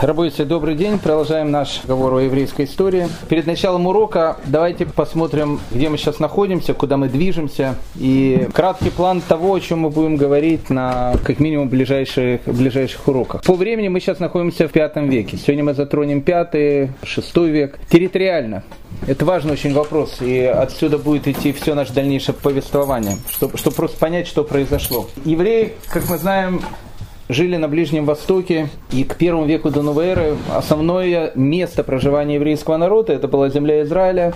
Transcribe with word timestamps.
Рабойся, 0.00 0.46
добрый 0.46 0.76
день. 0.76 0.98
Продолжаем 0.98 1.50
наш 1.50 1.80
разговор 1.80 2.14
о 2.14 2.20
еврейской 2.20 2.64
истории. 2.64 3.06
Перед 3.28 3.46
началом 3.46 3.86
урока 3.86 4.38
давайте 4.46 4.86
посмотрим, 4.86 5.60
где 5.70 5.90
мы 5.90 5.98
сейчас 5.98 6.18
находимся, 6.18 6.72
куда 6.72 6.96
мы 6.96 7.10
движемся. 7.10 7.74
И 7.96 8.48
краткий 8.54 8.88
план 8.88 9.20
того, 9.20 9.52
о 9.52 9.60
чем 9.60 9.80
мы 9.80 9.90
будем 9.90 10.16
говорить 10.16 10.70
на 10.70 11.12
как 11.22 11.38
минимум 11.38 11.68
ближайших, 11.68 12.40
ближайших 12.46 13.06
уроках. 13.08 13.42
По 13.42 13.52
времени 13.52 13.88
мы 13.88 14.00
сейчас 14.00 14.20
находимся 14.20 14.68
в 14.68 14.72
пятом 14.72 15.10
веке. 15.10 15.36
Сегодня 15.36 15.64
мы 15.64 15.74
затронем 15.74 16.22
пятый, 16.22 16.92
шестой 17.02 17.50
век. 17.50 17.78
Территориально. 17.90 18.62
Это 19.06 19.26
важный 19.26 19.52
очень 19.52 19.74
вопрос, 19.74 20.22
и 20.22 20.44
отсюда 20.44 20.96
будет 20.96 21.28
идти 21.28 21.52
все 21.52 21.74
наше 21.74 21.92
дальнейшее 21.92 22.34
повествование, 22.34 23.16
чтобы, 23.28 23.58
чтобы 23.58 23.76
просто 23.76 23.98
понять, 23.98 24.26
что 24.26 24.44
произошло. 24.44 25.08
Евреи, 25.24 25.74
как 25.90 26.08
мы 26.08 26.16
знаем, 26.16 26.60
жили 27.30 27.56
на 27.56 27.68
Ближнем 27.68 28.04
Востоке, 28.04 28.68
и 28.92 29.04
к 29.04 29.16
первому 29.16 29.46
веку 29.46 29.70
до 29.70 29.82
новой 29.82 30.06
эры 30.06 30.36
основное 30.54 31.32
место 31.34 31.84
проживания 31.84 32.34
еврейского 32.34 32.76
народа 32.76 33.12
это 33.12 33.28
была 33.28 33.48
земля 33.48 33.82
Израиля, 33.82 34.34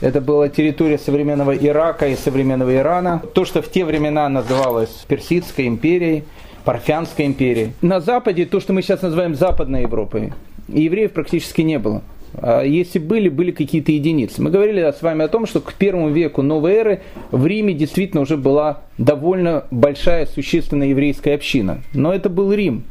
это 0.00 0.20
была 0.20 0.48
территория 0.48 0.98
современного 0.98 1.56
Ирака 1.56 2.08
и 2.08 2.16
современного 2.16 2.74
Ирана. 2.74 3.22
То, 3.34 3.44
что 3.44 3.62
в 3.62 3.70
те 3.70 3.84
времена 3.84 4.28
называлось 4.28 5.04
Персидской 5.06 5.68
империей, 5.68 6.24
Парфянской 6.64 7.26
империей. 7.26 7.72
На 7.82 8.00
Западе, 8.00 8.44
то, 8.46 8.58
что 8.58 8.72
мы 8.72 8.82
сейчас 8.82 9.02
называем 9.02 9.36
Западной 9.36 9.82
Европой, 9.82 10.32
евреев 10.68 11.12
практически 11.12 11.62
не 11.62 11.78
было. 11.78 12.02
А 12.34 12.62
если 12.62 12.98
были, 12.98 13.28
были 13.28 13.50
какие-то 13.50 13.92
единицы. 13.92 14.42
Мы 14.42 14.50
говорили 14.50 14.80
с 14.80 15.02
вами 15.02 15.24
о 15.24 15.28
том, 15.28 15.46
что 15.46 15.60
к 15.60 15.74
первому 15.74 16.10
веку 16.10 16.42
новой 16.42 16.72
эры 16.72 17.02
в 17.30 17.46
Риме 17.46 17.74
действительно 17.74 18.22
уже 18.22 18.36
была 18.36 18.82
довольно 18.98 19.64
большая, 19.70 20.26
существенная 20.26 20.88
еврейская 20.88 21.34
община. 21.34 21.82
Но 21.92 22.12
это 22.12 22.28
был 22.28 22.52
Рим. 22.52 22.84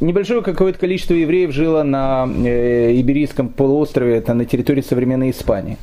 Небольшое 0.00 0.42
какое-то 0.42 0.78
количество 0.78 1.14
евреев 1.14 1.52
жило 1.52 1.82
на 1.82 2.28
э, 2.28 2.92
Иберийском 3.00 3.48
полуострове, 3.48 4.16
это 4.16 4.32
на 4.32 4.44
территории 4.44 4.80
современной 4.80 5.30
Испании. 5.30 5.76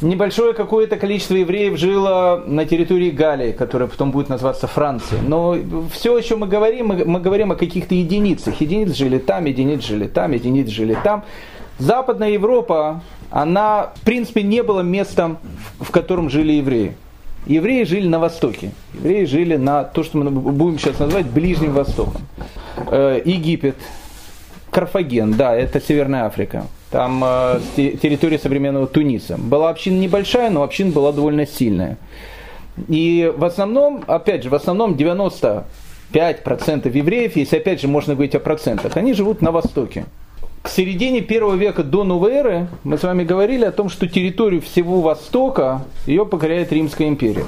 Небольшое 0.00 0.52
какое-то 0.54 0.96
количество 0.96 1.36
евреев 1.36 1.78
жило 1.78 2.42
на 2.44 2.64
территории 2.64 3.10
Галлии, 3.10 3.52
которая 3.52 3.88
потом 3.88 4.10
будет 4.10 4.28
называться 4.28 4.66
Францией. 4.66 5.22
Но 5.24 5.56
все, 5.92 6.16
о 6.16 6.20
чем 6.20 6.40
мы 6.40 6.48
говорим, 6.48 6.88
мы, 6.88 7.04
мы 7.04 7.20
говорим 7.20 7.52
о 7.52 7.54
каких-то 7.54 7.94
единицах. 7.94 8.60
Единиц 8.60 8.96
жили 8.96 9.18
там, 9.18 9.44
единиц 9.44 9.84
жили 9.84 10.08
там, 10.08 10.32
единиц 10.32 10.68
жили 10.68 10.96
там. 11.04 11.24
Западная 11.78 12.30
Европа, 12.30 13.02
она, 13.30 13.92
в 13.94 14.00
принципе, 14.02 14.42
не 14.42 14.62
была 14.62 14.82
местом, 14.82 15.38
в 15.80 15.90
котором 15.90 16.30
жили 16.30 16.52
евреи. 16.52 16.94
Евреи 17.46 17.84
жили 17.84 18.06
на 18.06 18.18
Востоке. 18.18 18.70
Евреи 18.94 19.24
жили 19.24 19.56
на 19.56 19.84
то, 19.84 20.04
что 20.04 20.18
мы 20.18 20.30
будем 20.30 20.78
сейчас 20.78 20.98
называть 20.98 21.26
Ближним 21.26 21.72
Востоком. 21.72 22.22
Э, 22.90 23.20
Египет, 23.24 23.76
Карфаген, 24.70 25.32
да, 25.32 25.56
это 25.56 25.80
Северная 25.80 26.24
Африка. 26.24 26.66
Там 26.90 27.22
э, 27.24 27.60
территория 27.76 28.38
современного 28.38 28.86
Туниса. 28.86 29.36
Была 29.38 29.70
община 29.70 29.98
небольшая, 29.98 30.50
но 30.50 30.62
община 30.62 30.92
была 30.92 31.10
довольно 31.10 31.46
сильная. 31.46 31.96
И 32.88 33.32
в 33.36 33.44
основном, 33.44 34.04
опять 34.06 34.44
же, 34.44 34.50
в 34.50 34.54
основном 34.54 34.94
95% 34.94 35.64
евреев, 36.12 37.36
если 37.36 37.56
опять 37.56 37.80
же 37.80 37.88
можно 37.88 38.14
говорить 38.14 38.34
о 38.34 38.40
процентах, 38.40 38.96
они 38.96 39.14
живут 39.14 39.42
на 39.42 39.50
Востоке 39.50 40.04
к 40.62 40.68
середине 40.68 41.20
первого 41.20 41.54
века 41.54 41.82
до 41.82 42.04
новой 42.04 42.32
эры 42.32 42.68
мы 42.84 42.96
с 42.96 43.02
вами 43.02 43.24
говорили 43.24 43.64
о 43.64 43.72
том, 43.72 43.88
что 43.88 44.06
территорию 44.06 44.62
всего 44.62 45.00
Востока 45.00 45.82
ее 46.06 46.24
покоряет 46.24 46.72
Римская 46.72 47.08
империя. 47.08 47.44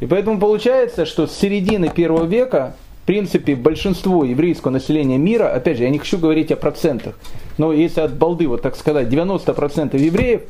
И 0.00 0.06
поэтому 0.06 0.38
получается, 0.38 1.04
что 1.04 1.26
с 1.26 1.32
середины 1.32 1.90
первого 1.90 2.24
века, 2.24 2.74
в 3.02 3.06
принципе, 3.06 3.54
большинство 3.54 4.24
еврейского 4.24 4.72
населения 4.72 5.18
мира, 5.18 5.48
опять 5.48 5.76
же, 5.76 5.84
я 5.84 5.90
не 5.90 5.98
хочу 5.98 6.18
говорить 6.18 6.50
о 6.50 6.56
процентах, 6.56 7.18
но 7.58 7.72
если 7.72 8.00
от 8.00 8.14
балды, 8.14 8.48
вот 8.48 8.62
так 8.62 8.74
сказать, 8.76 9.08
90% 9.08 9.98
евреев 9.98 10.42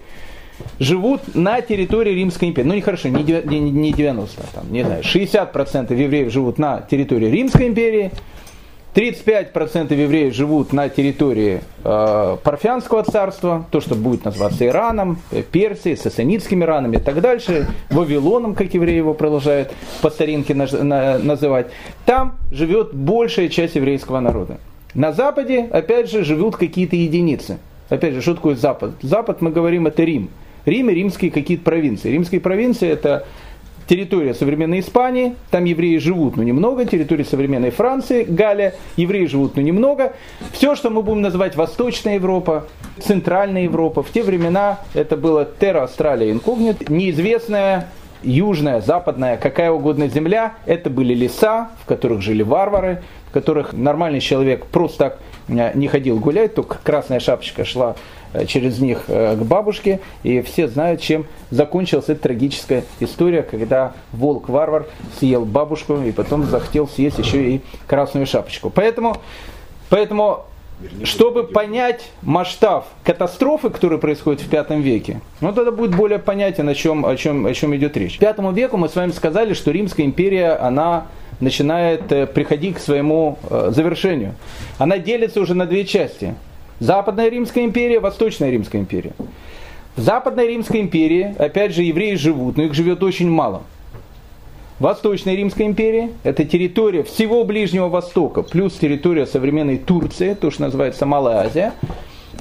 живут 0.79 1.35
на 1.35 1.61
территории 1.61 2.13
Римской 2.13 2.49
империи. 2.49 2.69
Ну, 2.69 2.75
не 2.75 2.81
хорошо, 2.83 3.09
не 3.09 3.23
90, 3.25 4.43
там, 4.55 4.73
не 4.73 4.85
знаю, 4.85 5.03
60% 5.03 5.95
евреев 5.95 6.33
живут 6.33 6.59
на 6.59 6.81
территории 6.81 7.27
Римской 7.27 7.67
империи, 7.67 8.13
35% 8.97 9.95
евреев 9.95 10.35
живут 10.35 10.73
на 10.73 10.89
территории 10.89 11.61
э, 11.85 12.37
Парфянского 12.43 13.03
царства, 13.03 13.67
то, 13.71 13.83
что 13.83 13.95
будет 13.95 14.25
называться 14.25 14.67
Ираном, 14.67 15.19
э, 15.31 15.43
Персией, 15.43 15.99
сасанитскими 15.99 16.65
Иранами 16.65 16.97
и 16.97 17.01
так 17.01 17.21
дальше, 17.21 17.69
Вавилоном, 17.91 18.55
как 18.55 18.73
евреи 18.73 18.97
его 18.97 19.13
продолжают 19.13 19.71
по 20.01 20.09
старинке 20.09 20.55
на, 20.55 20.67
на, 20.83 21.19
называть. 21.19 21.67
Там 22.07 22.39
живет 22.51 22.95
большая 22.95 23.51
часть 23.51 23.75
еврейского 23.75 24.21
народа. 24.21 24.57
На 24.95 25.13
Западе, 25.13 25.69
опять 25.71 26.11
же, 26.11 26.25
живут 26.25 26.57
какие-то 26.57 26.97
единицы. 26.97 27.59
Опять 27.91 28.15
же, 28.15 28.23
что 28.23 28.35
такое 28.35 28.57
Запад? 28.57 28.93
Запад, 29.03 29.43
мы 29.43 29.51
говорим, 29.51 29.87
это 29.87 30.05
Рим. 30.05 30.31
Рим 30.65 30.89
и 30.89 30.95
римские 30.95 31.31
какие-то 31.31 31.65
провинции. 31.65 32.11
Римские 32.11 32.41
провинции 32.41 32.89
это 32.89 33.27
территория 33.87 34.35
современной 34.35 34.81
Испании, 34.81 35.37
там 35.51 35.65
евреи 35.65 35.99
живут, 35.99 36.37
но 36.37 36.43
немного, 36.43 36.85
территория 36.85 37.25
современной 37.25 37.71
Франции, 37.71 38.25
Галия, 38.25 38.75
евреи 38.97 39.27
живут, 39.27 39.57
но 39.57 39.63
немного. 39.63 40.15
Все, 40.53 40.75
что 40.75 40.91
мы 40.91 41.03
будем 41.03 41.23
называть 41.23 41.57
Восточная 41.57 42.15
Европа, 42.15 42.67
Центральная 43.01 43.63
Европа, 43.63 44.03
в 44.03 44.11
те 44.11 44.23
времена 44.23 44.81
это 44.95 45.17
было 45.17 45.49
Terra 45.59 45.89
Australia 45.89 46.33
Incognita, 46.33 46.91
неизвестная 46.93 47.89
южная, 48.23 48.81
западная, 48.81 49.37
какая 49.37 49.71
угодно 49.71 50.09
земля, 50.09 50.55
это 50.67 50.91
были 50.91 51.15
леса, 51.15 51.71
в 51.83 51.87
которых 51.87 52.23
жили 52.23 52.43
варвары, 52.43 53.03
в 53.29 53.33
которых 53.33 53.73
нормальный 53.73 54.21
человек 54.21 54.67
просто 54.67 54.99
так 54.99 55.19
э, 55.49 55.73
не 55.75 55.89
ходил 55.89 56.19
гулять, 56.19 56.55
только 56.55 56.79
красная 56.83 57.21
шапочка 57.21 57.65
шла 57.65 57.97
через 58.47 58.79
них 58.79 59.05
э, 59.09 59.37
к 59.37 59.43
бабушке, 59.43 60.01
и 60.23 60.41
все 60.43 60.69
знают, 60.69 61.01
чем 61.01 61.27
закончилась 61.51 62.09
эта 62.09 62.23
трагическая 62.23 62.85
история, 63.01 63.43
когда 63.43 63.95
волк-варвар 64.13 64.87
съел 65.19 65.45
бабушку 65.45 65.97
и 66.03 66.13
потом 66.13 66.45
захотел 66.45 66.89
съесть 66.89 67.19
еще 67.19 67.51
и 67.51 67.61
красную 67.87 68.27
шапочку. 68.27 68.71
Поэтому, 68.71 69.17
поэтому 69.89 70.45
чтобы 71.05 71.45
понять 71.45 72.11
масштаб 72.21 72.87
катастрофы, 73.03 73.71
которая 73.71 73.99
происходит 73.99 74.43
в 74.43 74.49
пятом 74.51 74.83
веке, 74.83 75.21
ну 75.41 75.53
тогда 75.53 75.71
будет 75.71 75.95
более 75.95 76.19
понятен, 76.19 76.69
о 76.69 76.75
чем, 76.75 77.07
о 77.07 77.17
чем, 77.17 77.47
о 77.47 77.55
чем 77.55 77.75
идет 77.77 77.97
речь. 77.97 78.17
К 78.17 78.21
пятому 78.21 78.53
веку 78.53 78.77
мы 78.77 78.89
с 78.89 78.95
вами 78.95 79.13
сказали, 79.13 79.55
что 79.55 79.71
Римская 79.71 80.05
империя, 80.05 80.53
она 80.53 81.07
начинает 81.41 82.13
э, 82.13 82.27
приходить 82.27 82.77
к 82.77 82.81
своему 82.81 83.39
завершению. 83.51 84.35
Она 84.79 84.99
делится 84.99 85.41
уже 85.41 85.55
на 85.55 85.67
две 85.67 85.85
части. 85.85 86.35
Западная 86.81 87.29
Римская 87.29 87.65
империя, 87.65 88.01
Восточная 88.01 88.51
Римская 88.51 88.81
империя. 88.81 89.13
В 89.97 90.01
Западной 90.01 90.49
Римской 90.49 90.81
империи, 90.81 91.35
опять 91.39 91.75
же, 91.75 91.83
евреи 91.83 92.17
живут, 92.17 92.59
но 92.59 92.65
их 92.65 92.75
живет 92.75 93.03
очень 93.03 93.31
мало. 93.31 93.63
Восточная 94.79 95.35
Римская 95.35 95.67
империя– 95.67 96.11
это 96.23 96.45
территория 96.45 97.03
всего 97.03 97.45
Ближнего 97.45 97.89
Востока, 97.89 98.43
плюс 98.43 98.75
территория 98.75 99.25
современной 99.27 99.79
Турции, 99.79 100.35
то, 100.35 100.51
что 100.51 100.63
называется 100.63 101.07
Малая 101.07 101.47
Азия, 101.47 101.73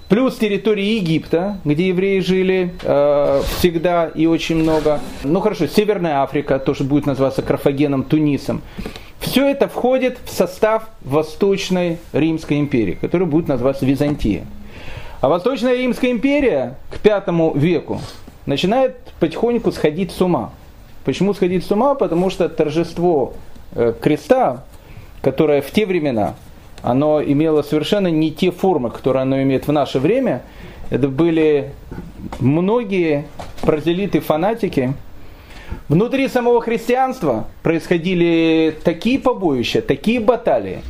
плюс 0.09 0.35
территория 0.35 0.97
Египта, 0.97 1.59
где 1.63 1.87
евреи 1.87 2.19
жили 2.19 2.73
э, 2.83 3.41
всегда 3.57 4.07
и 4.07 4.25
очень 4.25 4.57
много. 4.57 4.99
Ну 5.23 5.39
хорошо, 5.39 5.67
Северная 5.67 6.23
Африка, 6.23 6.59
то, 6.59 6.73
что 6.73 6.83
будет 6.83 7.05
называться 7.05 7.41
Карфагеном, 7.41 8.03
Тунисом. 8.03 8.61
Все 9.25 9.49
это 9.49 9.67
входит 9.67 10.19
в 10.23 10.29
состав 10.29 10.83
Восточной 11.01 11.97
Римской 12.13 12.59
империи, 12.59 12.93
которая 12.93 13.27
будет 13.27 13.47
называться 13.47 13.83
Византия. 13.83 14.45
А 15.19 15.29
Восточная 15.29 15.75
Римская 15.75 16.11
империя 16.11 16.75
к 16.91 16.99
пятому 16.99 17.51
веку 17.55 17.99
начинает 18.45 18.97
потихоньку 19.19 19.71
сходить 19.71 20.11
с 20.11 20.21
ума. 20.21 20.51
Почему 21.05 21.33
сходить 21.33 21.65
с 21.65 21.71
ума? 21.71 21.95
Потому 21.95 22.29
что 22.29 22.47
торжество 22.49 23.33
э, 23.73 23.93
креста, 23.99 24.63
которое 25.23 25.63
в 25.63 25.71
те 25.71 25.87
времена, 25.87 26.35
оно 26.83 27.21
имело 27.21 27.63
совершенно 27.63 28.09
не 28.09 28.31
те 28.31 28.51
формы, 28.51 28.91
которые 28.91 29.23
оно 29.23 29.41
имеет 29.41 29.67
в 29.67 29.71
наше 29.71 29.97
время. 29.97 30.43
Это 30.91 31.07
были 31.07 31.71
многие 32.39 33.25
прозелиты-фанатики, 33.63 34.93
Внутри 35.87 36.27
самого 36.27 36.61
христианства 36.61 37.47
происходили 37.63 38.75
такие 38.83 39.19
побоища, 39.19 39.81
такие 39.81 40.19
баталии. 40.19 40.81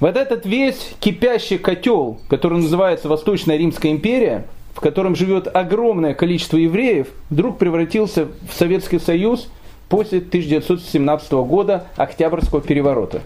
Вот 0.00 0.16
этот 0.16 0.44
весь 0.46 0.94
кипящий 1.00 1.58
котел, 1.58 2.18
который 2.28 2.58
называется 2.58 3.08
Восточная 3.08 3.56
Римская 3.56 3.92
империя, 3.92 4.46
в 4.74 4.80
котором 4.80 5.16
живет 5.16 5.48
огромное 5.54 6.12
количество 6.12 6.58
евреев, 6.58 7.08
вдруг 7.30 7.56
превратился 7.58 8.26
в 8.26 8.52
Советский 8.52 8.98
Союз 8.98 9.48
после 9.88 10.18
1917 10.18 11.32
года 11.32 11.86
Октябрьского 11.96 12.60
переворота. 12.60 13.22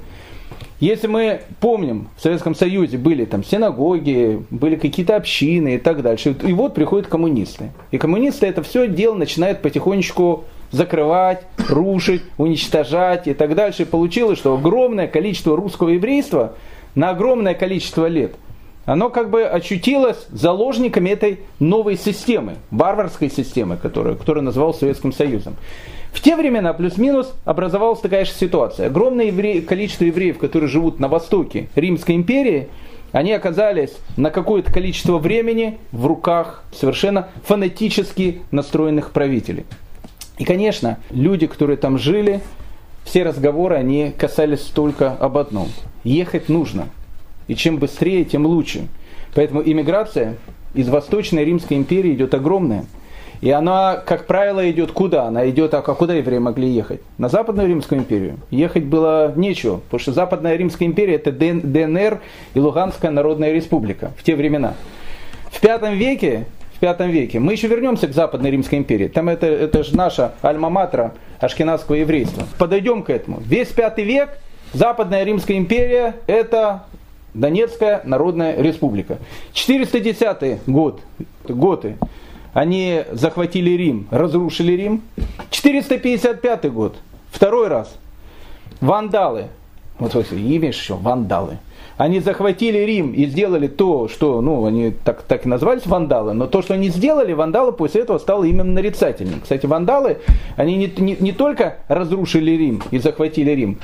Если 0.81 1.09
мы 1.09 1.43
помним, 1.61 2.09
в 2.17 2.23
Советском 2.23 2.55
Союзе 2.55 2.97
были 2.97 3.27
там 3.27 3.44
синагоги, 3.44 4.43
были 4.49 4.77
какие-то 4.77 5.15
общины 5.15 5.75
и 5.75 5.79
так 5.79 6.00
дальше, 6.00 6.35
и 6.43 6.53
вот 6.55 6.73
приходят 6.73 7.06
коммунисты. 7.06 7.71
И 7.91 7.99
коммунисты 7.99 8.47
это 8.47 8.62
все 8.62 8.88
дело 8.88 9.15
начинают 9.15 9.61
потихонечку 9.61 10.44
закрывать, 10.71 11.43
рушить, 11.69 12.23
уничтожать 12.38 13.29
и 13.29 13.35
так 13.35 13.55
дальше. 13.55 13.82
И 13.82 13.85
получилось, 13.85 14.38
что 14.38 14.55
огромное 14.55 15.06
количество 15.06 15.55
русского 15.55 15.91
еврейства 15.91 16.55
на 16.94 17.11
огромное 17.11 17.55
количество 17.55 18.06
лет, 18.06 18.32
оно 18.87 19.11
как 19.11 19.29
бы 19.29 19.44
очутилось 19.44 20.27
заложниками 20.31 21.11
этой 21.11 21.41
новой 21.59 21.99
системы, 21.99 22.55
варварской 22.71 23.31
системы, 23.31 23.77
которую, 23.77 24.17
которую 24.17 24.44
называл 24.44 24.73
Советским 24.73 25.12
Союзом. 25.12 25.56
В 26.12 26.20
те 26.20 26.36
времена, 26.36 26.72
плюс-минус, 26.72 27.32
образовалась 27.44 28.00
такая 28.00 28.24
же 28.24 28.32
ситуация. 28.32 28.86
Огромное 28.86 29.26
евре... 29.26 29.62
количество 29.62 30.04
евреев, 30.04 30.38
которые 30.38 30.68
живут 30.68 30.98
на 30.98 31.08
востоке 31.08 31.68
Римской 31.74 32.16
империи, 32.16 32.68
они 33.12 33.32
оказались 33.32 33.96
на 34.16 34.30
какое-то 34.30 34.72
количество 34.72 35.18
времени 35.18 35.78
в 35.92 36.06
руках 36.06 36.64
совершенно 36.72 37.28
фанатически 37.44 38.42
настроенных 38.50 39.10
правителей. 39.10 39.64
И, 40.38 40.44
конечно, 40.44 40.98
люди, 41.10 41.46
которые 41.46 41.76
там 41.76 41.98
жили, 41.98 42.40
все 43.04 43.24
разговоры, 43.24 43.76
они 43.76 44.12
касались 44.16 44.60
только 44.60 45.12
об 45.12 45.38
одном. 45.38 45.68
Ехать 46.04 46.48
нужно. 46.48 46.88
И 47.48 47.54
чем 47.54 47.78
быстрее, 47.78 48.24
тем 48.24 48.46
лучше. 48.46 48.86
Поэтому 49.34 49.62
иммиграция 49.62 50.36
из 50.74 50.88
Восточной 50.88 51.44
Римской 51.44 51.76
империи 51.76 52.14
идет 52.14 52.34
огромная. 52.34 52.84
И 53.40 53.50
она, 53.50 53.96
как 53.96 54.26
правило, 54.26 54.70
идет 54.70 54.92
куда? 54.92 55.25
Она 55.25 55.48
идет, 55.48 55.72
а 55.72 55.81
куда 55.81 56.14
евреи 56.14 56.38
могли 56.38 56.69
ехать? 56.69 57.00
На 57.16 57.28
Западную 57.28 57.69
Римскую 57.69 58.00
империю. 58.00 58.38
Ехать 58.50 58.84
было 58.84 59.32
нечего, 59.34 59.76
потому 59.76 60.00
что 60.00 60.12
Западная 60.12 60.56
Римская 60.56 60.87
империя 60.87 61.14
это 61.14 61.32
ДНР 61.32 62.20
и 62.52 62.60
Луганская 62.60 63.10
Народная 63.10 63.52
Республика 63.52 64.12
в 64.19 64.25
те 64.25 64.37
времена. 64.37 64.75
В 65.50 65.60
пятом 65.60 65.94
веке, 65.94 66.44
в 66.75 66.81
пятом 66.81 67.08
веке, 67.08 67.38
мы 67.38 67.52
еще 67.52 67.66
вернемся 67.66 68.08
к 68.08 68.12
Западной 68.12 68.50
Римской 68.50 68.78
империи. 68.78 69.08
Там 69.08 69.31
это, 69.31 69.46
это 69.46 69.84
же 69.84 69.96
наша 69.96 70.32
альма-матра 70.43 71.14
ашкенадского 71.38 71.96
еврейства. 71.96 72.44
Подойдем 72.58 73.02
к 73.02 73.08
этому. 73.08 73.40
Весь 73.40 73.69
пятый 73.69 74.04
век 74.04 74.38
Западная 74.75 75.25
Римская 75.25 75.56
империя 75.56 76.16
это 76.26 76.84
Донецкая 77.32 78.02
Народная 78.04 78.60
Республика. 78.60 79.19
410 79.54 80.60
год, 80.66 81.00
годы 81.48 81.96
они 82.52 83.05
захватили 83.12 83.70
Рим, 83.70 84.08
разрушили 84.11 84.73
Рим. 84.73 85.02
455 85.50 86.73
год, 86.73 86.97
второй 87.31 87.69
раз. 87.69 87.97
Вандалы, 88.81 89.49
вот 89.99 90.14
имя 90.55 90.69
еще, 90.69 90.94
вандалы. 90.94 91.58
Они 92.00 92.20
захватили 92.20 92.79
Рим 92.79 93.12
и 93.12 93.26
сделали 93.26 93.69
то, 93.69 94.08
что, 94.08 94.41
ну, 94.41 94.64
они 94.64 94.91
так, 95.05 95.20
так 95.20 95.44
и 95.44 95.49
назывались 95.50 95.85
вандалы, 95.85 96.32
но 96.32 96.47
то, 96.47 96.62
что 96.62 96.73
они 96.73 96.88
сделали, 96.88 97.35
вандалы 97.35 97.73
после 97.73 98.00
этого 98.00 98.17
стало 98.17 98.44
именно 98.44 98.73
нарицательным. 98.73 99.43
Кстати, 99.43 99.67
вандалы, 99.67 100.17
они 100.56 100.76
не, 100.76 100.91
не, 100.97 101.19
не 101.20 101.32
только 101.32 101.76
разрушили 101.88 102.52
Рим 102.52 102.82
и 102.91 102.99
захватили 102.99 103.50
Рим, 103.50 103.76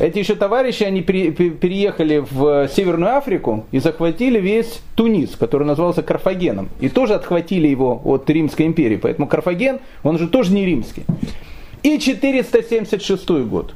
эти 0.00 0.18
еще 0.18 0.34
товарищи, 0.34 0.82
они 0.82 1.02
переехали 1.02 2.24
в 2.30 2.68
Северную 2.68 3.14
Африку 3.14 3.66
и 3.70 3.80
захватили 3.80 4.40
весь 4.40 4.80
Тунис, 4.94 5.36
который 5.36 5.66
назывался 5.66 6.02
Карфагеном. 6.02 6.70
И 6.80 6.88
тоже 6.88 7.16
отхватили 7.16 7.68
его 7.68 8.00
от 8.02 8.30
Римской 8.30 8.64
империи. 8.64 8.96
Поэтому 8.96 9.28
Карфаген, 9.28 9.80
он 10.04 10.16
же 10.16 10.28
тоже 10.28 10.54
не 10.54 10.64
римский. 10.64 11.04
И 11.82 11.98
476 11.98 13.28
год. 13.44 13.74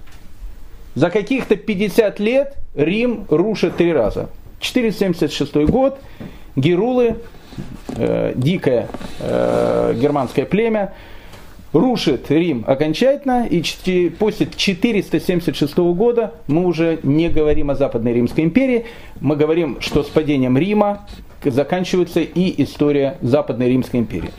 За 0.95 1.11
каких-то 1.11 1.57
50 1.57 2.21
лет 2.21 2.57
Рим 2.75 3.27
рушит 3.29 3.77
три 3.77 3.93
раза. 3.93 4.29
476 4.61 5.55
год, 5.69 5.99
Герулы, 6.55 7.17
э, 7.97 8.33
дикое 8.37 8.89
э, 9.21 9.95
германское 9.97 10.45
племя, 10.45 10.93
рушит 11.73 12.31
Рим 12.31 12.65
окончательно, 12.67 13.47
и 13.47 13.63
после 14.11 14.49
476 14.55 15.77
года 15.79 16.35
мы 16.47 16.67
уже 16.67 16.99
не 17.03 17.29
говорим 17.29 17.71
о 17.71 17.75
Западной 17.75 18.13
Римской 18.13 18.45
империи, 18.45 18.85
мы 19.21 19.37
говорим, 19.37 19.79
что 19.81 20.03
с 20.03 20.09
падением 20.09 20.59
Рима 20.59 21.07
заканчивается 21.51 22.21
и 22.21 22.63
история 22.63 23.19
Западной 23.23 23.69
Римской 23.69 24.01
империи. 24.01 24.31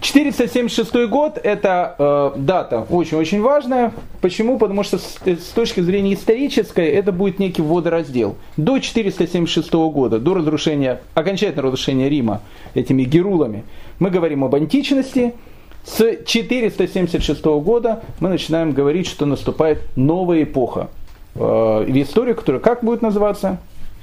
476 0.00 1.08
год– 1.08 1.38
это 1.42 1.94
э, 1.98 2.32
дата 2.36 2.86
очень-очень 2.88 3.40
важная. 3.40 3.92
Почему? 4.20 4.58
Потому 4.58 4.82
что 4.82 4.98
с, 4.98 5.18
с 5.24 5.48
точки 5.54 5.80
зрения 5.80 6.14
исторической 6.14 6.86
это 6.88 7.12
будет 7.12 7.38
некий 7.38 7.62
водораздел. 7.62 8.36
До 8.56 8.78
476 8.78 9.72
года, 9.72 10.18
до 10.18 10.34
разрушения, 10.34 11.00
окончательного 11.14 11.68
разрушения 11.68 12.08
Рима 12.08 12.42
этими 12.74 13.02
герулами, 13.02 13.64
мы 13.98 14.10
говорим 14.10 14.44
об 14.44 14.54
античности– 14.54 15.34
с 15.88 16.24
476 16.26 17.44
года 17.44 18.02
мы 18.20 18.28
начинаем 18.28 18.72
говорить, 18.72 19.06
что 19.06 19.24
наступает 19.24 19.80
новая 19.96 20.42
эпоха 20.42 20.90
э, 21.34 21.38
в 21.40 22.02
истории, 22.02 22.34
которая 22.34 22.60
как 22.60 22.84
будет 22.84 23.00
называться? 23.00 23.58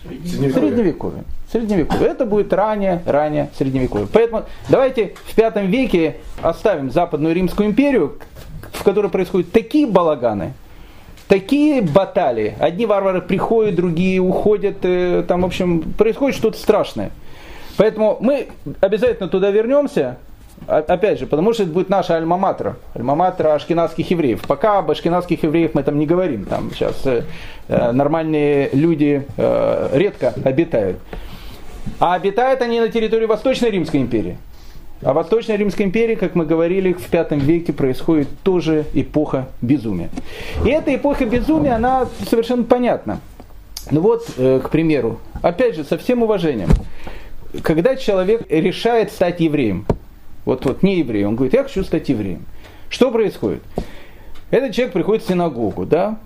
Средневековье. 0.07 1.23
Средневековье. 1.51 2.07
Это 2.07 2.25
будет 2.25 2.51
ранее, 2.53 3.01
ранее 3.05 3.49
Средневековье. 3.57 4.07
Поэтому 4.11 4.43
давайте 4.69 5.13
в 5.25 5.35
пятом 5.35 5.67
веке 5.67 6.17
оставим 6.41 6.91
Западную 6.91 7.33
Римскую 7.35 7.69
империю, 7.69 8.17
в 8.71 8.83
которой 8.83 9.09
происходят 9.09 9.51
такие 9.51 9.87
балаганы, 9.87 10.53
такие 11.27 11.81
баталии. 11.81 12.55
Одни 12.59 12.85
варвары 12.85 13.21
приходят, 13.21 13.75
другие 13.75 14.19
уходят. 14.19 14.77
Э, 14.83 15.23
там, 15.27 15.41
в 15.41 15.45
общем, 15.45 15.81
происходит 15.93 16.37
что-то 16.37 16.57
страшное. 16.57 17.11
Поэтому 17.77 18.17
мы 18.19 18.47
обязательно 18.81 19.27
туда 19.27 19.51
вернемся. 19.51 20.17
Опять 20.67 21.19
же, 21.19 21.27
потому 21.27 21.53
что 21.53 21.63
это 21.63 21.71
будет 21.71 21.89
наша 21.89 22.17
альма-матра, 22.17 22.77
альма-матра 22.95 23.53
ашкенадских 23.53 24.09
евреев. 24.09 24.41
Пока 24.47 24.79
об 24.79 24.89
ашкенадских 24.89 25.43
евреев 25.43 25.75
мы 25.75 25.83
там 25.83 25.99
не 25.99 26.07
говорим, 26.07 26.45
там 26.45 26.71
сейчас 26.71 27.05
э, 27.05 27.23
э, 27.67 27.91
нормальные 27.91 28.69
люди 28.73 29.27
э, 29.37 29.89
редко 29.93 30.33
обитают. 30.43 30.97
А 31.99 32.15
обитают 32.15 32.61
они 32.61 32.79
на 32.79 32.89
территории 32.89 33.25
Восточной 33.25 33.69
Римской 33.69 34.01
империи. 34.01 34.37
А 35.03 35.11
в 35.11 35.15
Восточной 35.17 35.57
Римской 35.57 35.85
империи, 35.85 36.15
как 36.15 36.33
мы 36.33 36.45
говорили, 36.45 36.93
в 36.93 37.11
V 37.11 37.27
веке 37.37 37.73
происходит 37.73 38.27
тоже 38.41 38.85
эпоха 38.93 39.47
безумия. 39.61 40.09
И 40.65 40.69
эта 40.69 40.95
эпоха 40.95 41.25
безумия, 41.25 41.75
она 41.75 42.07
совершенно 42.27 42.63
понятна. 42.63 43.19
Ну 43.91 44.01
вот, 44.01 44.25
э, 44.37 44.61
к 44.63 44.69
примеру, 44.71 45.19
опять 45.43 45.75
же, 45.75 45.83
со 45.83 45.97
всем 45.99 46.23
уважением, 46.23 46.69
когда 47.61 47.95
человек 47.95 48.45
решает 48.49 49.11
стать 49.11 49.41
евреем, 49.41 49.85
вот, 50.45 50.65
вот 50.65 50.83
не 50.83 50.99
еврей, 50.99 51.25
он 51.25 51.35
говорит, 51.35 51.53
я 51.53 51.63
хочу 51.63 51.83
стать 51.83 52.07
евреем. 52.09 52.45
Что 52.89 53.11
происходит? 53.11 53.61
Этот 54.51 54.73
человек 54.73 54.93
приходит 54.93 55.23
в 55.23 55.27
синагогу, 55.27 55.85
да, 55.85 56.19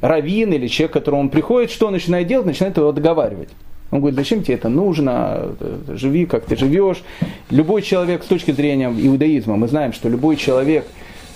раввин 0.00 0.52
или 0.52 0.66
человек, 0.66 0.90
к 0.92 0.94
которому 0.94 1.22
он 1.22 1.28
приходит, 1.28 1.70
что 1.70 1.86
он 1.86 1.92
начинает 1.92 2.26
делать? 2.26 2.46
Начинает 2.46 2.76
его 2.76 2.92
договаривать. 2.92 3.50
Он 3.90 4.00
говорит, 4.00 4.18
зачем 4.18 4.42
тебе 4.42 4.54
это 4.54 4.70
нужно, 4.70 5.54
живи, 5.88 6.24
как 6.24 6.46
ты 6.46 6.56
живешь. 6.56 7.02
Любой 7.50 7.82
человек 7.82 8.24
с 8.24 8.26
точки 8.26 8.50
зрения 8.50 8.88
иудаизма, 8.88 9.56
мы 9.56 9.68
знаем, 9.68 9.92
что 9.92 10.08
любой 10.08 10.36
человек, 10.36 10.86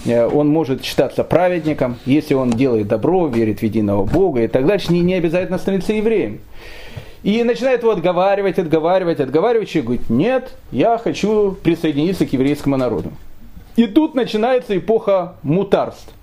э, 0.06 0.26
он 0.26 0.48
может 0.48 0.82
считаться 0.82 1.22
праведником, 1.22 1.96
если 2.06 2.32
он 2.32 2.50
делает 2.50 2.88
добро, 2.88 3.26
верит 3.28 3.60
в 3.60 3.62
единого 3.62 4.04
Бога 4.06 4.42
и 4.42 4.48
так 4.48 4.64
дальше, 4.64 4.90
не, 4.90 5.00
не 5.00 5.14
обязательно 5.14 5.58
становиться 5.58 5.92
евреем. 5.92 6.40
И 7.26 7.42
начинает 7.42 7.82
его 7.82 7.90
отговаривать, 7.90 8.60
отговаривать, 8.60 9.18
отговаривать. 9.18 9.68
Человек 9.68 9.86
говорит, 9.86 10.10
нет, 10.10 10.52
я 10.70 10.96
хочу 10.96 11.56
присоединиться 11.60 12.24
к 12.24 12.32
еврейскому 12.32 12.76
народу. 12.76 13.10
И 13.74 13.88
тут 13.88 14.14
начинается 14.14 14.78
эпоха 14.78 15.34
мутарств. 15.42 16.14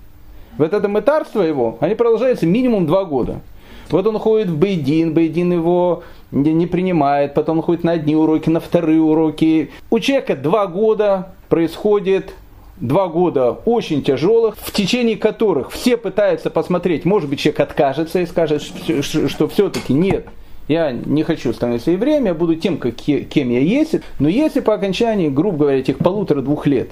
Вот 0.56 0.72
это 0.72 0.88
мутарство 0.88 1.42
его, 1.42 1.76
они 1.80 1.94
продолжаются 1.94 2.46
минимум 2.46 2.86
два 2.86 3.04
года. 3.04 3.42
Вот 3.90 4.06
он 4.06 4.18
ходит 4.18 4.48
в 4.48 4.56
Бейдин, 4.56 5.12
Бейдин 5.12 5.52
его 5.52 6.04
не, 6.30 6.66
принимает, 6.66 7.34
потом 7.34 7.58
он 7.58 7.64
ходит 7.64 7.84
на 7.84 7.92
одни 7.92 8.16
уроки, 8.16 8.48
на 8.48 8.60
вторые 8.60 9.02
уроки. 9.02 9.72
У 9.90 9.98
человека 9.98 10.36
два 10.36 10.66
года 10.66 11.34
происходит 11.50 12.32
два 12.78 13.08
года 13.08 13.50
очень 13.66 14.02
тяжелых, 14.02 14.56
в 14.56 14.72
течение 14.72 15.18
которых 15.18 15.70
все 15.70 15.98
пытаются 15.98 16.48
посмотреть, 16.48 17.04
может 17.04 17.28
быть, 17.28 17.40
человек 17.40 17.60
откажется 17.60 18.20
и 18.20 18.26
скажет, 18.26 18.62
что 18.62 19.48
все-таки 19.48 19.92
нет, 19.92 20.28
я 20.68 20.92
не 20.92 21.22
хочу 21.22 21.52
становиться 21.52 21.90
евреем, 21.90 22.24
я 22.24 22.34
буду 22.34 22.56
тем, 22.56 22.78
как, 22.78 22.94
кем 22.96 23.50
я 23.50 23.60
есть. 23.60 23.96
Но 24.18 24.28
если 24.28 24.60
по 24.60 24.74
окончании, 24.74 25.28
грубо 25.28 25.58
говоря, 25.58 25.78
этих 25.78 25.98
полутора-двух 25.98 26.66
лет, 26.66 26.90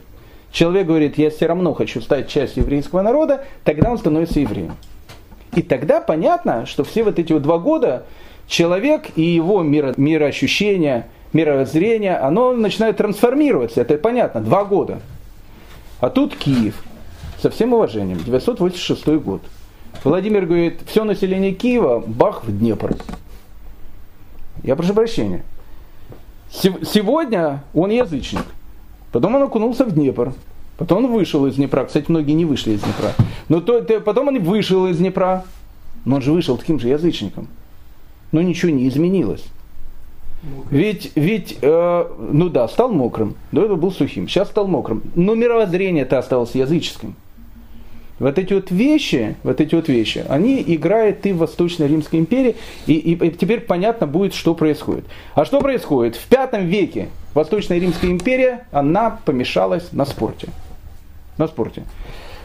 человек 0.51 0.87
говорит, 0.87 1.19
я 1.19 1.31
все 1.31 1.47
равно 1.47 1.73
хочу 1.73 2.01
стать 2.01 2.29
частью 2.29 2.65
еврейского 2.65 3.03
народа, 3.03 3.45
тогда 3.65 3.91
он 3.91 3.99
становится 3.99 4.41
евреем. 4.41 4.73
И 5.55 5.63
тогда 5.63 6.01
понятно, 6.01 6.67
что 6.67 6.85
все 6.85 7.03
вот 7.03 7.19
эти 7.19 7.33
вот 7.33 7.43
два 7.43 7.59
года 7.59 8.05
человек 8.47 9.07
и 9.17 9.23
его 9.23 9.63
миро, 9.63 9.95
мироощущение, 9.97 11.07
мировоззрение, 11.33 12.17
оно 12.17 12.53
начинает 12.53 12.99
трансформироваться. 12.99 13.81
Это 13.81 13.97
понятно, 13.97 14.41
два 14.41 14.65
года. 14.65 15.01
А 16.01 16.11
тут 16.11 16.37
Киев. 16.37 16.83
Со 17.41 17.51
всем 17.51 17.73
уважением, 17.73 18.19
986 18.19 19.07
год. 19.23 19.43
Владимир 20.05 20.47
говорит, 20.47 20.81
все 20.87 21.05
население 21.05 21.53
Киева, 21.53 22.03
бах, 22.07 22.45
в 22.45 22.57
Днепр. 22.57 22.97
Я 24.63 24.77
прошу 24.77 24.95
прощения. 24.95 25.43
Сегодня 26.51 27.63
он 27.75 27.91
язычник. 27.91 28.45
Потом 29.11 29.35
он 29.35 29.43
окунулся 29.43 29.85
в 29.85 29.93
Днепр. 29.93 30.33
Потом 30.79 31.05
он 31.05 31.13
вышел 31.13 31.47
из 31.47 31.57
Днепра. 31.57 31.85
Кстати, 31.85 32.07
многие 32.09 32.33
не 32.33 32.45
вышли 32.45 32.73
из 32.73 32.81
Днепра. 32.81 33.13
Но 33.49 33.61
то, 33.61 33.81
то, 33.81 34.01
потом 34.01 34.29
он 34.29 34.43
вышел 34.43 34.87
из 34.87 34.99
Днепра. 34.99 35.45
Но 36.05 36.17
он 36.17 36.23
же 36.23 36.33
вышел 36.33 36.57
таким 36.57 36.81
же 36.81 36.89
язычником. 36.89 37.49
но 38.33 38.43
ничего 38.43 38.73
не 38.73 38.89
изменилось. 38.89 39.45
Ведь, 40.71 41.13
ведь 41.15 41.59
э, 41.63 42.07
ну 42.19 42.49
да, 42.49 42.67
стал 42.67 42.91
мокрым, 42.91 43.37
до 43.53 43.65
этого 43.65 43.77
был 43.77 43.93
сухим, 43.93 44.27
сейчас 44.27 44.49
стал 44.49 44.67
мокрым, 44.67 45.03
но 45.15 45.37
мировоззрение-то 45.37 46.19
осталось 46.19 46.57
языческим. 46.57 47.15
Вот 48.23 48.39
эти 48.39 48.53
вот 48.53 48.71
вещи, 48.71 49.35
вот 49.43 49.61
эти 49.61 49.75
вот 49.75 49.89
вещи, 49.89 50.25
они 50.29 50.63
играют 50.65 51.27
и 51.27 51.33
в 51.33 51.39
Восточной 51.39 51.89
Римской 51.89 52.21
империи, 52.21 52.55
и, 52.87 52.93
и, 52.93 53.15
и 53.15 53.31
теперь 53.33 53.63
понятно 53.63 54.07
будет, 54.07 54.33
что 54.33 54.55
происходит. 54.55 55.05
А 55.35 55.45
что 55.45 55.61
происходит? 55.61 56.15
В 56.15 56.29
пятом 56.29 56.67
веке 56.67 57.09
Восточная 57.35 57.81
Римская 57.81 58.13
империя, 58.13 58.69
она 58.71 59.19
помешалась 59.25 59.91
на 59.91 60.05
спорте. 60.05 60.47
На 61.37 61.49
спорте. 61.49 61.83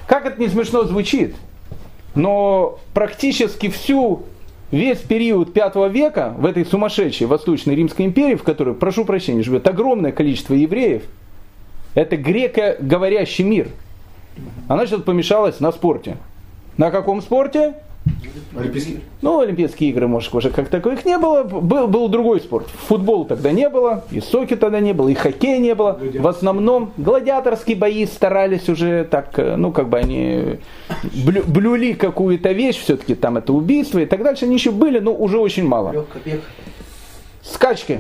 Как 0.07 0.25
это 0.25 0.41
не 0.41 0.47
смешно 0.47 0.83
звучит, 0.83 1.35
но 2.15 2.79
практически 2.95 3.69
всю 3.69 4.23
весь 4.71 4.97
период 4.97 5.53
пятого 5.53 5.89
века 5.89 6.33
в 6.39 6.47
этой 6.47 6.65
сумасшедшей 6.65 7.27
Восточной 7.27 7.75
Римской 7.75 8.07
империи, 8.07 8.33
в 8.33 8.41
которой, 8.41 8.73
прошу 8.73 9.05
прощения, 9.05 9.43
живет 9.43 9.67
огромное 9.67 10.11
количество 10.11 10.55
евреев, 10.55 11.03
это 11.93 12.17
греко-говорящий 12.17 13.43
мир. 13.43 13.67
Она 14.67 14.85
сейчас 14.85 15.01
помешалась 15.01 15.59
на 15.59 15.71
спорте. 15.71 16.17
На 16.77 16.91
каком 16.91 17.21
спорте? 17.21 17.75
Олимпийские? 18.55 19.01
Ну, 19.21 19.39
Олимпийские 19.39 19.89
игры, 19.89 20.07
может, 20.07 20.33
уже 20.33 20.49
как 20.49 20.69
таковых 20.69 21.05
не 21.05 21.17
было. 21.17 21.43
Был, 21.43 21.87
был 21.87 22.07
другой 22.07 22.39
спорт. 22.39 22.67
Футбол 22.87 23.25
тогда 23.25 23.51
не 23.51 23.69
было, 23.69 24.03
и 24.11 24.21
соки 24.21 24.55
тогда 24.55 24.79
не 24.79 24.93
было, 24.93 25.09
и 25.09 25.13
хоккей 25.13 25.59
не 25.59 25.75
было. 25.75 25.99
В 26.01 26.27
основном 26.27 26.91
гладиаторские 26.97 27.75
бои 27.75 28.05
старались 28.05 28.69
уже 28.69 29.03
так, 29.03 29.37
э, 29.37 29.55
ну, 29.55 29.71
как 29.71 29.89
бы 29.89 29.97
они 29.97 30.59
блю, 31.25 31.43
блюли 31.45 31.93
какую-то 31.93 32.51
вещь, 32.51 32.77
все-таки 32.77 33.15
там 33.15 33.37
это 33.37 33.53
убийство 33.53 33.99
и 33.99 34.05
так 34.05 34.23
дальше. 34.23 34.45
Они 34.45 34.55
еще 34.55 34.71
были, 34.71 34.99
но 34.99 35.13
уже 35.13 35.37
очень 35.37 35.65
мало. 35.67 36.05
Скачки. 37.41 37.99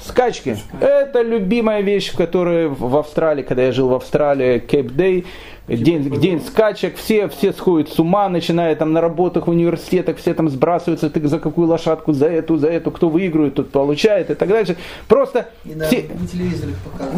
Скачки. 0.00 0.56
Это 0.80 1.22
любимая 1.22 1.82
вещь, 1.82 2.14
которая 2.14 2.68
в 2.68 2.96
Австралии, 2.96 3.42
когда 3.42 3.64
я 3.64 3.72
жил 3.72 3.88
в 3.88 3.94
Австралии, 3.94 4.58
Кейп 4.58 4.92
Дэй, 4.92 5.26
день, 5.68 6.10
день 6.20 6.40
скачек, 6.40 6.96
все, 6.96 7.28
все 7.28 7.52
сходят 7.52 7.88
с 7.88 7.98
ума, 7.98 8.28
начиная 8.28 8.74
там 8.74 8.92
на 8.92 9.00
работах 9.00 9.46
в 9.46 9.50
университетах, 9.50 10.16
все 10.16 10.34
там 10.34 10.48
сбрасываются, 10.48 11.10
ты 11.10 11.26
за 11.26 11.38
какую 11.38 11.68
лошадку, 11.68 12.12
за 12.12 12.26
эту, 12.26 12.56
за 12.56 12.68
эту, 12.68 12.90
кто 12.90 13.08
выигрывает, 13.08 13.54
тот 13.54 13.70
получает 13.70 14.30
и 14.30 14.34
так 14.34 14.48
дальше. 14.48 14.76
Просто 15.08 15.48
и 15.64 15.74
все, 15.86 16.08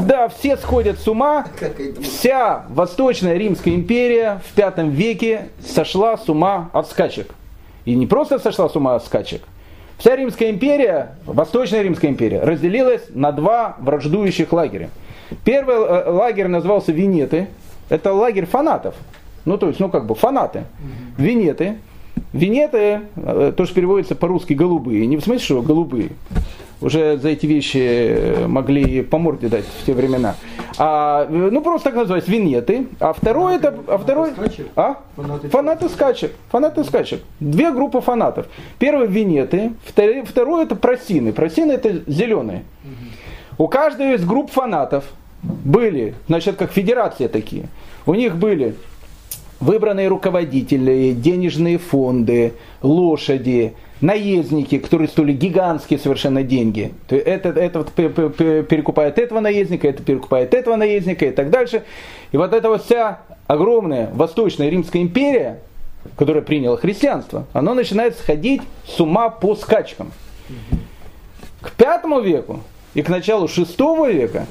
да, 0.06 0.28
все 0.28 0.56
сходят 0.56 0.98
с 0.98 1.08
ума. 1.08 1.46
Вся 2.02 2.64
Восточная 2.68 3.36
Римская 3.36 3.74
империя 3.74 4.40
в 4.46 4.54
пятом 4.54 4.90
веке 4.90 5.48
сошла 5.64 6.16
с 6.16 6.28
ума 6.28 6.70
от 6.72 6.88
скачек. 6.88 7.34
И 7.84 7.94
не 7.94 8.06
просто 8.06 8.38
сошла 8.38 8.68
с 8.68 8.76
ума 8.76 8.94
от 8.94 9.04
скачек. 9.04 9.42
Вся 10.04 10.16
Римская 10.16 10.50
империя, 10.50 11.12
Восточная 11.24 11.80
Римская 11.80 12.10
империя, 12.10 12.40
разделилась 12.40 13.00
на 13.14 13.32
два 13.32 13.76
враждующих 13.80 14.52
лагеря. 14.52 14.90
Первый 15.46 15.76
э, 15.76 16.10
лагерь 16.10 16.46
назывался 16.48 16.92
Венеты, 16.92 17.46
это 17.88 18.12
лагерь 18.12 18.44
фанатов. 18.44 18.94
Ну, 19.46 19.56
то 19.56 19.68
есть, 19.68 19.80
ну, 19.80 19.88
как 19.88 20.04
бы 20.04 20.14
фанаты. 20.14 20.64
Венеты. 21.16 21.78
Венеты, 22.34 23.00
э, 23.16 23.54
то, 23.56 23.64
что 23.64 23.74
переводится 23.74 24.14
по-русски 24.14 24.52
голубые. 24.52 25.06
Не 25.06 25.16
в 25.16 25.22
смысле, 25.22 25.42
что 25.42 25.62
голубые. 25.62 26.10
Уже 26.80 27.16
за 27.18 27.30
эти 27.30 27.46
вещи 27.46 27.78
э, 27.78 28.46
могли 28.46 29.02
по 29.02 29.18
морде 29.18 29.48
дать 29.48 29.64
в 29.64 29.86
те 29.86 29.94
времена. 29.94 30.34
А, 30.78 31.26
э, 31.28 31.48
ну, 31.50 31.60
просто 31.60 31.90
так 31.90 31.98
называется, 31.98 32.30
винеты. 32.30 32.86
А 33.00 33.12
второй 33.12 33.56
это... 33.56 33.74
А 33.86 33.98
второй... 33.98 34.32
А? 34.76 34.96
Фанаты, 35.16 35.48
фанаты 35.48 35.88
скачек. 35.88 36.32
Фанаты 36.50 36.84
скачек. 36.84 37.22
Две 37.40 37.72
группы 37.72 38.00
фанатов. 38.00 38.46
Первый 38.78 39.06
винеты. 39.06 39.72
Второй, 39.84 40.24
второй 40.24 40.64
это 40.64 40.74
просины. 40.74 41.32
Просины 41.32 41.72
это 41.72 42.02
зеленые. 42.06 42.64
У 43.56 43.68
каждой 43.68 44.14
из 44.14 44.24
групп 44.24 44.50
фанатов 44.50 45.04
были, 45.42 46.14
значит, 46.26 46.56
как 46.56 46.72
федерация 46.72 47.28
такие. 47.28 47.68
У 48.06 48.14
них 48.14 48.36
были 48.36 48.74
выбранные 49.60 50.08
руководители, 50.08 51.12
денежные 51.12 51.78
фонды, 51.78 52.54
лошади, 52.82 53.74
наездники, 54.04 54.78
которые 54.78 55.08
стоили 55.08 55.32
гигантские 55.32 55.98
совершенно 55.98 56.42
деньги. 56.42 56.92
То 57.08 57.16
это, 57.16 57.48
это 57.48 57.78
вот 57.78 57.92
перекупает 57.92 59.18
этого 59.18 59.40
наездника, 59.40 59.88
это 59.88 60.02
перекупает 60.02 60.52
этого 60.52 60.76
наездника 60.76 61.24
и 61.26 61.30
так 61.30 61.50
дальше. 61.50 61.84
И 62.30 62.36
вот 62.36 62.52
эта 62.52 62.76
вся 62.78 63.20
огромная 63.46 64.10
Восточная 64.12 64.68
Римская 64.68 65.02
империя, 65.02 65.60
которая 66.16 66.42
приняла 66.42 66.76
христианство, 66.76 67.46
она 67.52 67.74
начинает 67.74 68.16
сходить 68.18 68.62
с 68.86 69.00
ума 69.00 69.30
по 69.30 69.54
скачкам. 69.56 70.12
К 71.62 71.70
пятому 71.72 72.20
веку 72.20 72.60
и 72.92 73.00
к 73.00 73.08
началу 73.08 73.48
шестого 73.48 74.10
века 74.10 74.46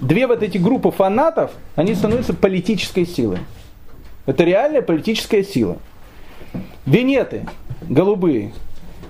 две 0.00 0.26
вот 0.26 0.42
эти 0.42 0.58
группы 0.58 0.90
фанатов, 0.90 1.52
они 1.76 1.94
становятся 1.94 2.34
политической 2.34 3.06
силой. 3.06 3.38
Это 4.26 4.42
реальная 4.42 4.82
политическая 4.82 5.44
сила. 5.44 5.78
Венеты, 6.84 7.46
голубые, 7.82 8.52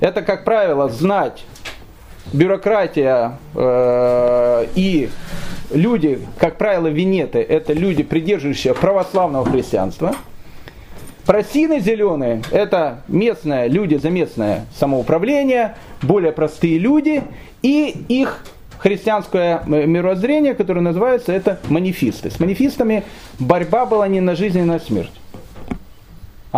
это, 0.00 0.22
как 0.22 0.44
правило, 0.44 0.88
знать, 0.88 1.44
бюрократия 2.32 3.38
э, 3.54 4.66
и 4.74 5.10
люди, 5.70 6.20
как 6.38 6.58
правило, 6.58 6.88
венеты, 6.88 7.38
это 7.38 7.72
люди, 7.72 8.02
придерживающие 8.02 8.74
православного 8.74 9.44
христианства. 9.44 10.14
Просины 11.26 11.80
зеленые– 11.80 12.42
это 12.52 13.02
местные 13.06 13.68
люди 13.68 13.96
за 13.96 14.08
местное 14.08 14.64
самоуправление, 14.78 15.76
более 16.00 16.32
простые 16.32 16.78
люди, 16.78 17.22
и 17.60 18.04
их 18.08 18.44
христианское 18.78 19.62
мировоззрение, 19.66 20.54
которое 20.54 20.80
называется 20.80 21.32
это 21.32 21.58
манифисты. 21.68 22.30
С 22.30 22.40
манифистами 22.40 23.04
борьба 23.38 23.84
была 23.84 24.08
не 24.08 24.20
на 24.20 24.36
жизнь, 24.36 24.60
а 24.60 24.64
на 24.64 24.78
смерть. 24.78 25.12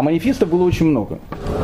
А 0.00 0.02
манифистов 0.02 0.48
было 0.48 0.64
очень 0.64 0.86
много. 0.86 1.18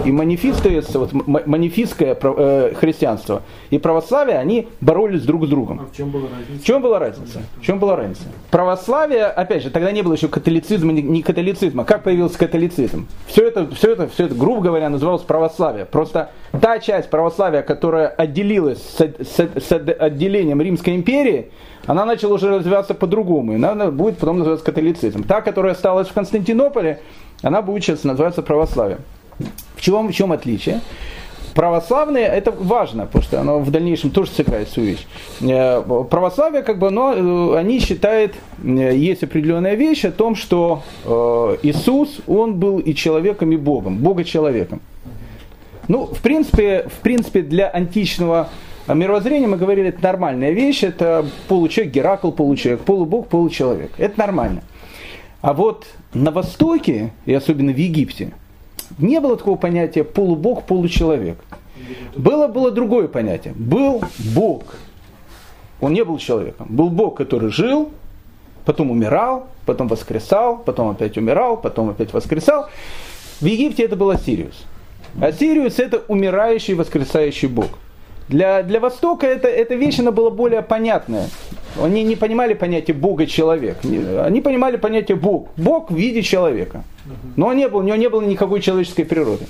И 0.04 0.12
манифисты, 0.12 0.82
вот, 0.92 1.10
манифистское 1.46 2.14
э, 2.20 2.74
христианство 2.78 3.40
и 3.70 3.78
православие, 3.78 4.36
они 4.36 4.68
боролись 4.82 5.22
друг 5.22 5.46
с 5.46 5.48
другом. 5.48 5.80
А 5.80 5.90
в 5.90 5.96
чем 5.96 6.10
была 6.10 6.28
разница? 6.28 6.62
В 6.62 6.66
чем 6.66 6.82
была 6.82 6.98
разница? 6.98 7.40
В 7.56 7.62
чем 7.62 7.78
была 7.78 7.96
разница? 7.96 8.24
Православие, 8.50 9.24
опять 9.24 9.62
же, 9.62 9.70
тогда 9.70 9.90
не 9.90 10.02
было 10.02 10.12
еще 10.12 10.28
католицизма, 10.28 10.92
не 10.92 11.22
католицизма. 11.22 11.86
Как 11.86 12.02
появился 12.02 12.38
католицизм? 12.38 13.06
Все 13.26 13.48
это, 13.48 13.74
все 13.74 13.92
это, 13.92 14.06
все 14.06 14.26
это, 14.26 14.34
грубо 14.34 14.60
говоря, 14.60 14.90
называлось 14.90 15.22
православие. 15.22 15.86
Просто 15.86 16.28
та 16.60 16.78
часть 16.78 17.08
православия, 17.08 17.62
которая 17.62 18.08
отделилась 18.08 18.82
с, 18.82 19.00
с, 19.00 19.48
с 19.66 19.72
отделением 19.72 20.60
Римской 20.60 20.94
империи, 20.94 21.46
она 21.86 22.04
начала 22.04 22.34
уже 22.34 22.50
развиваться 22.50 22.92
по-другому. 22.92 23.54
И 23.54 23.62
она 23.62 23.90
будет 23.90 24.18
потом 24.18 24.40
называться 24.40 24.66
католицизм. 24.66 25.24
Та, 25.24 25.40
которая 25.40 25.72
осталась 25.72 26.08
в 26.08 26.12
Константинополе, 26.12 27.00
она 27.42 27.62
будет 27.62 27.84
сейчас 27.84 28.04
называться 28.04 28.42
православием. 28.42 29.00
В 29.76 29.80
чем, 29.80 30.08
в 30.08 30.12
чем 30.12 30.32
отличие? 30.32 30.80
Православные, 31.54 32.26
это 32.26 32.50
важно, 32.50 33.06
потому 33.06 33.24
что 33.24 33.40
оно 33.40 33.60
в 33.60 33.70
дальнейшем 33.70 34.10
тоже 34.10 34.30
сыграет 34.30 34.68
свою 34.68 34.90
вещь. 34.90 35.06
Э, 35.40 35.82
православие, 36.10 36.62
как 36.62 36.78
бы, 36.78 36.88
оно, 36.88 37.14
э, 37.14 37.58
они 37.58 37.80
считают, 37.80 38.34
э, 38.62 38.94
есть 38.94 39.22
определенная 39.22 39.74
вещь 39.74 40.04
о 40.04 40.10
том, 40.10 40.36
что 40.36 40.82
Иисус, 41.62 42.20
он 42.26 42.56
был 42.56 42.78
и 42.78 42.94
человеком, 42.94 43.52
и 43.52 43.56
Богом, 43.56 43.96
Бога-человеком. 43.96 44.82
Ну, 45.88 46.04
в 46.04 46.20
принципе, 46.20 46.88
в 46.88 47.00
принципе, 47.00 47.40
для 47.40 47.68
античного 47.68 48.50
мировоззрения 48.86 49.46
мы 49.46 49.56
говорили, 49.56 49.88
это 49.88 50.02
нормальная 50.02 50.50
вещь, 50.50 50.82
это 50.82 51.24
получеловек, 51.48 51.94
Геракл 51.94 52.32
получеловек, 52.32 52.82
полубог, 52.82 53.28
получеловек. 53.28 53.92
Это 53.96 54.18
нормально. 54.18 54.62
А 55.40 55.52
вот 55.52 55.86
на 56.14 56.30
Востоке, 56.30 57.12
и 57.24 57.32
особенно 57.32 57.72
в 57.72 57.76
Египте, 57.76 58.32
не 58.98 59.20
было 59.20 59.36
такого 59.36 59.56
понятия 59.56 60.04
полубог, 60.04 60.64
получеловек. 60.64 61.38
Было, 62.16 62.48
было 62.48 62.70
другое 62.70 63.08
понятие. 63.08 63.54
Был 63.54 64.02
Бог. 64.34 64.76
Он 65.80 65.92
не 65.92 66.04
был 66.04 66.18
человеком. 66.18 66.66
Был 66.70 66.88
Бог, 66.88 67.16
который 67.16 67.50
жил, 67.50 67.90
потом 68.64 68.90
умирал, 68.90 69.48
потом 69.66 69.88
воскресал, 69.88 70.58
потом 70.58 70.88
опять 70.88 71.18
умирал, 71.18 71.56
потом 71.56 71.90
опять 71.90 72.12
воскресал. 72.12 72.68
В 73.40 73.44
Египте 73.44 73.84
это 73.84 73.96
был 73.96 74.10
Осириус. 74.10 74.64
Осириус 75.20 75.78
это 75.78 76.02
умирающий 76.08 76.74
воскресающий 76.74 77.48
Бог. 77.48 77.68
Для, 78.28 78.62
для 78.62 78.80
Востока 78.80 79.26
это, 79.26 79.48
эта 79.48 79.74
вещь 79.74 80.00
она 80.00 80.10
была 80.10 80.30
более 80.30 80.62
понятная. 80.62 81.28
Они 81.80 82.02
не 82.02 82.16
понимали 82.16 82.54
понятие 82.54 82.96
Бога-человек. 82.96 83.78
Они 83.84 84.40
понимали 84.40 84.76
понятие 84.76 85.16
Бог. 85.16 85.48
Бог 85.56 85.90
в 85.90 85.94
виде 85.94 86.22
человека. 86.22 86.84
Но 87.36 87.52
не 87.52 87.68
было, 87.68 87.80
у 87.80 87.84
него 87.84 87.96
не 87.96 88.08
было 88.08 88.22
никакой 88.22 88.60
человеческой 88.60 89.04
природы. 89.04 89.46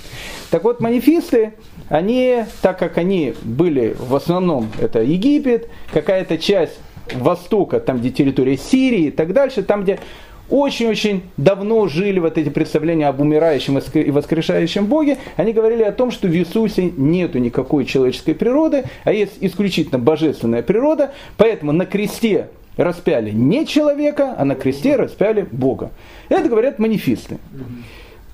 Так 0.51 0.63
вот, 0.63 0.79
манифисты, 0.79 1.53
они, 1.89 2.43
так 2.61 2.77
как 2.77 2.97
они 2.97 3.33
были 3.43 3.95
в 3.97 4.15
основном, 4.15 4.69
это 4.79 5.01
Египет, 5.01 5.69
какая-то 5.91 6.37
часть 6.37 6.77
Востока, 7.15 7.79
там 7.79 7.99
где 7.99 8.11
территория 8.11 8.57
Сирии 8.57 9.05
и 9.05 9.11
так 9.11 9.33
дальше, 9.33 9.63
там 9.63 9.83
где 9.83 9.99
очень-очень 10.49 11.23
давно 11.37 11.87
жили 11.87 12.19
вот 12.19 12.37
эти 12.37 12.49
представления 12.49 13.07
об 13.07 13.19
умирающем 13.19 13.77
и 13.77 14.11
воскрешающем 14.11 14.85
Боге, 14.85 15.17
они 15.35 15.53
говорили 15.53 15.83
о 15.83 15.91
том, 15.91 16.11
что 16.11 16.27
в 16.27 16.35
Иисусе 16.35 16.91
нету 16.95 17.39
никакой 17.39 17.85
человеческой 17.85 18.33
природы, 18.33 18.85
а 19.03 19.11
есть 19.11 19.37
исключительно 19.41 19.99
божественная 19.99 20.63
природа, 20.63 21.11
поэтому 21.37 21.71
на 21.71 21.85
кресте 21.85 22.49
распяли 22.77 23.31
не 23.31 23.65
человека, 23.65 24.35
а 24.37 24.45
на 24.45 24.55
кресте 24.55 24.95
распяли 24.95 25.47
Бога. 25.51 25.91
Это 26.29 26.47
говорят 26.47 26.79
манифисты. 26.79 27.39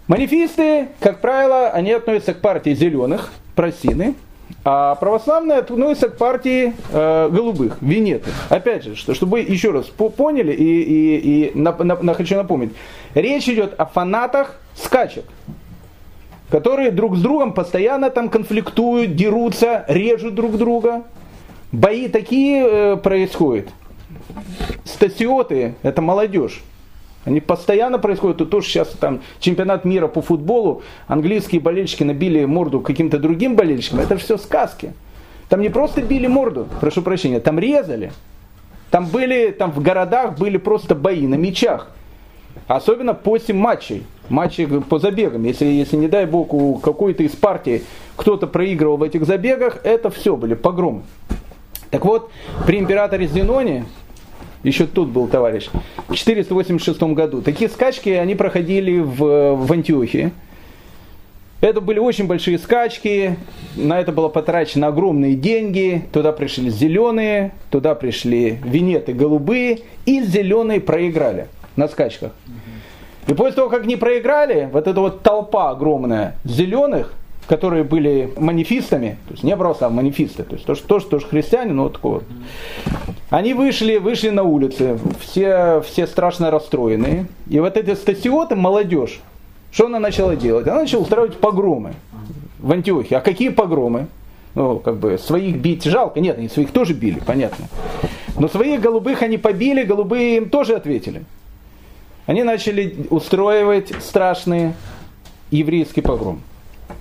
Манифисты, 0.07 0.89
как 0.99 1.21
правило, 1.21 1.69
они 1.69 1.93
относятся 1.93 2.33
к 2.33 2.41
партии 2.41 2.73
зеленых, 2.73 3.31
просины, 3.55 4.15
а 4.65 4.95
православные 4.95 5.59
относятся 5.59 6.09
к 6.09 6.17
партии 6.17 6.73
э, 6.91 7.29
голубых, 7.29 7.77
винеты. 7.81 8.29
Опять 8.49 8.83
же, 8.83 8.95
что, 8.95 9.13
чтобы 9.13 9.41
еще 9.41 9.71
раз 9.71 9.87
поняли 9.87 10.53
и, 10.53 10.81
и, 10.81 11.49
и 11.49 11.57
на, 11.57 11.73
на, 11.73 11.95
на, 12.01 12.13
хочу 12.13 12.35
напомнить, 12.35 12.71
речь 13.13 13.49
идет 13.49 13.73
о 13.77 13.85
фанатах 13.85 14.59
скачек, 14.75 15.25
которые 16.49 16.91
друг 16.91 17.17
с 17.17 17.21
другом 17.21 17.53
постоянно 17.53 18.09
там 18.09 18.29
конфликтуют, 18.29 19.15
дерутся, 19.15 19.85
режут 19.87 20.35
друг 20.35 20.57
друга. 20.57 21.03
Бои 21.71 22.07
такие 22.07 22.65
э, 22.65 22.97
происходят. 22.97 23.67
Стасиоты– 24.85 25.75
это 25.83 26.01
молодежь. 26.01 26.61
Они 27.25 27.39
постоянно 27.39 27.99
происходят. 27.99 28.37
Тут 28.37 28.49
тоже 28.49 28.67
сейчас 28.67 28.89
там 28.89 29.21
чемпионат 29.39 29.85
мира 29.85 30.07
по 30.07 30.21
футболу, 30.21 30.83
английские 31.07 31.61
болельщики 31.61 32.03
набили 32.03 32.45
морду 32.45 32.81
каким-то 32.81 33.17
другим 33.17 33.55
болельщикам. 33.55 33.99
Это 33.99 34.17
все 34.17 34.37
сказки. 34.37 34.93
Там 35.49 35.61
не 35.61 35.69
просто 35.69 36.01
били 36.01 36.27
морду, 36.27 36.67
прошу 36.81 37.01
прощения, 37.01 37.39
там 37.39 37.59
резали. 37.59 38.11
Там 38.89 39.07
были, 39.07 39.51
там 39.51 39.71
в 39.71 39.81
городах 39.81 40.37
были 40.37 40.57
просто 40.57 40.95
бои 40.95 41.25
на 41.27 41.35
мечах. 41.35 41.89
Особенно 42.67 43.13
после 43.13 43.53
матчей, 43.53 44.03
матчей 44.29 44.67
по 44.67 44.99
забегам. 44.99 45.43
Если, 45.43 45.65
если 45.65 45.95
не 45.95 46.07
дай 46.07 46.25
бог, 46.25 46.53
у 46.53 46.75
какой-то 46.75 47.23
из 47.23 47.31
партий 47.31 47.83
кто-то 48.15 48.47
проигрывал 48.47 48.97
в 48.97 49.03
этих 49.03 49.25
забегах, 49.25 49.79
это 49.83 50.09
все 50.09 50.35
были 50.35 50.53
погромы. 50.53 51.03
Так 51.89 52.05
вот, 52.05 52.31
при 52.65 52.79
императоре 52.79 53.27
Зеноне 53.27 53.85
еще 54.63 54.85
тут 54.87 55.09
был 55.09 55.27
товарищ, 55.27 55.69
в 56.07 56.15
486 56.15 57.01
году. 57.13 57.41
Такие 57.41 57.69
скачки, 57.69 58.09
они 58.09 58.35
проходили 58.35 58.99
в, 58.99 59.55
в 59.55 59.71
Антиохии. 59.71 60.31
Это 61.61 61.79
были 61.79 61.99
очень 61.99 62.27
большие 62.27 62.57
скачки, 62.59 63.37
на 63.77 63.99
это 63.99 64.11
было 64.11 64.27
потрачено 64.27 64.87
огромные 64.87 65.35
деньги, 65.35 66.03
туда 66.11 66.33
пришли 66.33 66.69
зеленые, 66.69 67.53
туда 67.71 67.95
пришли 67.95 68.59
винеты 68.65 69.13
голубые, 69.13 69.79
и 70.05 70.21
зеленые 70.23 70.81
проиграли 70.81 71.47
на 71.77 71.87
скачках. 71.87 72.33
И 73.27 73.33
после 73.33 73.53
того, 73.53 73.69
как 73.69 73.85
не 73.85 73.95
проиграли, 73.95 74.69
вот 74.73 74.87
эта 74.87 74.99
вот 74.99 75.23
толпа 75.23 75.69
огромная 75.69 76.35
зеленых, 76.43 77.13
которые 77.47 77.83
были 77.83 78.31
манифистами, 78.37 79.17
то 79.27 79.33
есть 79.33 79.43
не 79.43 79.53
а 79.53 79.89
манифисты, 79.89 80.43
то 80.43 80.53
есть 80.53 80.65
тоже, 80.65 80.81
тоже, 80.83 81.05
тоже 81.05 81.27
христиане, 81.27 81.73
но 81.73 81.83
вот 81.83 81.93
такого. 81.93 82.23
Вот. 82.85 83.15
Они 83.29 83.53
вышли, 83.53 83.97
вышли 83.97 84.29
на 84.29 84.43
улицы, 84.43 84.99
все, 85.19 85.81
все 85.81 86.07
страшно 86.07 86.51
расстроенные. 86.51 87.25
И 87.49 87.59
вот 87.59 87.77
эти 87.77 87.95
стасиоты, 87.95 88.55
молодежь, 88.55 89.19
что 89.71 89.87
она 89.87 89.99
начала 89.99 90.35
делать? 90.35 90.67
Она 90.67 90.81
начала 90.81 91.01
устраивать 91.01 91.37
погромы 91.37 91.93
в 92.59 92.71
Антиохии. 92.71 93.15
А 93.15 93.21
какие 93.21 93.49
погромы? 93.49 94.07
Ну, 94.55 94.77
как 94.77 94.97
бы, 94.97 95.17
своих 95.17 95.57
бить 95.57 95.83
жалко. 95.83 96.19
Нет, 96.19 96.37
они 96.37 96.47
своих 96.47 96.71
тоже 96.71 96.93
били, 96.93 97.19
понятно. 97.25 97.67
Но 98.37 98.47
своих 98.47 98.81
голубых 98.81 99.23
они 99.23 99.39
побили, 99.39 99.83
голубые 99.83 100.37
им 100.37 100.49
тоже 100.49 100.75
ответили. 100.75 101.23
Они 102.27 102.43
начали 102.43 103.07
устраивать 103.09 103.91
страшные 103.99 104.75
еврейские 105.49 106.03
погромы. 106.03 106.39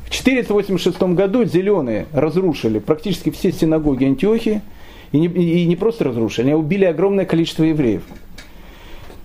В 0.06 0.10
486 0.10 1.00
году 1.14 1.44
зеленые 1.44 2.06
разрушили 2.12 2.78
практически 2.78 3.30
все 3.30 3.52
синагоги 3.52 4.04
Антиохии, 4.04 4.60
и 5.12 5.18
не, 5.18 5.26
и 5.26 5.66
не 5.66 5.76
просто 5.76 6.04
разрушили, 6.04 6.46
они 6.46 6.54
убили 6.54 6.84
огромное 6.84 7.24
количество 7.24 7.64
евреев. 7.64 8.02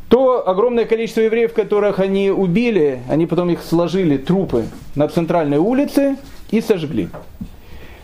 То 0.10 0.48
огромное 0.48 0.86
количество 0.86 1.22
евреев, 1.22 1.54
которых 1.54 2.00
они 2.00 2.32
убили, 2.32 3.02
они 3.10 3.26
потом 3.26 3.50
их 3.50 3.62
сложили, 3.62 4.18
трупы, 4.18 4.66
на 4.96 5.08
центральной 5.08 5.58
улице 5.58 6.16
и 6.50 6.62
сожгли. 6.62 7.10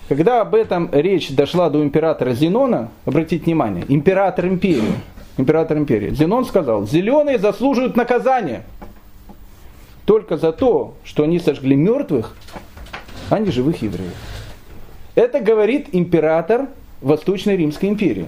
Когда 0.09 0.41
об 0.41 0.53
этом 0.53 0.89
речь 0.91 1.33
дошла 1.33 1.69
до 1.69 1.81
императора 1.81 2.33
Зенона, 2.33 2.91
обратите 3.05 3.45
внимание, 3.45 3.85
император 3.87 4.47
империи, 4.47 4.93
император 5.37 5.77
империи, 5.77 6.09
Зенон 6.13 6.43
сказал, 6.45 6.85
зеленые 6.85 7.39
заслуживают 7.39 7.95
наказания 7.95 8.63
только 10.05 10.37
за 10.37 10.51
то, 10.51 10.95
что 11.03 11.23
они 11.23 11.39
сожгли 11.39 11.75
мертвых, 11.75 12.35
а 13.29 13.39
не 13.39 13.51
живых 13.51 13.81
евреев. 13.81 14.13
Это 15.15 15.39
говорит 15.39 15.87
император 15.91 16.67
Восточной 17.01 17.57
Римской 17.57 17.89
империи. 17.89 18.27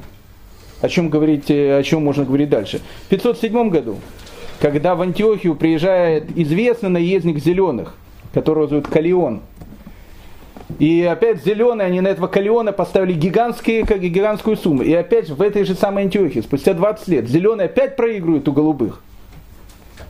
О 0.82 0.90
чем, 0.90 1.10
говорить, 1.10 1.50
о 1.50 1.82
чем 1.84 2.04
можно 2.04 2.26
говорить 2.26 2.50
дальше? 2.50 2.82
В 3.06 3.10
507 3.10 3.70
году, 3.70 3.98
когда 4.60 4.96
в 4.96 5.02
Антиохию 5.02 5.56
приезжает 5.56 6.38
известный 6.38 6.90
наездник 6.90 7.40
зеленых, 7.40 7.96
которого 8.34 8.68
зовут 8.68 8.88
Калион, 8.88 9.42
и 10.80 11.04
опять 11.04 11.44
зеленые, 11.44 11.88
они 11.88 12.02
на 12.02 12.08
этого 12.10 12.28
Калиона 12.28 12.72
поставили 12.72 13.14
гигантские, 13.14 13.86
как 13.86 14.02
гигантскую 14.02 14.58
сумму. 14.58 14.82
И 14.82 14.94
опять 14.94 15.30
в 15.30 15.42
этой 15.42 15.64
же 15.64 15.76
самой 15.76 16.06
Антиохии, 16.06 16.42
спустя 16.42 16.74
20 16.74 17.08
лет, 17.08 17.30
зеленые 17.30 17.66
опять 17.66 17.96
проигрывают 17.96 18.48
у 18.48 18.52
голубых. 18.52 19.02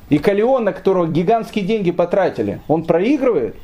И 0.09 0.17
Калион, 0.17 0.63
на 0.65 0.73
которого 0.73 1.07
гигантские 1.07 1.65
деньги 1.65 1.91
потратили, 1.91 2.61
он 2.67 2.83
проигрывает, 2.83 3.55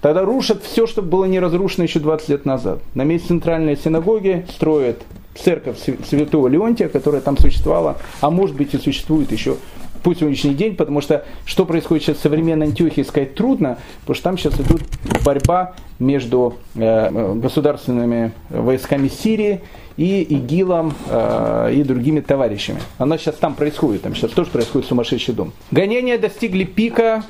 Тогда 0.00 0.22
рушат 0.22 0.62
все, 0.62 0.86
что 0.86 1.02
было 1.02 1.24
не 1.24 1.40
разрушено 1.40 1.82
еще 1.82 1.98
20 1.98 2.28
лет 2.28 2.44
назад. 2.44 2.78
На 2.94 3.02
месте 3.02 3.28
центральной 3.28 3.76
синагоги 3.76 4.46
строят 4.48 5.02
церковь 5.34 5.78
святого 6.08 6.46
Леонтия, 6.46 6.88
которая 6.88 7.20
там 7.20 7.36
существовала, 7.36 7.96
а 8.20 8.30
может 8.30 8.54
быть 8.54 8.74
и 8.74 8.78
существует 8.78 9.32
еще 9.32 9.56
по 10.02 10.14
сегодняшний 10.14 10.54
день, 10.54 10.76
потому 10.76 11.00
что 11.00 11.24
что 11.44 11.64
происходит 11.64 12.04
сейчас 12.04 12.16
в 12.18 12.20
современной 12.20 12.66
Антиохии 12.66 13.02
сказать 13.02 13.34
трудно, 13.34 13.78
потому 14.00 14.14
что 14.14 14.24
там 14.24 14.38
сейчас 14.38 14.54
идет 14.60 14.82
борьба 15.24 15.74
между 15.98 16.56
э, 16.74 17.34
государственными 17.34 18.32
войсками 18.50 19.08
Сирии 19.08 19.60
и 19.96 20.22
ИГИЛом 20.22 20.94
э, 21.08 21.72
и 21.74 21.82
другими 21.82 22.20
товарищами. 22.20 22.80
Она 22.98 23.18
сейчас 23.18 23.36
там 23.36 23.54
происходит, 23.54 24.02
там 24.02 24.14
сейчас 24.14 24.30
тоже 24.30 24.50
происходит 24.50 24.88
сумасшедший 24.88 25.34
дом. 25.34 25.52
Гонения 25.70 26.18
достигли 26.18 26.64
пика 26.64 27.24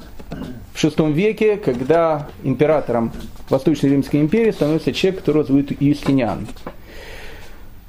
в 0.75 0.85
VI 0.85 1.13
веке, 1.13 1.57
когда 1.57 2.29
императором 2.45 3.13
Восточной 3.49 3.91
Римской 3.91 4.21
империи 4.21 4.51
становится 4.51 4.93
человек, 4.93 5.21
которого 5.21 5.45
зовут 5.45 5.73
Юстиниан. 5.81 6.47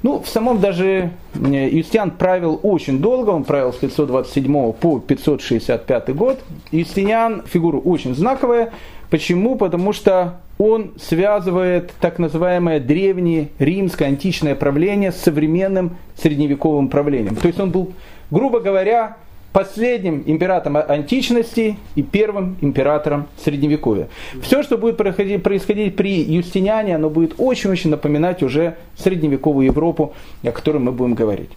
Ну, 0.02 0.20
в 0.20 0.28
самом 0.28 0.60
даже 0.60 1.10
э, 1.34 1.68
Юстиан 1.70 2.10
правил 2.10 2.58
очень 2.62 3.00
долго, 3.00 3.30
он 3.30 3.44
правил 3.44 3.72
с 3.72 3.76
527 3.76 4.72
по 4.72 4.98
565 4.98 6.14
год. 6.14 6.40
Юстиниан 6.72 7.42
фигура 7.46 7.76
очень 7.76 8.14
знаковая. 8.14 8.72
Почему? 9.10 9.56
Потому 9.56 9.92
что 9.92 10.40
он 10.58 10.92
связывает 10.98 11.92
так 12.00 12.18
называемое 12.18 12.80
древнее 12.80 13.48
римское 13.58 14.08
античное 14.08 14.54
правление 14.54 15.12
с 15.12 15.16
современным 15.16 15.96
средневековым 16.16 16.88
правлением. 16.88 17.36
То 17.36 17.48
есть 17.48 17.60
он 17.60 17.70
был, 17.70 17.92
грубо 18.30 18.60
говоря, 18.60 19.16
последним 19.52 20.22
императором 20.26 20.76
античности 20.76 21.76
и 21.96 22.02
первым 22.02 22.56
императором 22.60 23.26
средневековья. 23.42 24.08
Все, 24.42 24.62
что 24.62 24.78
будет 24.78 24.96
происходить 24.96 25.96
при 25.96 26.22
Юстиниане, 26.22 26.94
оно 26.94 27.10
будет 27.10 27.34
очень-очень 27.38 27.90
напоминать 27.90 28.42
уже 28.42 28.76
средневековую 28.96 29.66
Европу, 29.66 30.12
о 30.44 30.52
которой 30.52 30.78
мы 30.78 30.92
будем 30.92 31.14
говорить. 31.14 31.50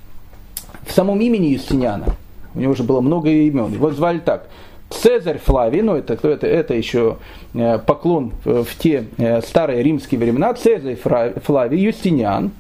В 0.86 0.92
самом 0.92 1.22
имени 1.22 1.48
Юстиниана, 1.48 2.16
у 2.56 2.60
него 2.60 2.74
уже 2.74 2.84
было 2.84 3.02
много 3.02 3.30
имен, 3.30 3.72
его 3.72 3.92
звали 3.92 4.20
так, 4.20 4.48
Цезарь 4.90 5.40
Флавий, 5.40 5.82
ну 5.82 5.96
это, 5.96 6.14
это, 6.14 6.46
это 6.46 6.74
еще 6.74 7.18
э, 7.54 7.80
поклон 7.80 8.32
в 8.44 8.68
те 8.78 9.06
э, 9.18 9.42
старые 9.42 9.82
римские 9.82 10.20
времена, 10.20 10.54
Цезарь 10.54 10.96
Флавий, 10.96 11.80
Юстиниан, 11.80 12.52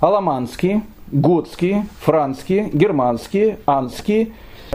Аламанский, 0.00 0.82
Готский, 1.10 1.82
Франский, 2.00 2.70
Германский, 2.72 3.56
Анский, 3.66 4.32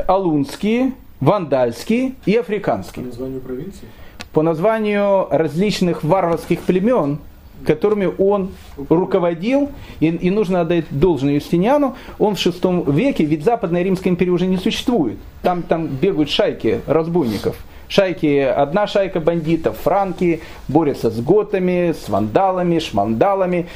алунские, 0.07 0.93
вандальские 1.19 2.13
и 2.25 2.35
африканские. 2.35 3.05
По 3.05 3.09
названию 3.09 3.41
провинции? 3.41 3.87
По 4.33 4.41
названию 4.41 5.27
различных 5.31 6.03
варварских 6.03 6.61
племен, 6.61 7.19
которыми 7.65 8.09
он 8.17 8.51
руководил, 8.89 9.71
и, 9.99 10.07
и 10.07 10.29
нужно 10.29 10.61
отдать 10.61 10.85
должное 10.91 11.35
Юстиниану, 11.35 11.95
он 12.19 12.35
в 12.35 12.39
VI 12.39 12.91
веке, 12.91 13.25
ведь 13.25 13.43
Западная 13.43 13.83
Римская 13.83 14.11
империя 14.11 14.31
уже 14.31 14.45
не 14.45 14.57
существует, 14.57 15.17
там, 15.41 15.63
там 15.63 15.87
бегают 15.87 16.29
шайки 16.29 16.81
разбойников, 16.85 17.57
Шайки, 17.89 18.39
одна 18.39 18.85
шайка 18.85 19.19
бандитов, 19.19 19.77
франки, 19.77 20.41
борются 20.67 21.09
с 21.09 21.19
готами, 21.21 21.93
с 21.93 22.09
вандалами, 22.09 22.79
шмандалами. 22.79 23.67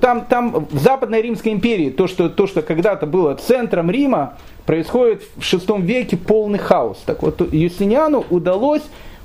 Там, 0.00 0.24
там 0.24 0.66
в 0.70 0.78
Западной 0.78 1.22
Римской 1.22 1.52
империи, 1.52 1.90
то, 1.90 2.06
что, 2.06 2.28
то, 2.28 2.46
что 2.46 2.62
когда-то 2.62 3.06
было 3.06 3.34
центром 3.34 3.90
Рима, 3.90 4.34
происходит 4.64 5.22
в 5.36 5.40
VI 5.40 5.82
веке 5.82 6.16
полный 6.16 6.58
хаос. 6.58 7.02
Так 7.04 7.22
вот, 7.22 7.40
Юстиниану 7.52 8.24
удалось 8.30 8.82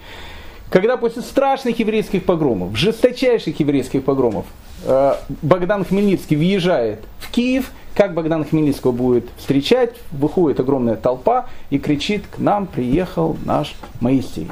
когда 0.69 0.97
после 0.97 1.21
страшных 1.21 1.77
еврейских 1.77 2.25
погромов, 2.25 2.75
жесточайших 2.75 3.59
еврейских 3.59 4.03
погромов, 4.03 4.47
э, 4.85 5.13
Богдан 5.43 5.85
Хмельницкий 5.85 6.35
въезжает 6.35 7.01
в 7.19 7.29
Киев, 7.31 7.71
как 7.93 8.15
Богдан 8.15 8.43
Хмельницкого 8.43 8.91
будет 8.91 9.29
встречать, 9.37 9.93
выходит 10.11 10.59
огромная 10.59 10.95
толпа 10.95 11.45
и 11.69 11.77
кричит, 11.77 12.23
к 12.25 12.39
нам 12.39 12.65
приехал 12.65 13.37
наш 13.45 13.75
Моисей. 14.01 14.49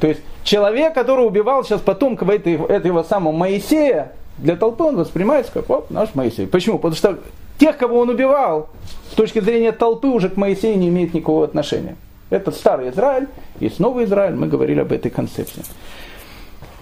То 0.00 0.06
есть 0.06 0.20
человек, 0.44 0.94
который 0.94 1.26
убивал 1.26 1.64
сейчас 1.64 1.80
потомков 1.80 2.28
этого, 2.28 2.66
этого 2.66 3.02
самого 3.02 3.32
Моисея, 3.32 4.12
для 4.38 4.56
толпы 4.56 4.84
он 4.84 4.96
воспринимается 4.96 5.52
как 5.52 5.68
вот 5.68 5.90
наш 5.90 6.14
Моисей. 6.14 6.46
Почему? 6.46 6.78
Потому 6.78 6.96
что 6.96 7.18
тех, 7.58 7.76
кого 7.76 8.00
он 8.00 8.08
убивал, 8.08 8.68
с 9.10 9.14
точки 9.14 9.40
зрения 9.40 9.72
толпы 9.72 10.08
уже 10.08 10.28
к 10.30 10.36
Моисею 10.36 10.78
не 10.78 10.88
имеет 10.88 11.14
никакого 11.14 11.44
отношения. 11.44 11.96
Это 12.30 12.50
старый 12.50 12.90
Израиль, 12.90 13.28
есть 13.60 13.78
новый 13.78 14.04
Израиль, 14.04 14.34
мы 14.34 14.46
говорили 14.46 14.80
об 14.80 14.90
этой 14.90 15.10
концепции. 15.10 15.62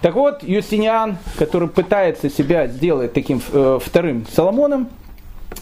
Так 0.01 0.15
вот, 0.15 0.41
Юстиниан, 0.41 1.17
который 1.37 1.67
пытается 1.67 2.29
себя 2.29 2.67
сделать 2.67 3.13
таким 3.13 3.41
э, 3.51 3.79
вторым 3.83 4.25
Соломоном, 4.33 4.87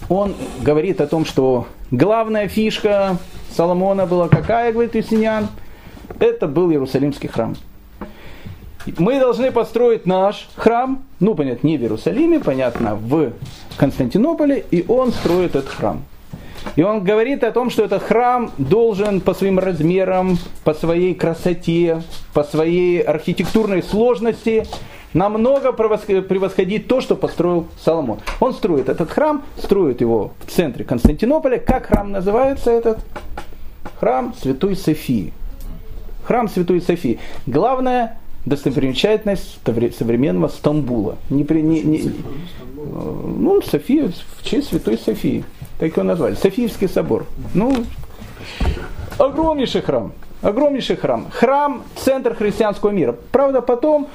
он 0.08 0.36
говорит 0.62 1.02
о 1.02 1.08
том, 1.08 1.26
что 1.26 1.66
главная 1.92 2.48
фишка 2.48 3.18
Соломона 3.58 4.06
была 4.06 4.30
какая, 4.30 4.72
говорит 4.72 4.96
Юстиниан, 4.96 5.48
это 6.20 6.48
был 6.48 6.70
Иерусалимский 6.72 7.28
храм 7.28 7.56
мы 8.98 9.20
должны 9.20 9.52
построить 9.52 10.06
наш 10.06 10.50
храм, 10.56 11.04
ну, 11.20 11.36
понятно, 11.36 11.68
не 11.68 11.78
в 11.78 11.82
Иерусалиме, 11.82 12.40
понятно, 12.40 12.96
в 12.96 13.34
Константинополе, 13.78 14.66
и 14.72 14.86
он 14.88 15.12
строит 15.12 15.56
этот 15.56 15.70
храм. 15.70 16.04
И 16.76 16.84
он 16.84 17.04
говорит 17.04 17.44
о 17.44 17.52
том, 17.52 17.70
что 17.70 17.84
этот 17.84 18.04
храм 18.04 18.52
должен 18.58 19.22
по 19.22 19.34
своим 19.34 19.60
размерам, 19.60 20.38
по 20.64 20.74
своей 20.74 21.16
красоте, 21.16 22.02
по 22.34 22.44
своей 22.44 23.02
архитектурной 23.02 23.82
сложности 23.82 24.66
намного 25.14 25.72
превосходить 25.72 26.88
то, 26.88 27.02
что 27.02 27.16
построил 27.16 27.68
Соломон. 27.84 28.20
Он 28.40 28.54
строит 28.54 28.90
этот 28.90 29.10
храм, 29.10 29.44
строит 29.58 30.02
его 30.02 30.34
в 30.46 30.52
центре 30.52 30.86
Константинополя. 30.86 31.60
Как 31.60 31.88
храм 31.88 32.12
называется 32.12 32.72
этот? 32.72 33.00
Храм 34.00 34.34
Святой 34.40 34.76
Софии. 34.76 35.34
Храм 36.26 36.48
Святой 36.48 36.82
Софии. 36.82 37.20
Главное 37.48 38.20
достопримечательность 38.46 39.60
современного 39.98 40.48
Стамбула. 40.48 41.18
Не, 41.30 41.44
при, 41.44 41.62
не, 41.62 41.82
не, 41.82 42.12
ну, 42.76 43.62
София, 43.62 44.12
в 44.38 44.44
честь 44.44 44.70
Святой 44.70 44.98
Софии. 44.98 45.44
Так 45.80 45.92
его 45.92 46.04
назвали. 46.04 46.36
Софиевский 46.36 46.88
собор. 46.88 47.26
Ну, 47.54 47.86
огромнейший 49.18 49.82
храм. 49.82 50.12
Огромнейший 50.42 50.96
храм. 50.96 51.28
Храм– 51.32 51.84
центр 51.96 52.34
христианского 52.34 52.92
мира. 52.92 53.16
Правда, 53.32 53.62
потом, 53.62 54.08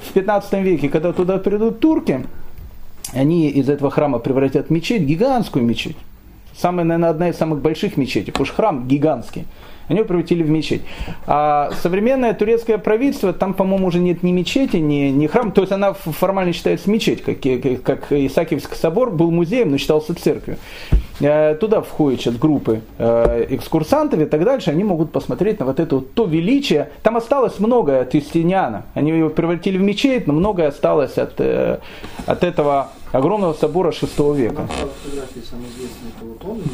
в 0.00 0.12
15 0.12 0.52
веке, 0.62 0.88
когда 0.88 1.12
туда 1.12 1.38
придут 1.38 1.80
турки, 1.80 2.24
они 3.12 3.50
из 3.50 3.68
этого 3.68 3.90
храма 3.90 4.18
превратят 4.18 4.70
мечеть, 4.70 5.02
гигантскую 5.02 5.64
мечеть. 5.64 5.96
Самая, 6.56 6.84
наверное, 6.84 7.10
одна 7.10 7.28
из 7.30 7.36
самых 7.36 7.60
больших 7.60 7.96
мечетей, 7.96 8.30
потому 8.30 8.46
что 8.46 8.54
храм 8.54 8.86
гигантский 8.86 9.46
они 9.92 10.00
его 10.00 10.08
превратили 10.08 10.42
в 10.42 10.50
мечеть. 10.50 10.82
А 11.26 11.70
современное 11.82 12.34
турецкое 12.34 12.78
правительство, 12.78 13.32
там, 13.32 13.54
по-моему, 13.54 13.86
уже 13.86 13.98
нет 13.98 14.22
ни 14.22 14.32
мечети, 14.32 14.76
ни, 14.76 15.10
ни 15.10 15.26
храма, 15.26 15.52
то 15.52 15.60
есть 15.60 15.72
она 15.72 15.92
формально 15.92 16.52
считается 16.52 16.90
мечеть, 16.90 17.22
как, 17.22 17.36
как 17.82 18.10
Исаакиевский 18.10 18.76
собор 18.76 19.10
был 19.10 19.30
музеем, 19.30 19.70
но 19.70 19.78
считался 19.78 20.14
церковью. 20.14 20.58
Э, 21.20 21.54
туда 21.54 21.82
входят 21.82 22.20
сейчас 22.20 22.36
группы 22.36 22.80
э, 22.98 23.46
экскурсантов 23.50 24.20
и 24.20 24.24
так 24.24 24.44
дальше, 24.44 24.70
они 24.70 24.82
могут 24.82 25.12
посмотреть 25.12 25.60
на 25.60 25.66
вот 25.66 25.78
это 25.78 25.96
вот 25.96 26.14
то 26.14 26.24
величие. 26.24 26.90
Там 27.02 27.16
осталось 27.16 27.58
многое 27.58 28.02
от 28.02 28.14
Истиняна. 28.14 28.86
Они 28.94 29.10
его 29.10 29.28
превратили 29.28 29.78
в 29.78 29.82
мечеть, 29.82 30.26
но 30.26 30.32
многое 30.32 30.68
осталось 30.68 31.18
от, 31.18 31.34
э, 31.38 31.78
от 32.26 32.42
этого 32.42 32.90
огромного 33.12 33.52
собора 33.52 33.90
VI 33.90 34.36
века. 34.36 34.66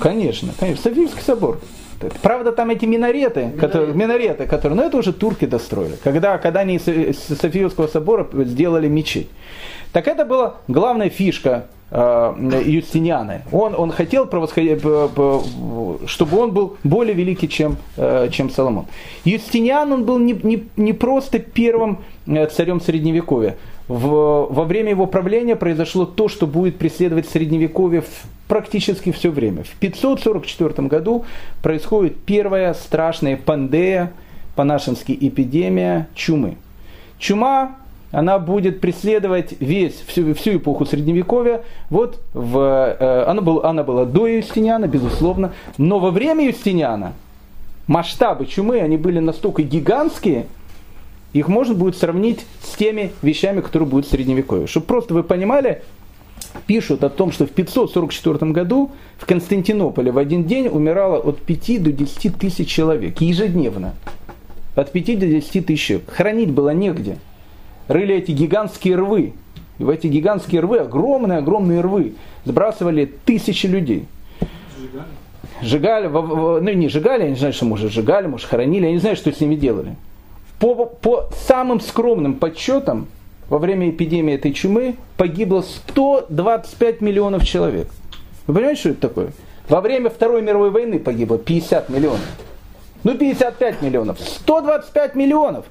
Конечно, 0.00 0.50
конечно. 0.58 0.82
Софийский 0.82 1.22
собор. 1.22 1.58
Правда, 2.22 2.52
там 2.52 2.70
эти 2.70 2.84
минареты, 2.84 3.40
минареты. 3.40 3.60
Которые, 3.60 3.94
минареты, 3.94 4.46
которые, 4.46 4.76
но 4.76 4.84
это 4.84 4.96
уже 4.96 5.12
турки 5.12 5.46
достроили. 5.46 5.96
Когда, 6.02 6.38
когда 6.38 6.60
они 6.60 6.76
из 6.76 7.18
Софийского 7.18 7.86
собора 7.86 8.26
сделали 8.32 8.88
мечеть. 8.88 9.28
Так 9.92 10.06
это 10.06 10.24
была 10.24 10.56
главная 10.68 11.08
фишка 11.08 11.66
э, 11.90 12.62
Юстиниана. 12.66 13.42
Он, 13.52 13.74
он 13.76 13.90
хотел, 13.90 14.26
чтобы 16.06 16.38
он 16.38 16.52
был 16.52 16.76
более 16.84 17.14
великий, 17.14 17.48
чем, 17.48 17.76
э, 17.96 18.28
чем 18.30 18.50
Соломон. 18.50 18.86
Юстиниан 19.24 19.92
он 19.92 20.04
был 20.04 20.18
не, 20.18 20.38
не, 20.42 20.68
не 20.76 20.92
просто 20.92 21.38
первым 21.38 21.98
э, 22.26 22.46
царем 22.46 22.80
Средневековья 22.80 23.56
в, 23.88 24.48
во 24.50 24.64
время 24.64 24.90
его 24.90 25.06
правления 25.06 25.56
произошло 25.56 26.04
то, 26.04 26.28
что 26.28 26.46
будет 26.46 26.76
преследовать 26.76 27.28
Средневековье 27.28 28.04
практически 28.46 29.12
все 29.12 29.30
время. 29.30 29.64
В 29.64 29.70
544 29.76 30.88
году 30.88 31.24
происходит 31.62 32.16
первая 32.24 32.74
страшная 32.74 33.36
пандея, 33.36 34.12
по-нашенски 34.54 35.16
эпидемия 35.20 36.08
чумы. 36.14 36.56
Чума 37.18 37.76
она 38.10 38.38
будет 38.38 38.80
преследовать 38.80 39.54
весь, 39.60 40.02
всю, 40.06 40.34
всю 40.34 40.56
эпоху 40.56 40.84
Средневековья. 40.84 41.62
Вот 41.90 42.20
в, 42.32 42.58
э, 42.58 43.24
она, 43.26 43.40
был, 43.40 43.60
она 43.60 43.84
была 43.84 44.04
до 44.04 44.26
Юстиниана, 44.26 44.86
безусловно, 44.86 45.52
но 45.76 45.98
во 45.98 46.10
время 46.10 46.46
Юстиниана 46.46 47.12
масштабы 47.86 48.46
чумы, 48.46 48.80
они 48.80 48.96
были 48.96 49.18
настолько 49.18 49.62
гигантские, 49.62 50.46
их 51.32 51.48
можно 51.48 51.74
будет 51.74 51.96
сравнить 51.96 52.46
с 52.62 52.74
теми 52.76 53.12
вещами, 53.22 53.60
которые 53.60 53.88
будут 53.88 54.06
в 54.06 54.10
Средневековье. 54.10 54.66
Чтобы 54.66 54.86
просто 54.86 55.14
вы 55.14 55.22
понимали, 55.22 55.82
пишут 56.66 57.04
о 57.04 57.10
том, 57.10 57.32
что 57.32 57.46
в 57.46 57.50
544 57.50 58.50
году 58.52 58.90
в 59.18 59.26
Константинополе 59.26 60.10
в 60.10 60.18
один 60.18 60.44
день 60.44 60.68
умирало 60.68 61.18
от 61.18 61.40
5 61.40 61.82
до 61.82 61.92
10 61.92 62.36
тысяч 62.36 62.68
человек 62.68 63.20
ежедневно. 63.20 63.94
От 64.74 64.92
5 64.92 65.18
до 65.18 65.26
10 65.26 65.66
тысяч. 65.66 66.00
Хранить 66.06 66.50
было 66.50 66.70
негде. 66.70 67.18
Рыли 67.88 68.14
эти 68.16 68.30
гигантские 68.30 68.96
рвы. 68.96 69.34
И 69.78 69.84
в 69.84 69.90
эти 69.90 70.06
гигантские 70.08 70.60
рвы, 70.60 70.78
огромные-огромные 70.78 71.80
рвы, 71.80 72.14
сбрасывали 72.44 73.04
тысячи 73.24 73.66
людей. 73.66 74.06
Сжигали, 75.62 76.06
ну 76.08 76.72
не 76.72 76.88
сжигали, 76.88 77.24
я 77.24 77.30
не 77.30 77.36
знаю, 77.36 77.52
что 77.52 77.64
может 77.64 77.92
сжигали, 77.92 78.26
может 78.26 78.48
хоронили, 78.48 78.86
я 78.86 78.92
не 78.92 78.98
знаю, 78.98 79.16
что 79.16 79.32
с 79.32 79.40
ними 79.40 79.56
делали. 79.56 79.96
По, 80.58 80.86
по 80.86 81.28
самым 81.46 81.80
скромным 81.80 82.34
подсчетам, 82.34 83.08
во 83.48 83.58
время 83.58 83.90
эпидемии 83.90 84.34
этой 84.34 84.52
чумы 84.52 84.96
погибло 85.16 85.62
125 85.62 87.00
миллионов 87.00 87.44
человек. 87.44 87.88
Вы 88.46 88.54
понимаете, 88.54 88.80
что 88.80 88.88
это 88.90 89.00
такое? 89.08 89.32
Во 89.68 89.80
время 89.80 90.10
Второй 90.10 90.42
мировой 90.42 90.70
войны 90.70 90.98
погибло 90.98 91.38
50 91.38 91.88
миллионов. 91.90 92.20
Ну 93.04 93.16
55 93.16 93.82
миллионов. 93.82 94.18
125 94.20 95.14
миллионов. 95.14 95.66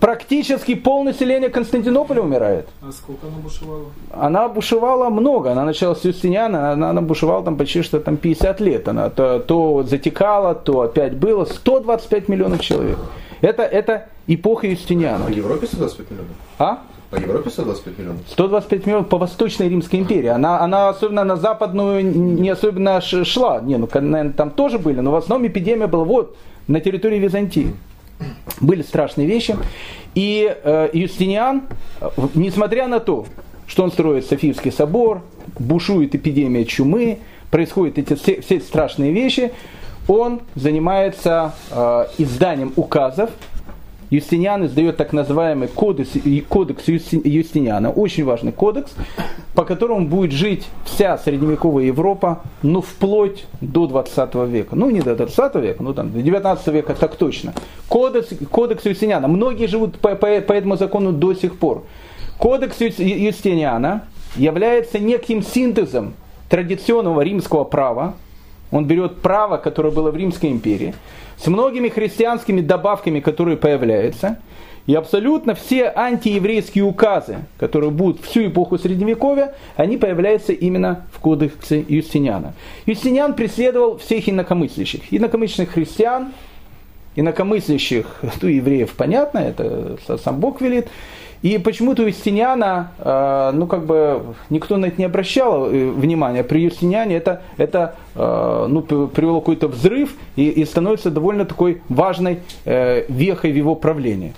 Практически 0.00 0.74
пол 0.74 1.04
населения 1.04 1.48
Константинополя 1.48 2.22
умирает. 2.22 2.68
А 2.82 2.90
сколько 2.90 3.26
она 3.26 3.36
бушевала? 3.36 3.84
Она 4.10 4.48
бушевала 4.48 5.10
много. 5.10 5.52
Она 5.52 5.64
начала 5.64 5.94
с 5.94 6.04
Юстиниана, 6.04 6.72
она, 6.72 6.90
она 6.90 7.00
бушевала 7.02 7.44
там 7.44 7.56
почти 7.56 7.82
что 7.82 8.00
там 8.00 8.16
50 8.16 8.60
лет. 8.60 8.88
Она 8.88 9.10
то, 9.10 9.38
то 9.38 9.82
затекала, 9.84 10.54
то 10.54 10.80
опять 10.80 11.14
было. 11.14 11.44
125 11.44 12.28
миллионов 12.28 12.60
человек. 12.60 12.98
Это, 13.40 13.62
это 13.62 14.08
эпоха 14.26 14.66
Юстиниана. 14.66 15.26
По 15.26 15.30
Европе 15.30 15.66
125 15.66 16.10
миллионов? 16.10 16.32
А? 16.58 16.82
По 17.10 17.16
Европе 17.16 17.50
125 17.50 17.98
миллионов? 17.98 18.22
125 18.28 18.86
миллионов 18.86 19.08
по 19.08 19.18
Восточной 19.18 19.68
Римской 19.68 19.98
империи. 19.98 20.28
Она, 20.28 20.60
она 20.60 20.90
особенно 20.90 21.24
на 21.24 21.36
западную 21.36 22.04
не 22.04 22.48
особенно 22.48 23.00
шла. 23.00 23.60
Не, 23.60 23.78
ну, 23.78 23.88
наверное, 23.92 24.32
там 24.32 24.50
тоже 24.50 24.78
были, 24.78 25.00
но 25.00 25.10
в 25.10 25.16
основном 25.16 25.48
эпидемия 25.48 25.86
была 25.86 26.04
вот 26.04 26.36
на 26.68 26.80
территории 26.80 27.18
Византии. 27.18 27.74
Были 28.60 28.82
страшные 28.82 29.26
вещи. 29.26 29.56
И 30.14 30.54
э, 30.62 30.90
Юстиниан, 30.92 31.62
несмотря 32.34 32.86
на 32.86 33.00
то, 33.00 33.26
что 33.66 33.82
он 33.82 33.90
строит 33.90 34.26
Софийский 34.26 34.70
собор, 34.70 35.22
бушует 35.58 36.14
эпидемия 36.14 36.64
чумы, 36.64 37.20
происходят 37.50 37.98
эти 37.98 38.14
все, 38.14 38.40
все 38.40 38.60
страшные 38.60 39.12
вещи, 39.12 39.52
он 40.10 40.40
занимается 40.56 41.52
э, 41.70 42.06
изданием 42.18 42.72
указов. 42.74 43.30
Юстиниан 44.10 44.66
издает 44.66 44.96
так 44.96 45.12
называемый 45.12 45.68
кодекс, 45.68 46.10
кодекс 46.48 46.88
Юстиниана, 46.88 47.92
очень 47.92 48.24
важный 48.24 48.50
кодекс, 48.50 48.90
по 49.54 49.64
которому 49.64 50.08
будет 50.08 50.32
жить 50.32 50.66
вся 50.84 51.16
средневековая 51.16 51.84
Европа, 51.84 52.40
ну, 52.62 52.80
вплоть 52.80 53.46
до 53.60 53.86
20 53.86 54.34
века. 54.48 54.74
Ну, 54.74 54.90
не 54.90 55.00
до 55.00 55.14
20 55.14 55.54
века, 55.54 55.80
ну, 55.84 55.94
там, 55.94 56.10
до 56.10 56.20
19 56.22 56.66
века 56.74 56.96
так 56.96 57.14
точно. 57.14 57.54
Кодекс, 57.88 58.30
кодекс 58.50 58.84
Юстиниана. 58.86 59.28
Многие 59.28 59.66
живут 59.68 59.96
по, 60.00 60.16
по, 60.16 60.40
по 60.40 60.52
этому 60.52 60.76
закону 60.76 61.12
до 61.12 61.34
сих 61.34 61.56
пор. 61.56 61.84
Кодекс 62.36 62.80
Юстиниана 62.80 64.06
является 64.34 64.98
неким 64.98 65.44
синтезом 65.44 66.14
традиционного 66.48 67.20
римского 67.20 67.62
права, 67.62 68.14
он 68.70 68.86
берет 68.86 69.20
право, 69.20 69.56
которое 69.56 69.90
было 69.90 70.10
в 70.10 70.16
Римской 70.16 70.50
империи, 70.50 70.94
с 71.36 71.46
многими 71.46 71.88
христианскими 71.88 72.60
добавками, 72.60 73.20
которые 73.20 73.56
появляются, 73.56 74.38
и 74.86 74.94
абсолютно 74.94 75.54
все 75.54 75.92
антиеврейские 75.94 76.84
указы, 76.84 77.38
которые 77.58 77.90
будут 77.90 78.24
всю 78.24 78.46
эпоху 78.46 78.78
Средневековья, 78.78 79.54
они 79.76 79.96
появляются 79.96 80.52
именно 80.52 81.06
в 81.12 81.20
кодексе 81.20 81.84
Юстиниана. 81.86 82.54
Юстиниан 82.86 83.34
преследовал 83.34 83.98
всех 83.98 84.28
инакомыслящих. 84.28 85.02
Инакомыслящих 85.12 85.72
христиан, 85.72 86.32
инакомыслящих, 87.14 88.06
ну, 88.42 88.48
евреев, 88.48 88.92
понятно, 88.94 89.38
это 89.38 89.98
сам 90.24 90.40
Бог 90.40 90.60
велит, 90.60 90.88
и 91.42 91.56
почему-то 91.56 92.02
у 92.02 92.06
Юстиниана, 92.06 92.92
э, 92.98 93.50
ну 93.54 93.66
как 93.66 93.86
бы 93.86 94.34
никто 94.50 94.76
на 94.76 94.86
это 94.86 94.96
не 94.98 95.04
обращал 95.04 95.70
э, 95.70 95.90
внимания. 95.90 96.44
При 96.44 96.62
Юстиниане 96.62 97.16
это, 97.16 97.40
это 97.56 97.94
э, 98.14 98.66
ну, 98.68 98.82
привело 98.82 99.40
какой-то 99.40 99.68
взрыв 99.68 100.14
и, 100.36 100.50
и 100.50 100.64
становится 100.66 101.10
довольно 101.10 101.46
такой 101.46 101.80
важной 101.88 102.40
вехой 102.66 103.52
в 103.52 103.56
его 103.56 103.74
правлении. 103.74 104.34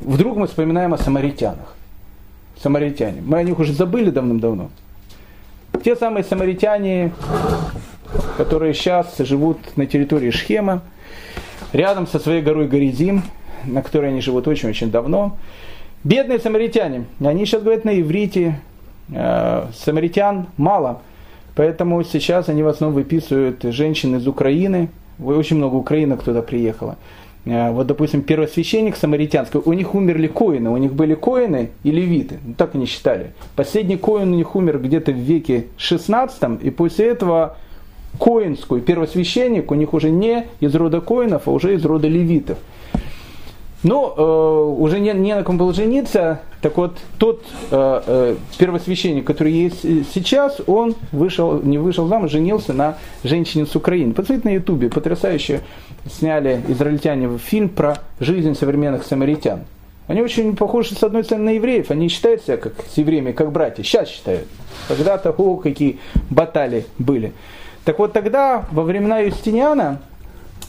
Вдруг 0.00 0.36
мы 0.36 0.46
вспоминаем 0.46 0.92
о 0.92 0.98
самаритянах. 0.98 1.74
Самаритяне. 2.60 3.22
Мы 3.24 3.38
о 3.38 3.42
них 3.42 3.58
уже 3.58 3.72
забыли 3.72 4.10
давным-давно. 4.10 4.70
Те 5.82 5.96
самые 5.96 6.22
самаритяне, 6.22 7.12
которые 8.36 8.74
сейчас 8.74 9.16
живут 9.18 9.58
на 9.76 9.86
территории 9.86 10.30
Шхема, 10.30 10.82
рядом 11.72 12.06
со 12.06 12.18
своей 12.18 12.42
горой 12.42 12.68
Горизим, 12.68 13.22
на 13.66 13.82
которой 13.82 14.10
они 14.10 14.20
живут 14.20 14.48
очень-очень 14.48 14.90
давно. 14.90 15.36
Бедные 16.04 16.38
самаритяне, 16.38 17.04
они 17.22 17.46
сейчас 17.46 17.62
говорят 17.62 17.84
на 17.84 18.00
иврите, 18.00 18.60
э, 19.10 19.66
самаритян 19.74 20.46
мало, 20.56 21.00
поэтому 21.54 22.02
сейчас 22.02 22.48
они 22.48 22.62
в 22.62 22.68
основном 22.68 22.96
выписывают 22.96 23.62
женщин 23.62 24.16
из 24.16 24.26
Украины, 24.26 24.88
очень 25.22 25.56
много 25.56 25.76
украинок 25.76 26.22
туда 26.22 26.42
приехало. 26.42 26.96
Э, 27.44 27.70
вот, 27.70 27.86
допустим, 27.86 28.22
первосвященник 28.22 28.96
самаритянский, 28.96 29.60
у 29.64 29.72
них 29.72 29.94
умерли 29.94 30.26
коины, 30.26 30.70
у 30.70 30.76
них 30.76 30.92
были 30.92 31.14
коины 31.14 31.70
и 31.82 31.90
левиты, 31.90 32.38
ну, 32.44 32.54
так 32.54 32.74
они 32.74 32.86
считали. 32.86 33.32
Последний 33.56 33.96
коин 33.96 34.32
у 34.32 34.36
них 34.36 34.54
умер 34.56 34.78
где-то 34.78 35.12
в 35.12 35.16
веке 35.16 35.66
16, 35.76 36.62
и 36.62 36.70
после 36.70 37.08
этого 37.08 37.56
коинскую 38.18 38.80
первосвященник 38.82 39.70
у 39.70 39.74
них 39.74 39.94
уже 39.94 40.10
не 40.10 40.46
из 40.60 40.74
рода 40.74 41.00
коинов, 41.00 41.48
а 41.48 41.50
уже 41.50 41.74
из 41.74 41.84
рода 41.84 42.08
левитов. 42.08 42.58
Но 43.82 44.14
э, 44.16 44.80
уже 44.80 45.00
не, 45.00 45.12
не 45.12 45.34
на 45.34 45.42
ком 45.42 45.58
было 45.58 45.74
жениться. 45.74 46.40
Так 46.60 46.76
вот, 46.76 46.98
тот 47.18 47.44
э, 47.70 48.02
э, 48.06 48.36
первосвященник, 48.58 49.26
который 49.26 49.52
есть 49.52 49.82
сейчас, 50.14 50.60
он 50.66 50.94
вышел, 51.10 51.60
не 51.60 51.78
вышел 51.78 52.06
замуж, 52.06 52.30
женился 52.30 52.72
на 52.72 52.98
женщине 53.24 53.66
с 53.66 53.74
Украины. 53.74 54.14
Посмотрите 54.14 54.48
на 54.48 54.54
ютубе, 54.54 54.88
потрясающе 54.88 55.62
сняли 56.08 56.62
израильтяне 56.68 57.38
фильм 57.38 57.68
про 57.68 57.98
жизнь 58.20 58.54
современных 58.54 59.04
самаритян. 59.04 59.60
Они 60.06 60.20
очень 60.20 60.56
похожи, 60.56 60.94
с 60.94 61.02
одной 61.02 61.24
стороны, 61.24 61.46
на 61.46 61.50
евреев. 61.54 61.90
Они 61.90 62.08
считают 62.08 62.42
себя 62.42 62.56
как 62.56 62.74
с 62.92 62.98
евреями, 62.98 63.32
как 63.32 63.50
братья. 63.50 63.82
Сейчас 63.82 64.08
считают. 64.08 64.46
Когда-то, 64.88 65.30
о, 65.30 65.56
какие 65.56 65.98
баталии 66.30 66.84
были. 66.98 67.32
Так 67.84 67.98
вот 67.98 68.12
тогда, 68.12 68.64
во 68.70 68.82
времена 68.82 69.20
Юстиниана, 69.20 70.00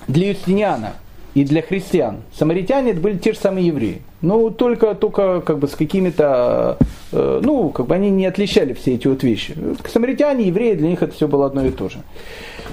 для 0.08 0.30
Юстиниана 0.30 0.94
и 1.34 1.44
для 1.44 1.62
христиан. 1.62 2.18
Самаритяне 2.34 2.92
это 2.92 3.02
были 3.02 3.18
те 3.18 3.34
же 3.34 3.40
самые 3.40 3.68
евреи. 3.68 4.02
Ну, 4.22 4.52
только, 4.52 4.94
только 4.96 5.42
как 5.42 5.60
бы 5.60 5.68
с 5.68 5.76
какими-то, 5.76 6.78
э, 7.12 7.42
ну, 7.44 7.70
как 7.70 7.88
бы 7.88 7.96
они 7.96 8.10
не 8.10 8.26
отличали 8.26 8.74
все 8.74 8.96
эти 8.96 9.08
вот 9.08 9.24
вещи. 9.24 9.56
Самаритяне, 9.92 10.48
евреи, 10.48 10.76
для 10.76 10.90
них 10.90 11.02
это 11.02 11.14
все 11.14 11.28
было 11.28 11.48
одно 11.48 11.66
и 11.66 11.72
то 11.72 11.90
же. 11.90 12.00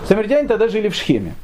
Самаритяне 0.06 0.46
тогда 0.46 0.68
жили 0.68 0.88
в 0.88 0.94
Шхеме. 0.94 1.34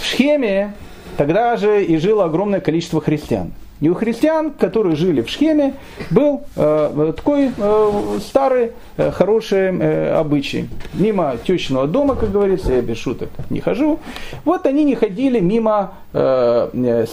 В 0.00 0.04
Шхеме 0.04 0.74
тогда 1.16 1.56
же 1.56 1.84
и 1.84 1.96
жило 1.98 2.24
огромное 2.24 2.60
количество 2.60 3.00
христиан. 3.00 3.52
И 3.82 3.88
у 3.88 3.94
христиан, 3.94 4.52
которые 4.52 4.94
жили 4.94 5.22
в 5.22 5.28
Шхеме, 5.28 5.74
был 6.08 6.42
э, 6.54 7.12
такой 7.16 7.50
э, 7.56 8.18
старый, 8.20 8.70
э, 8.96 9.10
хороший 9.10 9.76
э, 9.76 10.14
обычай. 10.14 10.68
Мимо 10.94 11.34
тещиного 11.44 11.88
дома, 11.88 12.14
как 12.14 12.30
говорится, 12.30 12.72
я 12.72 12.80
без 12.80 12.98
шуток 12.98 13.30
не 13.50 13.58
хожу. 13.58 13.98
Вот 14.44 14.66
они 14.66 14.84
не 14.84 14.94
ходили 14.94 15.40
мимо, 15.40 15.94
э, 16.12 16.68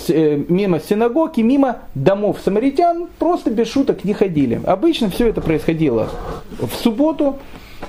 э, 0.09 0.43
мимо 0.47 0.79
синагоги, 0.79 1.41
мимо 1.41 1.77
домов 1.95 2.37
самаритян, 2.45 3.07
просто 3.17 3.49
без 3.49 3.67
шуток 3.67 4.03
не 4.03 4.13
ходили. 4.13 4.61
Обычно 4.63 5.09
все 5.09 5.27
это 5.27 5.41
происходило 5.41 6.09
в 6.59 6.71
субботу, 6.75 7.39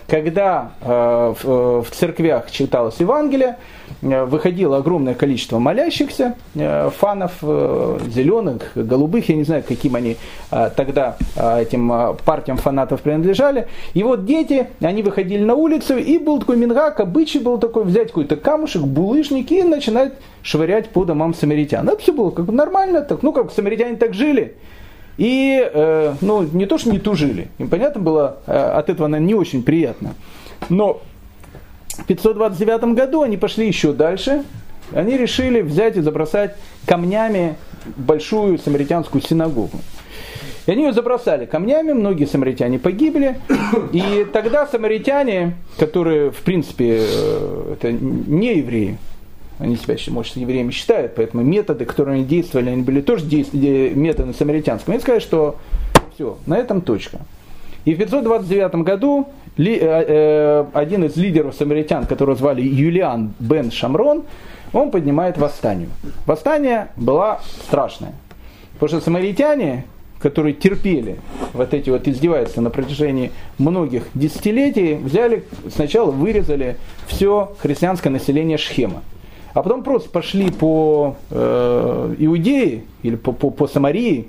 когда 0.07 0.72
э, 0.81 0.87
в, 0.87 1.48
э, 1.48 1.83
в 1.83 1.90
церквях 1.90 2.50
читалось 2.50 2.96
Евангелие, 2.98 3.57
э, 4.03 4.24
выходило 4.24 4.79
огромное 4.79 5.14
количество 5.14 5.59
молящихся, 5.59 6.35
фанов 6.55 7.33
зеленых, 7.40 8.72
голубых, 8.74 9.29
я 9.29 9.37
не 9.37 9.44
знаю, 9.44 9.62
каким 9.66 9.94
они 9.94 10.16
тогда 10.50 11.16
этим 11.37 12.16
партиям 12.24 12.57
фанатов 12.57 13.03
принадлежали. 13.03 13.68
И 13.94 14.03
вот 14.03 14.24
дети, 14.24 14.68
они 14.81 15.03
выходили 15.03 15.44
на 15.44 15.55
улицу, 15.55 15.96
и 15.96 16.18
был 16.18 16.40
такой 16.40 16.57
мингак, 16.57 17.00
обычай 17.00 17.38
был 17.38 17.59
такой, 17.59 17.85
взять 17.85 18.09
какой-то 18.09 18.37
камушек, 18.37 18.83
булыжник 18.83 19.50
и 19.53 19.62
начинать 19.62 20.12
швырять 20.42 20.90
по 20.90 21.05
домам 21.05 21.35
самаритян. 21.35 21.88
Это 21.88 21.98
все 21.98 22.12
было 22.12 22.31
как 22.31 22.48
нормально, 22.48 23.03
так, 23.03 23.22
ну 23.22 23.33
как 23.33 23.53
самаритяне 23.53 23.96
так 23.96 24.14
жили. 24.14 24.57
И, 25.18 25.61
э, 25.73 26.14
ну, 26.20 26.42
не 26.42 26.66
то, 26.66 26.79
что 26.79 26.90
не 26.90 26.99
тужили. 26.99 27.49
Им, 27.59 27.68
понятно 27.68 28.01
было, 28.01 28.38
э, 28.46 28.53
от 28.53 28.88
этого, 28.88 29.07
наверное, 29.07 29.29
не 29.29 29.35
очень 29.35 29.62
приятно. 29.62 30.14
Но 30.68 31.03
в 31.88 32.05
529 32.05 32.94
году 32.94 33.23
они 33.23 33.37
пошли 33.37 33.66
еще 33.66 33.92
дальше. 33.92 34.44
Они 34.92 35.16
решили 35.16 35.61
взять 35.61 35.96
и 35.96 36.01
забросать 36.01 36.57
камнями 36.87 37.57
большую 37.96 38.59
самаритянскую 38.59 39.23
синагогу. 39.23 39.79
И 40.66 40.73
они 40.73 40.85
ее 40.85 40.92
забросали 40.92 41.46
камнями, 41.46 41.92
многие 41.92 42.27
самаритяне 42.27 42.79
погибли. 42.79 43.40
И 43.92 44.27
тогда 44.33 44.66
самаритяне, 44.66 45.57
которые, 45.79 46.31
в 46.31 46.42
принципе, 46.42 47.01
э, 47.01 47.75
это 47.75 47.92
не 47.92 48.59
евреи, 48.59 48.99
они 49.61 49.77
себя, 49.77 49.96
может, 50.09 50.37
евреями 50.37 50.70
считают, 50.70 51.14
поэтому 51.14 51.42
методы, 51.42 51.85
которые 51.85 52.16
они 52.16 52.25
действовали, 52.25 52.70
они 52.70 52.83
были 52.83 53.01
тоже 53.03 53.25
методы 53.27 54.33
самаритянскими. 54.33 54.94
Они 54.94 55.03
сказали, 55.03 55.20
что 55.20 55.57
все, 56.14 56.38
на 56.46 56.57
этом 56.57 56.81
точка. 56.81 57.18
И 57.85 57.94
в 57.94 57.99
529 57.99 58.75
году 58.77 59.29
ли, 59.57 59.77
э, 59.77 59.81
э, 59.83 60.64
один 60.73 61.05
из 61.05 61.16
лидеров 61.16 61.55
самаритян, 61.55 62.07
которого 62.07 62.37
звали 62.37 62.62
Юлиан 62.62 63.35
бен 63.38 63.70
Шамрон, 63.70 64.25
он 64.73 64.90
поднимает 64.90 65.37
восстание. 65.38 65.88
Восстание 66.27 66.88
было 66.96 67.40
страшное. 67.66 68.12
Потому 68.75 68.88
что 68.88 69.01
самаритяне, 69.01 69.85
которые 70.20 70.55
терпели 70.55 71.18
вот 71.53 71.75
эти 71.75 71.90
вот 71.90 72.07
издевательства 72.07 72.61
на 72.61 72.70
протяжении 72.70 73.33
многих 73.59 74.05
десятилетий, 74.14 74.94
взяли, 74.94 75.44
сначала 75.75 76.11
вырезали 76.11 76.77
все 77.07 77.55
христианское 77.61 78.11
население 78.11 78.57
Шхема. 78.57 79.03
А 79.54 79.62
потом 79.62 79.82
просто 79.82 80.10
пошли 80.10 80.50
по 80.50 81.16
э, 81.30 82.14
Иудее 82.18 82.84
или 83.02 83.16
по, 83.16 83.32
по, 83.32 83.50
по 83.50 83.66
Самарии 83.66 84.28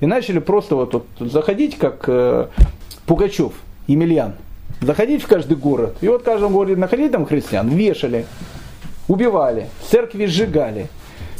и 0.00 0.06
начали 0.06 0.38
просто 0.38 0.76
вот, 0.76 0.94
вот 0.94 1.30
заходить, 1.30 1.76
как 1.76 2.04
э, 2.08 2.48
Пугачев, 3.06 3.52
Емельян, 3.86 4.34
заходить 4.80 5.22
в 5.22 5.28
каждый 5.28 5.56
город. 5.56 5.96
И 6.00 6.08
вот 6.08 6.22
в 6.22 6.24
каждом 6.24 6.52
городе 6.52 6.76
находили 6.76 7.08
там 7.08 7.26
христиан, 7.26 7.68
вешали, 7.68 8.26
убивали, 9.08 9.68
церкви 9.88 10.26
сжигали. 10.26 10.88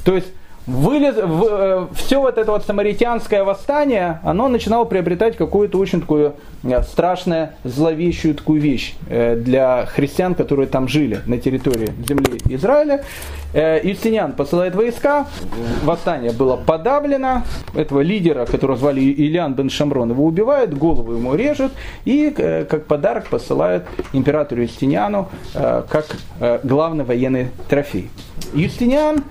То 0.04 0.14
есть 0.14 0.28
вылез, 0.66 1.16
в, 1.16 1.44
э, 1.48 1.86
все 1.94 2.20
вот 2.20 2.38
это 2.38 2.52
вот 2.52 2.64
самаритянское 2.64 3.42
восстание, 3.44 4.20
оно 4.22 4.48
начинало 4.48 4.84
приобретать 4.84 5.36
какую-то 5.36 5.78
очень 5.78 6.00
такую 6.00 6.34
э, 6.62 6.82
страшную, 6.82 7.50
зловещую 7.64 8.34
такую 8.34 8.60
вещь 8.60 8.94
э, 9.08 9.36
для 9.36 9.86
христиан, 9.86 10.34
которые 10.34 10.68
там 10.68 10.86
жили 10.88 11.20
на 11.26 11.38
территории 11.38 11.92
земли 12.06 12.40
Израиля. 12.48 13.04
Юстиниан 13.54 14.32
посылает 14.32 14.74
войска, 14.74 15.26
восстание 15.84 16.32
было 16.32 16.56
подавлено, 16.56 17.42
этого 17.74 18.00
лидера, 18.00 18.46
которого 18.46 18.78
звали 18.78 19.00
Ильян 19.00 19.52
бен 19.52 19.68
Шамрон, 19.68 20.10
его 20.10 20.24
убивают, 20.24 20.72
голову 20.72 21.12
ему 21.12 21.34
режут 21.34 21.72
и 22.06 22.30
как 22.30 22.86
подарок 22.86 23.28
посылают 23.28 23.84
императору 24.14 24.62
Юстиниану 24.62 25.28
как 25.52 26.16
главный 26.62 27.04
военный 27.04 27.48
трофей. 27.68 28.08
Юстиниан 28.54 29.22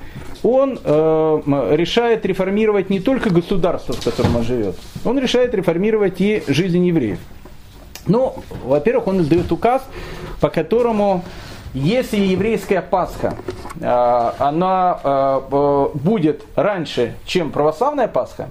он 0.43 0.79
э, 0.83 1.41
решает 1.71 2.25
реформировать 2.25 2.89
не 2.89 2.99
только 2.99 3.29
государство, 3.29 3.93
в 3.93 4.03
котором 4.03 4.37
он 4.37 4.43
живет, 4.43 4.75
он 5.05 5.19
решает 5.19 5.53
реформировать 5.53 6.19
и 6.19 6.43
жизнь 6.47 6.85
евреев. 6.85 7.19
Ну, 8.07 8.35
во-первых, 8.63 9.07
он 9.07 9.21
издает 9.21 9.51
указ, 9.51 9.83
по 10.39 10.49
которому 10.49 11.23
если 11.73 12.17
еврейская 12.17 12.81
Пасха, 12.81 13.35
э, 13.79 14.31
она 14.39 14.99
э, 15.03 15.89
будет 15.93 16.43
раньше, 16.55 17.15
чем 17.25 17.51
православная 17.51 18.07
Пасха, 18.07 18.49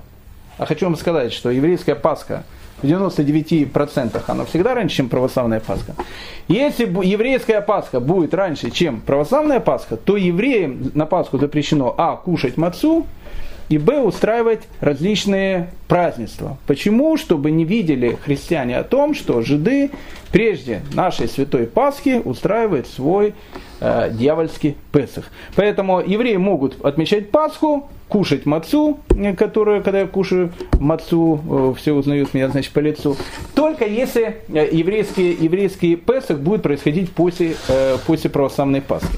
а 0.57 0.67
хочу 0.67 0.87
вам 0.87 0.97
сказать, 0.97 1.33
что 1.33 1.51
еврейская 1.51 1.95
Пасха 1.95 2.45
в 2.83 2.87
99% 2.87 4.23
оно 4.27 4.45
всегда 4.45 4.75
раньше, 4.75 4.97
чем 4.97 5.09
православная 5.09 5.61
Пасха. 5.61 5.95
Если 6.49 6.85
еврейская 6.85 7.61
Пасха 7.61 8.01
будет 8.01 8.35
раньше, 8.35 8.71
чем 8.71 9.01
православная 9.01 9.61
Пасха, 9.61 9.97
то 9.97 10.17
евреям 10.17 10.91
на 10.95 11.07
Пасху 11.07 11.39
запрещено 11.39 11.95
а. 11.97 12.17
кушать 12.17 12.57
мацу, 12.57 13.07
и 13.71 13.79
б. 13.79 14.01
устраивать 14.01 14.63
различные 14.81 15.71
празднества. 15.87 16.59
Почему? 16.67 17.17
Чтобы 17.17 17.53
не 17.53 17.65
видели 17.65 18.19
христиане 18.25 18.77
о 18.77 18.83
том, 18.83 19.15
что 19.15 19.43
жиды 19.43 19.91
прежде 20.33 20.83
нашей 20.93 21.29
святой 21.29 21.67
Пасхи 21.67 22.21
устраивают 22.23 22.89
свой 22.89 23.35
э, 23.81 24.11
дьявольский 24.13 24.77
Песах. 24.93 25.25
Поэтому 25.57 26.01
евреи 26.01 26.37
могут 26.37 26.85
отмечать 26.85 27.31
Пасху, 27.31 27.89
кушать 28.09 28.45
мацу, 28.45 28.99
которую, 29.39 29.83
когда 29.83 30.01
я 30.01 30.07
кушаю 30.07 30.53
мацу, 30.79 31.41
э, 31.49 31.75
все 31.79 31.93
узнают 31.93 32.35
меня, 32.35 32.49
значит, 32.49 32.73
по 32.73 32.81
лицу. 32.81 33.17
Только 33.55 33.87
если 33.87 34.43
э, 34.49 34.69
еврейский, 34.73 35.33
еврейский 35.33 35.97
Песах 35.97 36.41
будет 36.41 36.63
происходить 36.63 37.13
после, 37.13 37.55
э, 37.69 37.97
после 38.07 38.29
православной 38.29 38.83
Пасхи. 38.83 39.09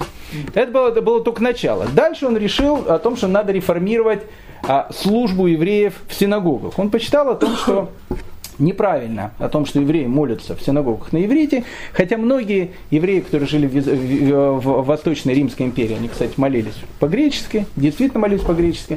Это 0.55 0.71
было, 0.71 0.89
это 0.89 1.03
было 1.03 1.23
только 1.23 1.43
начало. 1.43 1.87
Дальше 1.95 2.27
он 2.27 2.37
решил 2.37 2.77
о 2.89 2.99
том, 2.99 3.17
что 3.17 3.29
надо 3.29 3.53
реформировать 3.53 4.23
а, 4.67 4.89
службу 4.95 5.47
евреев 5.47 5.95
в 6.09 6.15
синагогах. 6.15 6.79
Он 6.79 6.91
почитал 6.91 7.29
о 7.31 7.35
том, 7.35 7.57
что 7.57 7.91
неправильно 8.63 9.33
о 9.39 9.49
том, 9.49 9.67
что 9.67 9.81
евреи 9.81 10.07
молятся 10.07 10.57
в 10.57 10.63
синагогах 10.63 11.13
на 11.13 11.25
иврите, 11.25 11.65
хотя 11.93 12.17
многие 12.17 12.71
евреи, 12.91 13.21
которые 13.21 13.49
жили 13.49 13.67
в, 13.67 14.83
Восточной 14.83 15.35
Римской 15.35 15.67
империи, 15.67 15.97
они, 15.97 16.09
кстати, 16.09 16.35
молились 16.37 16.77
по-гречески, 16.99 17.67
действительно 17.77 18.21
молились 18.21 18.43
по-гречески, 18.43 18.97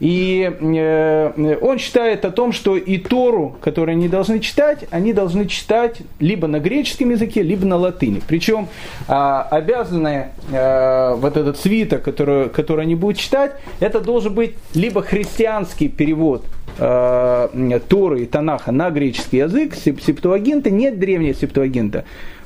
и 0.00 0.52
э, 0.60 1.56
он 1.60 1.78
считает 1.78 2.24
о 2.24 2.30
том, 2.30 2.52
что 2.52 2.76
и 2.76 2.98
Тору, 2.98 3.56
которую 3.60 3.94
они 3.94 4.08
должны 4.08 4.40
читать, 4.40 4.86
они 4.90 5.12
должны 5.12 5.46
читать 5.46 5.98
либо 6.18 6.48
на 6.48 6.58
греческом 6.58 7.10
языке, 7.10 7.42
либо 7.42 7.64
на 7.64 7.76
латыни. 7.76 8.20
Причем 8.26 8.68
обязанные 9.06 10.32
э, 10.50 11.14
вот 11.14 11.36
этот 11.36 11.58
свиток, 11.58 12.02
который, 12.02 12.48
который 12.48 12.82
они 12.82 12.94
будут 12.94 13.18
читать, 13.18 13.52
это 13.80 14.00
должен 14.00 14.34
быть 14.34 14.54
либо 14.74 15.02
христианский 15.02 15.88
перевод 15.88 16.44
э, 16.78 17.80
Торы 17.88 18.22
и 18.22 18.26
Танаха 18.26 18.72
на 18.72 18.90
греческий 18.90 19.03
язык, 19.32 19.74
септуагинта, 19.74 20.70
нет 20.70 20.98
древнего 20.98 21.34
септуагинта, 21.34 22.04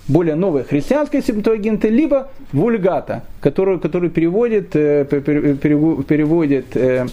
более 0.09 0.35
новая 0.35 0.65
христианская 0.65 1.23
септуагинта, 1.23 1.89
либо 1.89 2.31
вульгата, 2.53 3.25
которую, 3.41 3.79
который 3.79 4.11
переводит, 4.11 4.75
э, 4.75 5.05
переводит 5.05 6.77
э, 6.77 7.07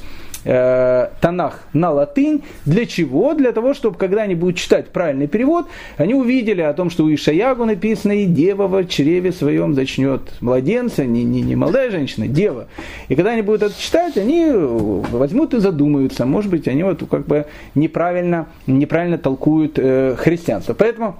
э, 0.45 1.07
Танах 1.19 1.63
на 1.73 1.91
латынь. 1.91 2.43
Для 2.65 2.85
чего? 2.85 3.33
Для 3.33 3.51
того, 3.51 3.73
чтобы 3.73 3.97
когда 3.97 4.21
они 4.21 4.35
будут 4.35 4.57
читать 4.57 4.89
правильный 4.89 5.27
перевод, 5.27 5.67
они 5.97 6.13
увидели 6.13 6.61
о 6.61 6.73
том, 6.73 6.89
что 6.89 7.03
у 7.03 7.13
Ишаягу 7.13 7.65
написано, 7.65 8.13
и 8.13 8.25
дева 8.25 8.67
в 8.67 8.85
чреве 8.85 9.31
своем 9.31 9.73
зачнет 9.73 10.21
младенца, 10.41 11.05
не, 11.05 11.23
не, 11.23 11.41
не 11.41 11.55
молодая 11.55 11.91
женщина, 11.91 12.27
дева. 12.27 12.67
И 13.09 13.15
когда 13.15 13.31
они 13.31 13.41
будут 13.41 13.63
это 13.63 13.81
читать, 13.81 14.17
они 14.17 14.49
возьмут 14.51 15.53
и 15.53 15.59
задумаются. 15.59 16.25
Может 16.25 16.51
быть, 16.51 16.67
они 16.67 16.83
вот 16.83 17.03
как 17.09 17.25
бы 17.25 17.45
неправильно, 17.73 18.47
неправильно 18.67 19.17
толкуют 19.17 19.77
э, 19.77 20.15
христианство. 20.17 20.73
Поэтому 20.73 21.15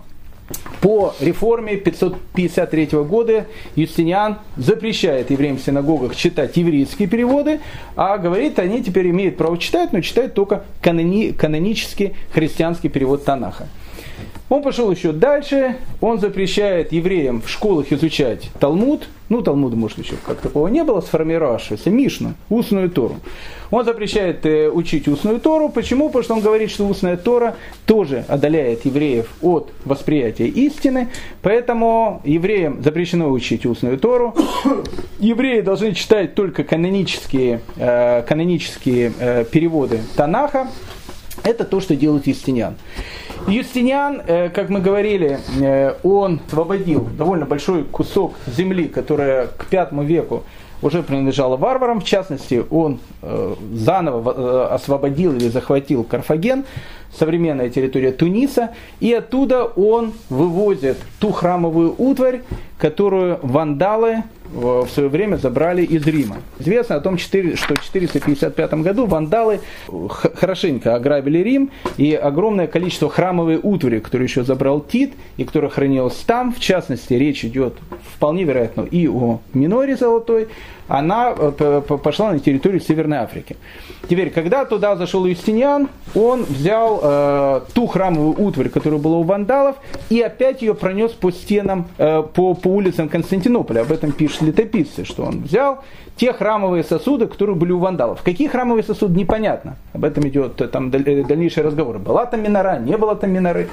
по 0.82 1.14
реформе 1.20 1.78
553 1.78 2.86
года 3.04 3.48
Юстиниан 3.76 4.38
запрещает 4.56 5.32
евреям 5.32 5.58
в 5.58 5.62
синагогах 5.62 6.16
читать 6.16 6.56
еврейские 6.58 7.08
переводы, 7.08 7.60
а 7.96 8.18
говорит, 8.18 8.60
они 8.60 8.84
теперь 8.84 9.10
имеют 9.10 9.38
право 9.38 9.58
читать, 9.58 9.94
но 9.94 10.02
читают 10.02 10.36
только 10.36 10.64
канони, 10.82 11.32
канонический 11.32 12.14
христианский 12.32 12.90
перевод 12.90 13.26
Танаха. 13.26 13.68
Он 14.48 14.62
пошел 14.62 14.92
еще 14.92 15.12
дальше, 15.12 15.78
он 16.02 16.20
запрещает 16.20 16.92
евреям 16.92 17.42
в 17.42 17.50
школах 17.50 17.92
изучать 17.92 18.52
Талмуд, 18.60 19.08
ну 19.28 19.42
Талмуда, 19.42 19.76
может, 19.76 19.98
еще 19.98 20.14
как 20.24 20.40
такого 20.40 20.68
не 20.68 20.84
было, 20.84 21.02
сформировавшегося, 21.02 21.90
Мишну, 21.90 22.36
устную 22.50 22.92
Тору. 22.92 23.16
Он 23.72 23.84
запрещает 23.84 24.46
э, 24.46 24.70
учить 24.70 25.08
устную 25.08 25.40
Тору. 25.40 25.70
Почему? 25.70 26.10
Потому 26.10 26.24
что 26.24 26.34
он 26.36 26.42
говорит, 26.42 26.70
что 26.70 26.88
устная 26.88 27.18
Тора 27.18 27.56
тоже 27.88 28.24
отдаляет 28.28 28.86
евреев 28.86 29.28
от 29.42 29.72
восприятия 29.84 30.48
истины, 30.48 31.10
поэтому 31.42 32.22
евреям 32.24 32.84
запрещено 32.84 33.32
учить 33.32 33.66
устную 33.66 33.98
Тору. 33.98 34.36
Евреи 35.18 35.62
должны 35.62 35.96
читать 35.96 36.36
только 36.36 36.64
канонические, 36.64 37.62
э, 37.78 38.22
канонические 38.22 39.12
э, 39.18 39.46
переводы 39.46 40.02
Танаха. 40.16 40.68
Это 41.44 41.64
то, 41.64 41.82
что 41.82 41.96
делает 41.96 42.28
Юстиниан. 42.28 42.76
Юстиниан, 43.48 44.24
э, 44.26 44.50
как 44.50 44.70
мы 44.70 44.80
говорили, 44.80 45.38
э, 45.62 45.94
он 46.02 46.42
освободил 46.48 47.08
довольно 47.16 47.46
большой 47.46 47.84
кусок 47.84 48.34
земли, 48.48 48.88
которая 48.88 49.48
к 49.48 49.68
пятому 49.68 50.04
веку 50.04 50.44
уже 50.82 51.04
принадлежала 51.04 51.56
варварам. 51.56 52.02
В 52.02 52.06
частности, 52.06 52.64
он 52.72 53.00
э, 53.22 53.56
заново 53.72 54.74
освободил 54.74 55.36
или 55.36 55.50
захватил 55.50 56.04
Карфаген, 56.04 56.66
современная 57.14 57.70
территория 57.70 58.12
Туниса, 58.12 58.72
и 59.00 59.14
оттуда 59.14 59.66
он 59.66 60.14
вывозит 60.30 60.98
ту 61.20 61.32
храмовую 61.32 61.94
утварь, 62.00 62.42
которую 62.78 63.40
вандалы 63.42 64.24
в 64.52 64.88
свое 64.88 65.10
время 65.10 65.38
забрали 65.38 65.84
из 65.84 66.06
Рима. 66.06 66.38
Известно 66.60 66.96
о 66.96 67.00
том, 67.00 67.18
что 67.18 67.40
в 67.40 67.84
455 67.84 68.74
году 68.76 69.06
вандалы 69.06 69.60
хорошенько 69.88 70.96
ограбили 70.96 71.40
Рим, 71.40 71.72
и 71.98 72.14
огромное 72.14 72.68
количество 72.68 73.10
храмовой 73.10 73.60
утвари, 73.62 74.00
которую 74.00 74.28
еще 74.28 74.44
забрал 74.44 74.82
Тит, 74.82 75.14
и 75.38 75.46
которая 75.46 75.72
хранилась 75.72 76.16
там, 76.28 76.54
в 76.54 76.60
частности, 76.60 77.14
речь 77.14 77.44
идет 77.44 77.74
вполне 78.16 78.44
вероятно 78.44 78.82
и 78.82 79.08
о 79.08 79.40
миноре 79.54 79.96
золотой, 79.98 80.48
она 80.88 81.34
э, 81.36 81.82
пошла 82.04 82.32
на 82.32 82.40
территорию 82.40 82.80
Северной 82.80 83.20
Африки. 83.20 83.58
Теперь, 84.08 84.30
когда 84.30 84.66
туда 84.66 84.96
зашел 84.96 85.26
Юстиниан, 85.26 85.90
он 86.14 86.44
взял 86.44 87.00
э, 87.02 87.62
ту 87.74 87.88
храмовую 87.88 88.40
утварь, 88.40 88.70
которая 88.70 89.00
была 89.00 89.18
у 89.18 89.24
вандалов, 89.24 89.78
и 90.10 90.22
опять 90.22 90.62
ее 90.62 90.76
пронес 90.76 91.12
по 91.12 91.32
стенам, 91.32 91.88
э, 91.98 92.24
по, 92.34 92.54
по 92.54 92.68
улицам 92.68 93.10
Константинополя. 93.10 93.82
Об 93.82 93.92
этом 93.92 94.12
пишут 94.12 94.44
летописцы, 94.44 95.06
что 95.06 95.24
он 95.24 95.42
взял 95.44 95.84
те 96.16 96.32
храмовые 96.34 96.84
сосуды, 96.84 97.28
которые 97.28 97.56
были 97.56 97.72
у 97.72 97.80
вандалов. 97.80 98.22
Какие 98.24 98.48
храмовые 98.48 98.84
сосуды, 98.84 99.20
непонятно. 99.20 99.76
Об 99.94 100.06
этом 100.06 100.28
идет 100.28 100.62
э, 100.62 100.68
там 100.68 100.90
э, 100.90 101.24
дальнейший 101.24 101.64
разговор. 101.64 102.00
Была 102.00 102.26
там 102.26 102.42
минора, 102.42 102.80
не 102.80 102.98
было 102.98 103.16
там 103.16 103.32
миноры. 103.32 103.68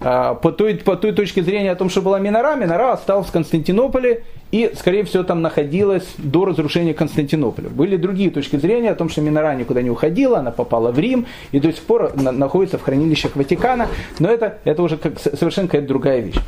А, 0.00 0.34
по 0.34 0.50
той, 0.50 0.76
по 0.76 0.96
той 0.96 1.12
точке 1.12 1.42
зрения 1.42 1.72
о 1.72 1.74
том, 1.74 1.90
что 1.90 2.00
была 2.00 2.18
Минора, 2.18 2.56
Минора 2.56 2.92
осталась 2.92 3.26
в 3.26 3.32
Константинополе 3.32 4.24
и, 4.50 4.72
скорее 4.74 5.04
всего, 5.04 5.24
там 5.24 5.42
находилась 5.42 6.06
до 6.16 6.46
разрушения 6.46 6.94
Константинополя. 6.94 7.68
Были 7.68 7.96
другие 7.96 8.30
точки 8.30 8.56
зрения 8.56 8.90
о 8.90 8.94
том, 8.94 9.10
что 9.10 9.20
Минора 9.20 9.54
никуда 9.54 9.82
не 9.82 9.90
уходила, 9.90 10.38
она 10.38 10.52
попала 10.52 10.90
в 10.90 10.98
Рим 10.98 11.26
и 11.52 11.60
до 11.60 11.70
сих 11.72 11.82
пор 11.82 12.12
находится 12.16 12.78
в 12.78 12.82
хранилищах 12.82 13.36
Ватикана, 13.36 13.88
но 14.18 14.30
это, 14.30 14.58
это 14.64 14.82
уже 14.82 14.96
как, 14.96 15.18
совершенно 15.18 15.68
какая-то 15.68 15.88
другая 15.88 16.20
вещь. 16.20 16.38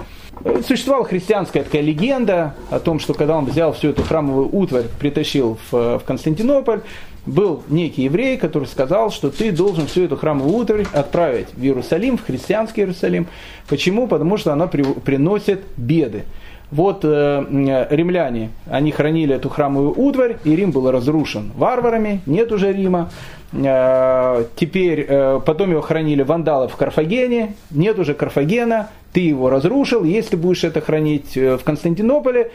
Существовала 0.67 1.05
христианская 1.05 1.63
такая 1.63 1.83
легенда 1.83 2.55
о 2.71 2.81
том, 2.81 2.99
что 2.99 3.15
когда 3.15 3.37
он 3.37 3.45
взял 3.45 3.73
всю 3.73 3.91
эту 3.91 4.03
храмовую 4.03 4.49
утварь, 4.55 4.85
притащил 4.99 5.59
в, 5.71 5.99
в 5.99 6.03
Константинополь, 6.05 6.81
был 7.27 7.63
некий 7.69 8.03
еврей, 8.03 8.37
который 8.37 8.67
сказал, 8.67 9.11
что 9.11 9.31
ты 9.31 9.53
должен 9.53 9.87
всю 9.87 10.05
эту 10.05 10.17
храмовую 10.17 10.57
утварь 10.57 10.87
отправить 10.93 11.49
в 11.55 11.63
Иерусалим, 11.63 12.19
в 12.19 12.25
христианский 12.25 12.81
Иерусалим. 12.81 13.29
Почему? 13.69 14.09
Потому 14.09 14.37
что 14.37 14.53
она 14.53 14.67
при, 14.67 14.83
приносит 14.83 15.63
беды. 15.77 16.25
Вот 16.73 17.05
э, 17.05 17.87
римляне, 17.91 18.51
они 18.67 18.93
хранили 18.93 19.35
эту 19.35 19.51
храмовую 19.51 19.93
утварь, 19.95 20.39
и 20.43 20.57
Рим 20.57 20.71
был 20.71 20.91
разрушен 20.91 21.53
варварами, 21.55 22.23
нет 22.25 22.51
уже 22.51 22.73
Рима. 22.73 23.11
Э, 23.53 24.45
теперь, 24.57 25.05
э, 25.07 25.41
потом 25.45 25.71
его 25.71 25.83
хранили 25.83 26.23
вандалы 26.23 26.69
в 26.69 26.77
Карфагене, 26.77 27.55
нет 27.71 27.99
уже 27.99 28.15
Карфагена, 28.15 28.89
ты 29.13 29.21
его 29.21 29.51
разрушил, 29.51 30.05
если 30.05 30.37
будешь 30.37 30.65
это 30.65 30.81
хранить 30.81 31.37
э, 31.37 31.59
в 31.59 31.65
Константинополе, 31.65 32.51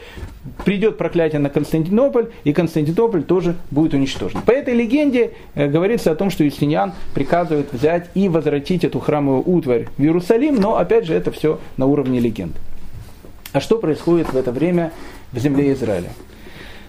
придет 0.64 0.98
проклятие 0.98 1.38
на 1.38 1.50
Константинополь, 1.50 2.30
и 2.42 2.52
Константинополь 2.52 3.22
тоже 3.22 3.54
будет 3.70 3.94
уничтожен. 3.94 4.42
По 4.42 4.50
этой 4.50 4.74
легенде 4.74 5.30
говорится 5.54 6.10
о 6.10 6.16
том, 6.16 6.30
что 6.30 6.42
Юстиниан 6.42 6.92
приказывает 7.14 7.72
взять 7.72 8.10
и 8.14 8.28
возвратить 8.28 8.82
эту 8.82 8.98
храмовую 8.98 9.48
утварь 9.48 9.86
в 9.96 10.02
Иерусалим, 10.02 10.56
но 10.56 10.76
опять 10.76 11.06
же 11.06 11.14
это 11.14 11.30
все 11.30 11.60
на 11.76 11.86
уровне 11.86 12.18
легенды. 12.18 12.58
А 13.52 13.60
что 13.60 13.78
происходит 13.78 14.32
в 14.32 14.36
это 14.36 14.52
время 14.52 14.92
в 15.32 15.38
земле 15.38 15.72
Израиля? 15.72 16.10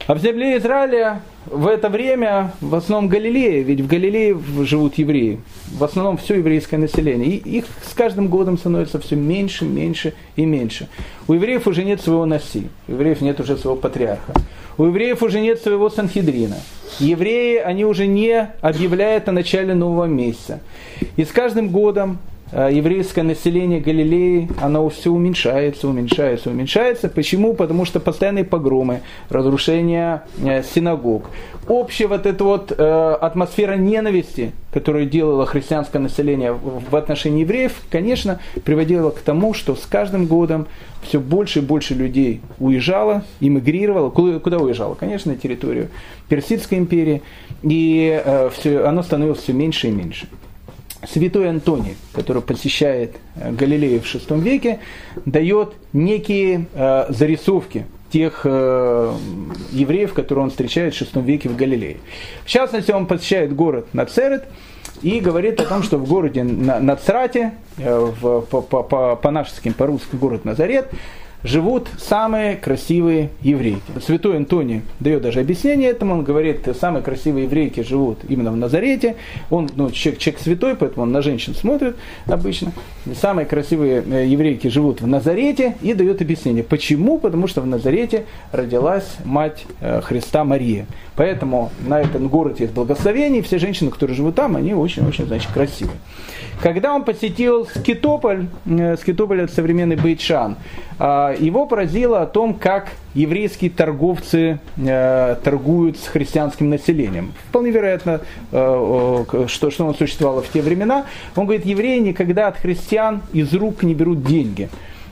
А 0.07 0.15
в 0.15 0.19
земле 0.19 0.57
Израиля 0.57 1.21
в 1.45 1.67
это 1.67 1.87
время 1.87 2.51
в 2.61 2.73
основном 2.73 3.09
Галилея, 3.09 3.61
ведь 3.61 3.81
в 3.81 3.87
Галилее 3.87 4.39
живут 4.63 4.97
евреи, 4.97 5.39
в 5.71 5.83
основном 5.83 6.17
все 6.17 6.35
еврейское 6.35 6.77
население. 6.77 7.29
И 7.29 7.57
их 7.57 7.65
с 7.87 7.93
каждым 7.93 8.27
годом 8.27 8.57
становится 8.57 8.99
все 8.99 9.15
меньше, 9.15 9.65
меньше 9.65 10.13
и 10.35 10.45
меньше. 10.45 10.87
У 11.27 11.33
евреев 11.33 11.67
уже 11.67 11.83
нет 11.83 12.01
своего 12.01 12.25
носи, 12.25 12.69
у 12.87 12.93
евреев 12.93 13.21
нет 13.21 13.39
уже 13.39 13.55
своего 13.55 13.79
патриарха. 13.79 14.33
У 14.79 14.85
евреев 14.85 15.21
уже 15.21 15.41
нет 15.41 15.61
своего 15.61 15.89
Санхедрина. 15.89 16.57
Евреи, 16.99 17.57
они 17.57 17.85
уже 17.85 18.07
не 18.07 18.49
объявляют 18.61 19.29
о 19.29 19.31
начале 19.31 19.73
нового 19.73 20.05
месяца. 20.05 20.59
И 21.17 21.23
с 21.23 21.29
каждым 21.29 21.69
годом 21.69 22.17
еврейское 22.51 23.23
население 23.23 23.79
Галилеи, 23.79 24.49
оно 24.59 24.89
все 24.89 25.11
уменьшается, 25.11 25.87
уменьшается, 25.87 26.49
уменьшается. 26.49 27.09
Почему? 27.09 27.53
Потому 27.53 27.85
что 27.85 27.99
постоянные 27.99 28.43
погромы, 28.43 29.01
разрушение 29.29 30.23
э, 30.43 30.63
синагог. 30.63 31.29
Общая 31.67 32.07
вот 32.07 32.25
эта 32.25 32.43
вот 32.43 32.73
э, 32.75 33.17
атмосфера 33.21 33.75
ненависти, 33.75 34.51
которую 34.73 35.05
делало 35.05 35.45
христианское 35.45 35.99
население 35.99 36.53
в 36.53 36.95
отношении 36.95 37.41
евреев, 37.41 37.73
конечно, 37.91 38.39
приводила 38.63 39.11
к 39.11 39.19
тому, 39.19 39.53
что 39.53 39.75
с 39.75 39.85
каждым 39.85 40.25
годом 40.25 40.67
все 41.03 41.19
больше 41.19 41.59
и 41.59 41.61
больше 41.61 41.93
людей 41.93 42.41
уезжало, 42.59 43.23
эмигрировало. 43.39 44.09
Куда, 44.09 44.57
уезжало? 44.57 44.95
Конечно, 44.95 45.33
на 45.33 45.37
территорию 45.37 45.89
Персидской 46.27 46.79
империи. 46.79 47.21
И 47.61 48.21
э, 48.25 48.49
все, 48.55 48.85
оно 48.85 49.03
становилось 49.03 49.39
все 49.39 49.53
меньше 49.53 49.89
и 49.89 49.91
меньше. 49.91 50.27
Святой 51.07 51.49
Антоний, 51.49 51.95
который 52.13 52.41
посещает 52.41 53.15
э, 53.35 53.51
Галилею 53.51 54.01
в 54.01 54.03
VI 54.03 54.39
веке, 54.41 54.79
дает 55.25 55.73
некие 55.93 56.65
э, 56.73 57.05
зарисовки 57.09 57.85
тех 58.11 58.41
э, 58.43 59.13
евреев, 59.71 60.13
которые 60.13 60.43
он 60.43 60.49
встречает 60.49 60.93
в 60.93 61.01
VI 61.01 61.23
веке 61.23 61.49
в 61.49 61.55
Галилее. 61.55 61.97
В 62.43 62.49
частности, 62.49 62.91
он 62.91 63.05
посещает 63.05 63.55
город 63.55 63.87
Нацерет 63.93 64.45
и 65.01 65.19
говорит 65.19 65.59
о 65.61 65.65
том, 65.65 65.83
что 65.83 65.97
в 65.97 66.07
городе 66.07 66.43
Нацрате, 66.43 67.53
э, 67.77 68.11
в, 68.21 68.41
по, 68.41 68.61
по, 68.61 68.83
по, 68.83 69.15
по-нашеским, 69.15 69.73
по-русски 69.73 70.15
город 70.15 70.45
Назарет, 70.45 70.89
живут 71.43 71.87
самые 71.97 72.55
красивые 72.55 73.29
еврейки. 73.41 73.81
Святой 74.05 74.37
Антоний 74.37 74.81
дает 74.99 75.21
даже 75.21 75.39
объяснение 75.39 75.89
этому, 75.89 76.13
он 76.13 76.23
говорит, 76.23 76.67
самые 76.79 77.01
красивые 77.01 77.45
еврейки 77.45 77.81
живут 77.81 78.19
именно 78.27 78.51
в 78.51 78.57
Назарете, 78.57 79.15
он 79.49 79.69
ну, 79.75 79.89
человек, 79.91 80.19
человек 80.19 80.41
святой, 80.41 80.75
поэтому 80.75 81.03
он 81.03 81.11
на 81.11 81.21
женщин 81.21 81.55
смотрит 81.55 81.95
обычно. 82.25 82.71
Самые 83.19 83.45
красивые 83.45 84.03
э, 84.05 84.25
еврейки 84.27 84.67
живут 84.67 85.01
в 85.01 85.07
Назарете 85.07 85.75
и 85.81 85.93
дает 85.93 86.21
объяснение. 86.21 86.63
Почему? 86.63 87.17
Потому 87.17 87.47
что 87.47 87.61
в 87.61 87.65
Назарете 87.65 88.25
родилась 88.51 89.07
мать 89.23 89.65
э, 89.79 90.01
Христа 90.01 90.43
Мария. 90.43 90.85
Поэтому 91.19 91.69
на 91.85 91.99
этом 91.99 92.29
городе 92.29 92.63
есть 92.63 92.73
благословение, 92.73 93.41
и 93.41 93.43
все 93.43 93.59
женщины, 93.59 93.91
которые 93.91 94.15
живут 94.15 94.35
там, 94.35 94.55
они 94.55 94.73
очень-очень, 94.73 95.25
значит, 95.25 95.51
красивые. 95.51 95.97
Когда 96.61 96.95
он 96.95 97.03
посетил 97.03 97.65
Скитополь, 97.65 98.45
э, 98.65 98.95
Скитополь 98.95 99.41
это 99.41 99.53
современный 99.53 99.97
Бейтшан, 99.97 100.55
а, 100.97 101.35
его 101.37 101.65
поразило 101.65 102.21
о 102.21 102.25
том, 102.25 102.53
как 102.53 102.91
еврейские 103.15 103.69
торговцы 103.69 104.61
э, 104.77 105.35
торгуют 105.43 105.97
с 105.97 106.07
христианским 106.07 106.69
населением. 106.69 107.33
Вполне 107.49 107.71
вероятно, 107.71 108.21
э, 108.53 109.25
что, 109.47 109.71
что 109.71 109.83
оно 109.83 109.93
существовало 109.93 110.41
в 110.41 110.47
те 110.47 110.61
времена. 110.61 111.05
Он 111.35 111.43
говорит, 111.43 111.65
евреи 111.65 111.99
никогда 111.99 112.47
от 112.47 112.55
христиан 112.55 113.23
из 113.33 113.53
рук 113.53 113.83
не 113.83 113.93
берут 113.93 114.23
деньги. 114.23 114.69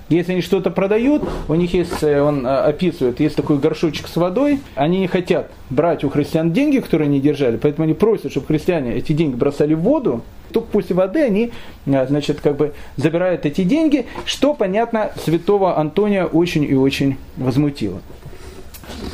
Если 0.09 0.33
они 0.33 0.41
что-то 0.41 0.71
продают, 0.71 1.23
у 1.47 1.55
них 1.55 1.73
есть, 1.73 2.03
он 2.03 2.45
описывает, 2.47 3.19
есть 3.19 3.35
такой 3.35 3.57
горшочек 3.57 4.07
с 4.07 4.15
водой, 4.15 4.61
они 4.75 4.99
не 4.99 5.07
хотят 5.07 5.51
брать 5.69 6.03
у 6.03 6.09
христиан 6.09 6.53
деньги, 6.53 6.79
которые 6.79 7.07
они 7.07 7.19
держали, 7.19 7.57
поэтому 7.57 7.83
они 7.83 7.93
просят, 7.93 8.31
чтобы 8.31 8.47
христиане 8.47 8.95
эти 8.95 9.11
деньги 9.11 9.35
бросали 9.35 9.73
в 9.73 9.81
воду, 9.81 10.21
только 10.51 10.67
после 10.69 10.95
воды 10.95 11.23
они, 11.23 11.51
э, 11.85 12.07
значит, 12.07 12.41
как 12.41 12.57
бы 12.57 12.73
забирают 12.95 13.45
эти 13.45 13.63
деньги, 13.63 14.05
что, 14.25 14.53
понятно, 14.53 15.11
святого 15.23 15.77
Антония 15.77 16.25
очень 16.25 16.63
и 16.63 16.73
очень 16.73 17.17
возмутило. 17.35 17.99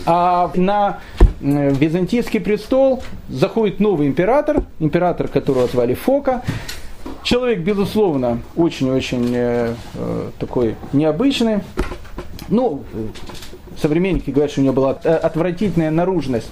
А 0.06 0.52
на 0.56 1.00
э, 1.42 1.72
византийский 1.74 2.40
престол 2.40 3.04
заходит 3.30 3.80
новый 3.80 4.08
император, 4.08 4.64
император, 4.80 5.28
которого 5.28 5.68
звали 5.68 5.94
Фока. 5.96 6.44
Человек, 7.24 7.60
безусловно, 7.60 8.40
очень-очень 8.56 9.32
э, 9.34 9.76
э, 9.96 10.30
такой 10.40 10.76
необычный. 10.92 11.62
Ну, 12.50 12.84
современники 13.82 14.30
говорят, 14.30 14.52
что 14.52 14.62
у 14.62 14.64
него 14.66 14.74
была 14.74 14.92
отвратительная 14.92 15.90
наружность 15.90 16.50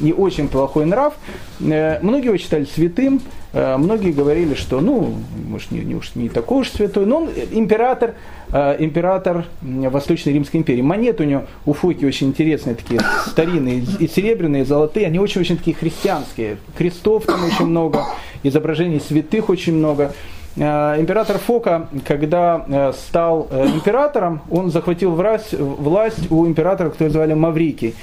и 0.00 0.12
очень 0.12 0.48
плохой 0.48 0.86
нрав. 0.86 1.14
Многие 1.60 2.24
его 2.26 2.36
считали 2.38 2.64
святым, 2.64 3.20
Э, 3.20 3.43
многие 3.54 4.10
говорили, 4.10 4.54
что, 4.54 4.80
ну, 4.80 5.14
может, 5.48 5.70
не, 5.70 5.80
не, 5.80 5.94
уж 5.94 6.14
не 6.16 6.28
такой 6.28 6.62
уж 6.62 6.70
святой, 6.70 7.06
но 7.06 7.18
он 7.18 7.28
император, 7.52 8.14
э, 8.52 8.76
император 8.80 9.44
Восточной 9.62 10.32
Римской 10.32 10.60
империи. 10.60 10.82
Монеты 10.82 11.22
у 11.22 11.26
него, 11.26 11.44
у 11.64 11.72
Фуки 11.72 12.04
очень 12.04 12.28
интересные, 12.28 12.74
такие 12.74 13.00
старинные, 13.26 13.84
и 14.00 14.08
серебряные, 14.08 14.62
и 14.62 14.64
золотые, 14.64 15.06
они 15.06 15.18
очень-очень 15.18 15.56
такие 15.58 15.76
христианские. 15.76 16.56
Крестов 16.76 17.26
там 17.26 17.44
очень 17.44 17.66
много, 17.66 18.04
изображений 18.42 19.00
святых 19.00 19.48
очень 19.48 19.74
много. 19.74 20.12
Э, 20.56 20.96
император 20.98 21.38
Фока, 21.38 21.88
когда 22.06 22.92
стал 22.92 23.48
императором, 23.52 24.42
он 24.50 24.70
захватил 24.70 25.12
власть, 25.12 25.54
власть 25.54 26.30
у 26.30 26.46
императора, 26.46 26.90
который 26.90 27.10
звали 27.10 27.34
Маврикий. 27.34 27.94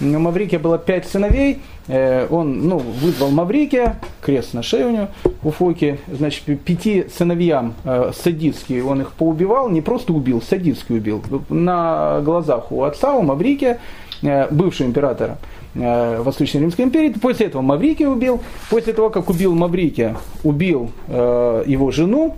У 0.00 0.04
Маврикия 0.04 0.58
было 0.58 0.78
пять 0.78 1.06
сыновей, 1.06 1.60
э, 1.86 2.26
он 2.30 2.66
ну, 2.66 2.78
вызвал 2.78 3.30
Маврикия, 3.30 4.00
крест 4.22 4.54
на 4.54 4.62
шее 4.62 4.86
у 4.86 4.90
него, 4.90 5.08
у 5.42 5.50
Фоки, 5.50 5.98
значит, 6.10 6.44
пяти 6.64 7.06
сыновьям 7.14 7.74
э, 7.84 8.12
садистские 8.14 8.84
он 8.84 9.02
их 9.02 9.12
поубивал, 9.12 9.68
не 9.68 9.82
просто 9.82 10.12
убил, 10.12 10.40
садистски 10.40 10.92
убил, 10.92 11.22
на 11.50 12.20
глазах 12.22 12.72
у 12.72 12.82
отца, 12.82 13.12
у 13.12 13.22
Маврикия, 13.22 13.78
э, 14.22 14.48
бывшего 14.50 14.86
императора. 14.86 15.38
Восточной 15.72 16.62
Римской 16.62 16.84
империи. 16.84 17.10
После 17.10 17.46
этого 17.46 17.62
Маврикия 17.62 18.08
убил. 18.08 18.40
После 18.70 18.92
того, 18.92 19.08
как 19.08 19.30
убил 19.30 19.54
Маврикия, 19.54 20.16
убил 20.42 20.90
э, 21.06 21.62
его 21.64 21.92
жену, 21.92 22.34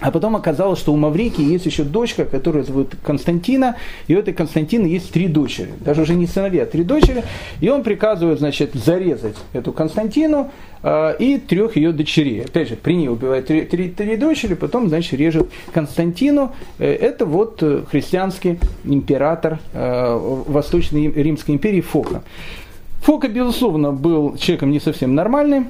а 0.00 0.10
потом 0.10 0.36
оказалось, 0.36 0.78
что 0.78 0.92
у 0.92 0.96
Маврики 0.96 1.40
есть 1.40 1.66
еще 1.66 1.82
дочка, 1.82 2.24
которая 2.24 2.62
зовут 2.62 2.94
Константина, 3.04 3.76
и 4.06 4.14
у 4.14 4.18
этой 4.18 4.32
Константины 4.32 4.86
есть 4.86 5.10
три 5.10 5.26
дочери, 5.26 5.70
даже 5.80 6.02
уже 6.02 6.14
не 6.14 6.26
сыновья, 6.26 6.62
а 6.62 6.66
три 6.66 6.84
дочери, 6.84 7.24
и 7.60 7.68
он 7.68 7.82
приказывает, 7.82 8.38
значит, 8.38 8.74
зарезать 8.74 9.36
эту 9.52 9.72
Константину 9.72 10.50
э, 10.82 11.16
и 11.18 11.38
трех 11.38 11.76
ее 11.76 11.92
дочерей. 11.92 12.44
Опять 12.44 12.68
же, 12.68 12.76
при 12.76 12.94
ней 12.94 13.08
убивает 13.08 13.46
три, 13.46 13.62
три, 13.62 13.88
три 13.88 14.16
дочери, 14.16 14.54
потом, 14.54 14.88
значит, 14.88 15.14
режет 15.14 15.48
Константину. 15.72 16.52
Э, 16.78 16.92
это 16.92 17.26
вот 17.26 17.62
э, 17.62 17.82
христианский 17.90 18.60
император 18.84 19.58
э, 19.72 20.16
Восточной 20.46 21.10
Римской 21.10 21.56
империи 21.56 21.80
Фока. 21.80 22.22
Фока, 23.02 23.28
безусловно, 23.28 23.92
был 23.92 24.36
человеком 24.36 24.70
не 24.70 24.80
совсем 24.80 25.14
нормальным, 25.14 25.68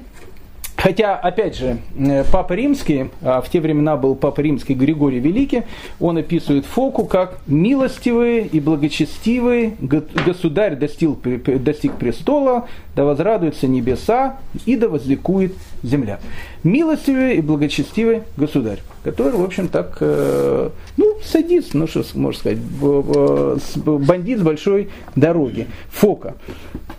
Хотя, 0.78 1.16
опять 1.16 1.56
же, 1.56 1.78
э, 1.98 2.22
Папа 2.30 2.52
Римский, 2.52 3.10
а 3.20 3.40
в 3.40 3.50
те 3.50 3.60
времена 3.60 3.96
был 3.96 4.14
Папа 4.14 4.40
Римский 4.40 4.74
Григорий 4.74 5.18
Великий, 5.18 5.64
он 5.98 6.18
описывает 6.18 6.66
Фоку 6.66 7.04
как 7.04 7.40
милостивый 7.48 8.46
и 8.46 8.60
благочестивый 8.60 9.74
государь 9.80 10.76
достиг, 10.76 11.18
достиг 11.64 11.94
престола, 11.94 12.68
да 12.94 13.04
возрадуются 13.04 13.66
небеса 13.66 14.38
и 14.66 14.76
да 14.76 14.88
возликует 14.88 15.52
земля. 15.82 16.18
Милостивый 16.64 17.36
и 17.36 17.40
благочестивый 17.40 18.22
государь, 18.36 18.80
который, 19.04 19.32
в 19.32 19.44
общем, 19.44 19.68
так, 19.68 19.98
э, 20.00 20.70
ну, 20.96 21.16
садист, 21.24 21.74
ну, 21.74 21.86
что 21.86 22.04
можно 22.14 22.38
сказать, 22.38 22.58
бандит 23.84 24.38
с 24.38 24.42
большой 24.42 24.88
дороги, 25.16 25.66
Фока. 25.90 26.34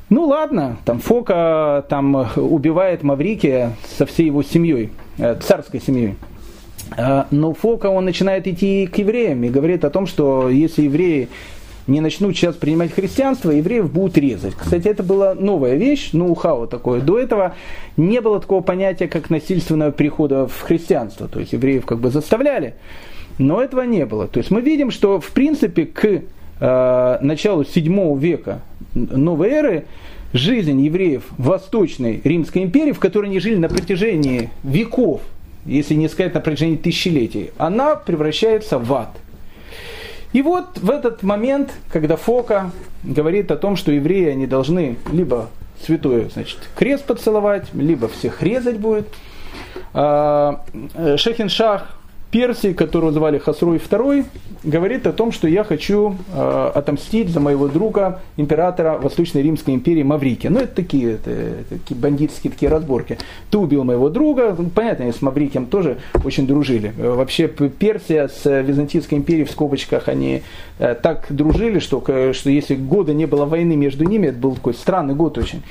Ну 0.10 0.26
ладно, 0.26 0.78
там 0.86 1.00
Фока 1.00 1.86
там 1.88 2.30
убивает 2.36 3.04
Маврикия 3.04 3.76
со 3.98 4.06
всей 4.06 4.28
его 4.28 4.44
семьей, 4.44 4.92
э, 5.18 5.36
царской 5.42 5.82
семьей. 5.82 6.16
Но 7.30 7.54
Фока, 7.54 7.88
он 7.88 8.06
начинает 8.06 8.48
идти 8.48 8.88
к 8.88 8.98
евреям 8.98 9.44
и 9.44 9.50
говорит 9.50 9.86
о 9.86 9.92
том, 9.92 10.08
что 10.08 10.50
если 10.50 10.84
евреи 10.84 11.30
не 11.90 12.02
начнут 12.02 12.36
сейчас 12.36 12.56
принимать 12.56 12.94
христианство, 12.94 13.52
евреев 13.52 13.92
будут 13.92 14.18
резать. 14.18 14.54
Кстати, 14.56 14.88
это 14.88 15.04
была 15.04 15.34
новая 15.36 15.76
вещь, 15.76 16.12
ноу-хау 16.14 16.68
такое. 16.68 17.02
До 17.02 17.20
этого 17.20 17.56
не 17.98 18.22
было 18.22 18.40
такого 18.40 18.62
понятия, 18.62 19.08
как 19.08 19.30
насильственного 19.30 19.92
перехода 19.92 20.48
в 20.48 20.62
христианство. 20.62 21.28
То 21.28 21.40
есть 21.40 21.54
евреев 21.54 21.86
как 21.86 22.00
бы 22.00 22.10
заставляли, 22.10 22.76
но 23.38 23.62
этого 23.62 23.82
не 23.82 24.06
было. 24.06 24.28
То 24.28 24.40
есть 24.40 24.52
мы 24.52 24.62
видим, 24.62 24.92
что 24.92 25.20
в 25.20 25.32
принципе 25.32 25.86
к 25.86 26.06
э, 26.60 27.18
началу 27.22 27.66
7 27.66 28.20
века 28.20 28.62
новой 28.94 29.50
эры 29.50 29.86
жизнь 30.34 30.80
евреев 30.82 31.24
Восточной 31.38 32.22
Римской 32.24 32.64
империи, 32.64 32.92
в 32.92 33.00
которой 33.00 33.26
они 33.26 33.40
жили 33.40 33.58
на 33.58 33.70
протяжении 33.70 34.50
веков, 34.64 35.22
если 35.66 35.96
не 35.96 36.08
сказать 36.08 36.34
на 36.34 36.40
протяжении 36.40 36.78
тысячелетий, 36.78 37.52
она 37.58 37.96
превращается 37.96 38.80
в 38.80 38.94
ад. 38.94 39.10
И 40.32 40.42
вот 40.42 40.78
в 40.78 40.90
этот 40.90 41.24
момент, 41.24 41.74
когда 41.92 42.16
Фока 42.16 42.72
говорит 43.04 43.52
о 43.52 43.58
том, 43.58 43.76
что 43.76 43.92
евреи 43.92 44.30
они 44.30 44.46
должны 44.46 44.98
либо 45.12 45.50
святое, 45.84 46.30
значит, 46.30 46.60
крест 46.76 47.06
поцеловать, 47.06 47.74
либо 47.74 48.08
всех 48.08 48.44
резать 48.44 48.78
будет, 48.78 49.08
а, 49.94 50.64
э, 50.94 51.18
Шехиншах 51.18 51.99
Персии, 52.32 52.74
которого 52.74 53.12
звали 53.12 53.40
Хасруй 53.40 53.78
II, 53.78 54.26
говорит 54.64 55.08
о 55.08 55.14
том, 55.14 55.32
что 55.32 55.48
я 55.48 55.64
хочу 55.64 56.16
э, 56.32 56.72
отомстить 56.76 57.30
за 57.30 57.40
моего 57.40 57.68
друга, 57.68 58.22
императора 58.38 59.00
Восточной 59.00 59.42
Римской 59.42 59.74
империи 59.74 60.04
Маврикия. 60.04 60.52
Ну, 60.52 60.60
это 60.60 60.76
такие, 60.76 61.14
это, 61.14 61.32
такие 61.70 62.00
бандитские 62.00 62.52
такие 62.52 62.70
разборки. 62.70 63.18
Ты 63.50 63.58
убил 63.58 63.84
моего 63.84 64.10
друга, 64.10 64.56
ну, 64.58 64.70
понятно, 64.70 65.06
они 65.06 65.14
с 65.14 65.22
Маврикием 65.22 65.66
тоже 65.66 65.98
очень 66.24 66.46
дружили. 66.46 66.94
Э, 66.98 67.14
вообще 67.14 67.48
Персия 67.48 68.28
с 68.28 68.62
Византийской 68.62 69.18
империей 69.18 69.46
в 69.46 69.52
скобочках, 69.52 70.08
они 70.08 70.44
э, 70.78 70.94
так 70.94 71.26
дружили, 71.30 71.80
что, 71.80 72.04
что 72.34 72.50
если 72.50 72.76
года 72.76 73.14
не 73.14 73.26
было 73.26 73.46
войны 73.46 73.76
между 73.76 74.04
ними, 74.04 74.28
это 74.28 74.38
был 74.38 74.54
такой 74.54 74.76
странный 74.76 75.16
год 75.16 75.38
очень. 75.40 75.64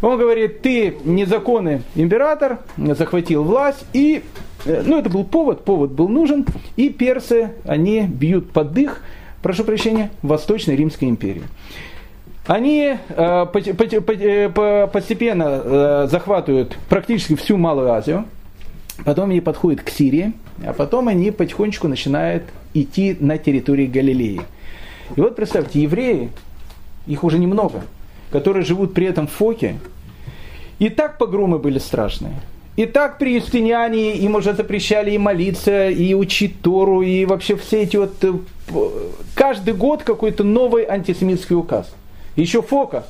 Он 0.00 0.16
говорит, 0.16 0.62
ты 0.62 0.94
незаконный 1.04 1.82
император, 1.96 2.60
захватил 2.76 3.42
власть 3.42 3.84
и 3.92 4.22
Э, 4.22 4.47
ну, 4.84 4.98
это 4.98 5.10
был 5.10 5.24
повод, 5.24 5.64
повод 5.64 5.92
был 5.92 6.08
нужен, 6.08 6.46
и 6.76 6.88
персы, 6.90 7.52
они 7.64 8.02
бьют 8.02 8.50
под 8.50 8.72
дых, 8.72 9.02
прошу 9.42 9.64
прощения, 9.64 10.10
Восточной 10.22 10.76
Римской 10.76 11.08
империи. 11.08 11.42
Они 12.46 12.96
э, 13.08 13.46
э 13.54 14.86
постепенно 14.86 15.44
э, 15.44 16.08
захватывают 16.10 16.76
практически 16.88 17.36
всю 17.36 17.56
Малую 17.58 17.92
Азию, 17.92 18.24
потом 19.04 19.30
они 19.30 19.40
подходят 19.40 19.82
к 19.82 19.90
Сирии, 19.90 20.32
а 20.64 20.72
потом 20.72 21.08
они 21.08 21.30
потихонечку 21.30 21.88
начинают 21.88 22.44
идти 22.74 23.16
на 23.20 23.38
территории 23.38 23.86
Галилеи. 23.86 24.40
И 25.14 25.20
вот 25.20 25.36
представьте, 25.36 25.82
евреи, 25.82 26.30
их 27.06 27.24
уже 27.24 27.38
немного, 27.38 27.82
которые 28.30 28.64
живут 28.64 28.94
при 28.94 29.06
этом 29.06 29.26
в 29.26 29.32
Фоке, 29.32 29.76
и 30.78 30.88
так 30.88 31.18
погромы 31.18 31.58
были 31.58 31.78
страшные. 31.78 32.34
И 32.78 32.86
так 32.86 33.18
при 33.18 33.34
Юстиниане 33.34 34.18
им 34.18 34.36
уже 34.36 34.54
запрещали 34.54 35.10
и 35.10 35.18
молиться, 35.18 35.88
и 35.88 36.14
учить 36.14 36.62
Тору, 36.62 37.02
и 37.02 37.24
вообще 37.24 37.56
все 37.56 37.82
эти 37.82 37.96
вот... 37.96 38.22
Э, 38.22 38.34
каждый 39.34 39.74
год 39.74 40.04
какой-то 40.04 40.44
новый 40.44 40.84
антисемитский 40.84 41.56
указ. 41.56 41.92
Еще 42.36 42.62
Фока, 42.62 43.04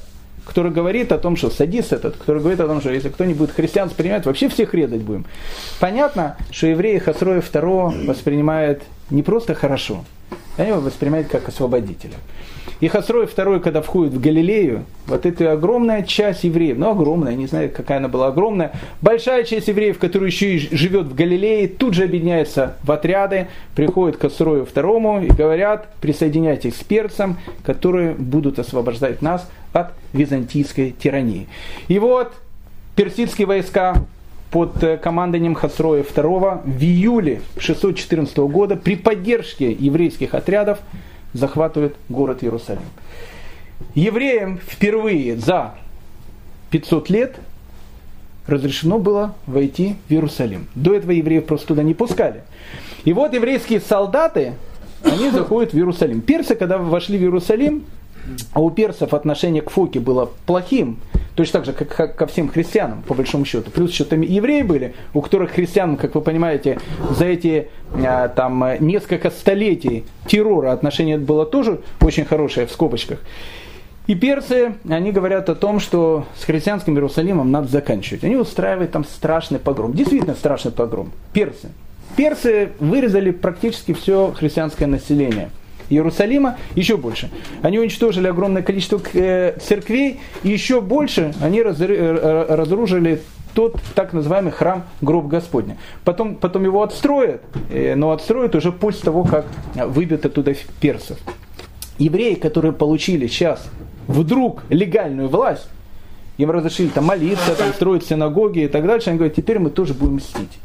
который 0.46 0.72
говорит 0.72 1.12
о 1.12 1.18
том, 1.18 1.36
что 1.36 1.50
садись 1.50 1.92
этот, 1.92 2.16
который 2.16 2.40
говорит 2.40 2.60
о 2.60 2.66
том, 2.66 2.80
что 2.80 2.90
если 2.90 3.10
кто-нибудь 3.10 3.50
христиан 3.50 3.90
принимает, 3.90 4.24
вообще 4.24 4.48
всех 4.48 4.72
резать 4.72 5.02
будем. 5.02 5.26
Понятно, 5.80 6.38
что 6.50 6.66
евреи 6.66 6.96
Хасроя 6.96 7.42
II 7.42 8.06
воспринимают 8.06 8.82
не 9.10 9.22
просто 9.22 9.54
хорошо, 9.54 10.04
они 10.56 10.68
его 10.68 10.80
воспринимают 10.80 11.28
как 11.28 11.48
освободителя. 11.48 12.14
И 12.80 12.86
Хасрой 12.86 13.26
II, 13.26 13.58
когда 13.58 13.82
входит 13.82 14.12
в 14.12 14.20
Галилею, 14.20 14.84
вот 15.06 15.26
эта 15.26 15.52
огромная 15.52 16.02
часть 16.02 16.44
евреев, 16.44 16.78
ну 16.78 16.90
огромная, 16.90 17.34
не 17.34 17.46
знаю, 17.46 17.70
какая 17.74 17.98
она 17.98 18.08
была 18.08 18.28
огромная, 18.28 18.72
большая 19.02 19.42
часть 19.42 19.66
евреев, 19.66 19.98
которая 19.98 20.30
еще 20.30 20.54
и 20.54 20.76
живет 20.76 21.06
в 21.06 21.14
Галилее, 21.14 21.66
тут 21.66 21.94
же 21.94 22.04
объединяется 22.04 22.76
в 22.84 22.92
отряды, 22.92 23.48
приходят 23.74 24.16
к 24.16 24.22
Хасрою 24.22 24.64
II 24.64 25.26
и 25.26 25.32
говорят, 25.32 25.92
присоединяйтесь 26.00 26.74
к 26.74 26.84
перцам, 26.84 27.38
которые 27.64 28.14
будут 28.14 28.60
освобождать 28.60 29.22
нас 29.22 29.48
от 29.72 29.92
византийской 30.12 30.92
тирании. 30.92 31.48
И 31.88 31.98
вот 31.98 32.32
персидские 32.94 33.48
войска 33.48 34.04
под 34.50 34.82
э, 34.82 34.96
командованием 34.96 35.54
Хасроя 35.54 36.02
II 36.02 36.62
в 36.64 36.82
июле 36.82 37.42
614 37.58 38.36
года 38.38 38.76
при 38.76 38.96
поддержке 38.96 39.72
еврейских 39.72 40.34
отрядов 40.34 40.78
захватывает 41.32 41.96
город 42.08 42.42
Иерусалим. 42.42 42.82
Евреям 43.94 44.58
впервые 44.58 45.36
за 45.36 45.74
500 46.70 47.10
лет 47.10 47.36
разрешено 48.46 48.98
было 48.98 49.34
войти 49.46 49.96
в 50.08 50.12
Иерусалим. 50.12 50.66
До 50.74 50.94
этого 50.94 51.10
евреев 51.10 51.44
просто 51.44 51.68
туда 51.68 51.82
не 51.82 51.94
пускали. 51.94 52.42
И 53.04 53.12
вот 53.12 53.34
еврейские 53.34 53.80
солдаты, 53.80 54.54
они 55.04 55.30
заходят 55.32 55.72
в 55.72 55.76
Иерусалим. 55.76 56.22
Персы, 56.22 56.54
когда 56.54 56.78
вошли 56.78 57.18
в 57.18 57.22
Иерусалим, 57.22 57.84
а 58.52 58.60
у 58.60 58.70
персов 58.70 59.14
отношение 59.14 59.62
к 59.62 59.70
Фоке 59.70 60.00
было 60.00 60.30
плохим, 60.46 60.98
точно 61.38 61.60
так 61.60 61.66
же, 61.66 61.72
как 61.72 62.16
ко 62.16 62.26
всем 62.26 62.48
христианам, 62.48 63.02
по 63.02 63.14
большому 63.14 63.44
счету. 63.44 63.70
Плюс 63.70 63.92
еще 63.92 64.04
там 64.04 64.22
евреи 64.22 64.62
были, 64.62 64.94
у 65.14 65.20
которых 65.20 65.52
христиан, 65.52 65.96
как 65.96 66.16
вы 66.16 66.20
понимаете, 66.20 66.80
за 67.10 67.26
эти 67.26 67.68
а, 67.94 68.26
там 68.26 68.64
несколько 68.80 69.30
столетий 69.30 70.04
террора 70.26 70.72
отношение 70.72 71.16
было 71.16 71.46
тоже 71.46 71.80
очень 72.00 72.24
хорошее 72.24 72.66
в 72.66 72.72
скобочках. 72.72 73.20
И 74.08 74.16
персы, 74.16 74.74
они 74.88 75.12
говорят 75.12 75.48
о 75.48 75.54
том, 75.54 75.78
что 75.78 76.26
с 76.36 76.44
христианским 76.44 76.94
Иерусалимом 76.94 77.52
надо 77.52 77.68
заканчивать. 77.68 78.24
Они 78.24 78.34
устраивают 78.34 78.90
там 78.90 79.04
страшный 79.04 79.60
погром. 79.60 79.92
Действительно 79.92 80.34
страшный 80.34 80.72
погром. 80.72 81.12
Персы. 81.32 81.68
Персы 82.16 82.70
вырезали 82.80 83.30
практически 83.30 83.92
все 83.92 84.34
христианское 84.36 84.86
население. 84.86 85.50
Иерусалима, 85.90 86.58
еще 86.74 86.96
больше. 86.96 87.30
Они 87.62 87.78
уничтожили 87.78 88.26
огромное 88.26 88.62
количество 88.62 89.00
э, 89.14 89.56
церквей, 89.60 90.20
и 90.42 90.48
еще 90.48 90.80
больше 90.80 91.34
они 91.40 91.60
э, 91.60 92.46
разоружили 92.48 93.22
тот 93.54 93.80
так 93.94 94.12
называемый 94.12 94.52
храм 94.52 94.84
гроб 95.00 95.26
Господня. 95.26 95.78
Потом, 96.04 96.36
потом 96.36 96.64
его 96.64 96.82
отстроят, 96.82 97.42
э, 97.70 97.94
но 97.94 98.12
отстроят 98.12 98.54
уже 98.54 98.72
после 98.72 99.02
того, 99.02 99.24
как 99.24 99.46
выбьют 99.74 100.24
оттуда 100.24 100.54
персов. 100.80 101.18
Евреи, 101.98 102.34
которые 102.34 102.72
получили 102.72 103.26
сейчас 103.26 103.68
вдруг 104.06 104.62
легальную 104.68 105.28
власть, 105.28 105.68
им 106.36 106.50
разрешили 106.52 106.88
там 106.88 107.04
молиться, 107.04 107.54
там, 107.56 107.72
строить 107.72 108.06
синагоги 108.06 108.60
и 108.60 108.68
так 108.68 108.86
дальше, 108.86 109.10
они 109.10 109.18
говорят, 109.18 109.36
теперь 109.36 109.58
мы 109.58 109.70
тоже 109.70 109.92
будем 109.92 110.14
мстить. 110.14 110.58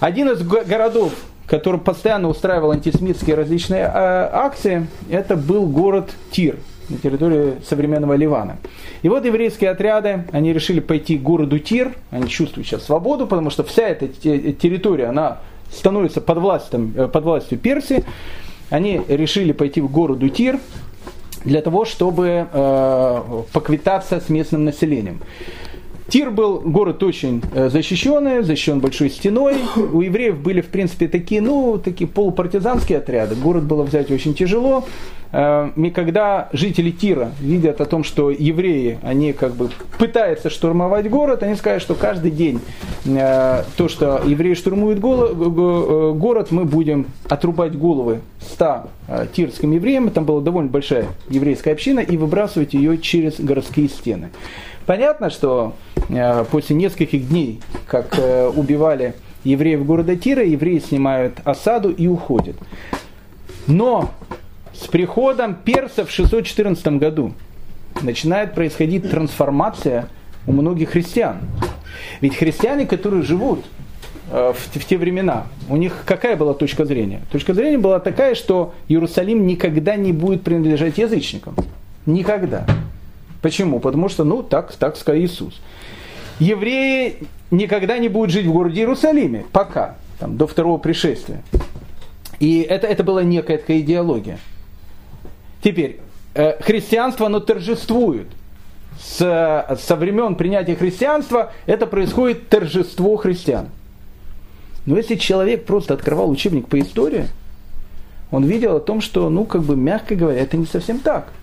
Один 0.00 0.30
из 0.30 0.42
городов, 0.42 1.12
который 1.46 1.80
постоянно 1.80 2.28
устраивал 2.28 2.72
антисемитские 2.72 3.36
различные 3.36 3.82
э, 3.82 3.88
акции, 4.32 4.86
это 5.10 5.36
был 5.36 5.66
город 5.66 6.10
Тир 6.30 6.56
на 6.88 6.98
территории 6.98 7.54
современного 7.66 8.14
Ливана. 8.14 8.58
И 9.02 9.08
вот 9.08 9.24
еврейские 9.24 9.70
отряды, 9.70 10.24
они 10.32 10.52
решили 10.52 10.80
пойти 10.80 11.18
к 11.18 11.22
городу 11.22 11.58
Тир, 11.58 11.92
они 12.10 12.28
чувствуют 12.28 12.66
сейчас 12.66 12.84
свободу, 12.84 13.26
потому 13.26 13.50
что 13.50 13.64
вся 13.64 13.88
эта 13.88 14.08
территория, 14.08 15.06
она 15.06 15.38
становится 15.70 16.20
под 16.20 16.38
властью, 16.38 16.92
э, 16.96 17.08
под 17.08 17.24
властью 17.24 17.58
Персии. 17.58 18.04
Они 18.70 19.00
решили 19.08 19.52
пойти 19.52 19.80
в 19.80 19.90
городу 19.90 20.28
Тир 20.28 20.58
для 21.44 21.60
того, 21.60 21.84
чтобы 21.84 22.46
э, 22.50 23.22
поквитаться 23.52 24.20
с 24.20 24.28
местным 24.28 24.64
населением. 24.64 25.20
Тир 26.08 26.30
был 26.30 26.60
город 26.60 27.02
очень 27.02 27.42
э, 27.54 27.70
защищенный, 27.70 28.42
защищен 28.42 28.80
большой 28.80 29.08
стеной. 29.08 29.56
У 29.76 30.02
евреев 30.02 30.38
были, 30.38 30.60
в 30.60 30.66
принципе, 30.66 31.08
такие, 31.08 31.40
ну, 31.40 31.80
такие 31.82 32.06
полупартизанские 32.06 32.98
отряды. 32.98 33.34
Город 33.34 33.64
было 33.64 33.82
взять 33.84 34.10
очень 34.10 34.34
тяжело. 34.34 34.84
Э, 35.32 35.70
и 35.74 35.90
когда 35.90 36.50
жители 36.52 36.90
Тира 36.90 37.32
видят 37.40 37.80
о 37.80 37.86
том, 37.86 38.04
что 38.04 38.30
евреи, 38.30 38.98
они 39.02 39.32
как 39.32 39.54
бы 39.54 39.70
пытаются 39.98 40.50
штурмовать 40.50 41.08
город, 41.08 41.42
они 41.42 41.54
скажут, 41.54 41.82
что 41.82 41.94
каждый 41.94 42.30
день 42.30 42.60
э, 43.06 43.64
то, 43.76 43.88
что 43.88 44.20
евреи 44.26 44.52
штурмуют 44.52 45.00
город, 45.00 46.50
мы 46.50 46.64
будем 46.66 47.06
отрубать 47.30 47.78
головы 47.78 48.20
100 48.40 48.88
тирским 49.34 49.72
евреям. 49.72 50.10
Там 50.10 50.26
была 50.26 50.42
довольно 50.42 50.68
большая 50.68 51.06
еврейская 51.30 51.72
община 51.72 52.00
и 52.00 52.18
выбрасывать 52.18 52.74
ее 52.74 52.98
через 52.98 53.40
городские 53.40 53.88
стены. 53.88 54.28
Понятно, 54.86 55.30
что 55.30 55.74
э, 56.08 56.44
после 56.50 56.76
нескольких 56.76 57.28
дней, 57.28 57.60
как 57.86 58.18
э, 58.18 58.48
убивали 58.48 59.14
евреев 59.44 59.84
города 59.84 60.16
Тира, 60.16 60.44
евреи 60.44 60.78
снимают 60.78 61.38
осаду 61.44 61.90
и 61.90 62.06
уходят. 62.06 62.56
Но 63.66 64.10
с 64.74 64.86
приходом 64.86 65.54
персов 65.54 66.10
в 66.10 66.12
614 66.12 66.86
году 66.98 67.32
начинает 68.02 68.54
происходить 68.54 69.10
трансформация 69.10 70.08
у 70.46 70.52
многих 70.52 70.90
христиан. 70.90 71.38
Ведь 72.20 72.36
христиане, 72.36 72.86
которые 72.86 73.22
живут 73.22 73.64
э, 74.30 74.52
в, 74.52 74.78
в 74.78 74.84
те 74.84 74.98
времена, 74.98 75.46
у 75.70 75.76
них 75.76 76.02
какая 76.04 76.36
была 76.36 76.52
точка 76.52 76.84
зрения? 76.84 77.22
Точка 77.32 77.54
зрения 77.54 77.78
была 77.78 78.00
такая, 78.00 78.34
что 78.34 78.74
Иерусалим 78.88 79.46
никогда 79.46 79.96
не 79.96 80.12
будет 80.12 80.42
принадлежать 80.42 80.98
язычникам. 80.98 81.54
Никогда. 82.04 82.66
Почему? 83.44 83.78
Потому 83.78 84.08
что, 84.08 84.24
ну, 84.24 84.42
так, 84.42 84.72
так 84.72 84.96
сказал 84.96 85.20
Иисус. 85.20 85.60
Евреи 86.38 87.18
никогда 87.50 87.98
не 87.98 88.08
будут 88.08 88.30
жить 88.30 88.46
в 88.46 88.52
городе 88.52 88.80
Иерусалиме, 88.80 89.44
пока, 89.52 89.96
там, 90.18 90.38
до 90.38 90.46
второго 90.46 90.78
пришествия. 90.78 91.42
И 92.40 92.62
это, 92.62 92.86
это 92.86 93.04
была 93.04 93.22
некая 93.22 93.58
такая 93.58 93.80
идеология. 93.80 94.38
Теперь, 95.62 96.00
э, 96.32 96.56
христианство, 96.62 97.26
оно 97.26 97.38
торжествует. 97.38 98.28
С, 98.98 99.18
со 99.78 99.96
времен 99.96 100.36
принятия 100.36 100.74
христианства 100.74 101.52
это 101.66 101.86
происходит 101.86 102.48
торжество 102.48 103.14
христиан. 103.16 103.68
Но 104.86 104.96
если 104.96 105.16
человек 105.16 105.66
просто 105.66 105.92
открывал 105.92 106.30
учебник 106.30 106.66
по 106.68 106.80
истории, 106.80 107.26
он 108.30 108.44
видел 108.44 108.76
о 108.76 108.80
том, 108.80 109.02
что, 109.02 109.28
ну, 109.28 109.44
как 109.44 109.64
бы, 109.64 109.76
мягко 109.76 110.14
говоря, 110.14 110.40
это 110.40 110.56
не 110.56 110.64
совсем 110.64 110.98
так– 110.98 111.28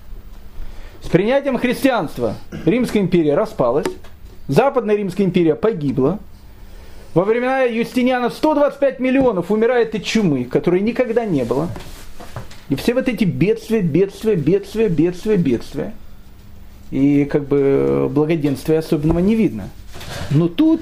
с 1.04 1.08
принятием 1.08 1.58
христианства 1.58 2.36
Римская 2.66 3.02
империя 3.02 3.36
распалась, 3.36 3.88
Западная 4.48 4.96
Римская 4.96 5.26
империя 5.26 5.56
погибла. 5.56 6.20
Во 7.14 7.24
времена 7.24 7.62
Юстиниана 7.62 8.30
125 8.30 9.00
миллионов 9.00 9.52
умирает 9.52 9.96
от 9.96 10.04
чумы, 10.04 10.46
которой 10.46 10.82
никогда 10.82 11.26
не 11.26 11.44
было. 11.44 11.70
И 12.70 12.76
все 12.76 12.94
вот 12.94 13.08
эти 13.08 13.24
бедствия, 13.24 13.82
бедствия, 13.82 14.36
бедствия, 14.36 14.90
бедствия, 14.90 15.38
бедствия. 15.38 15.94
И 16.90 17.26
как 17.26 17.48
бы 17.48 18.10
благоденствия 18.10 18.80
особенного 18.80 19.20
не 19.20 19.36
видно. 19.36 19.70
Но 20.32 20.48
тут 20.48 20.82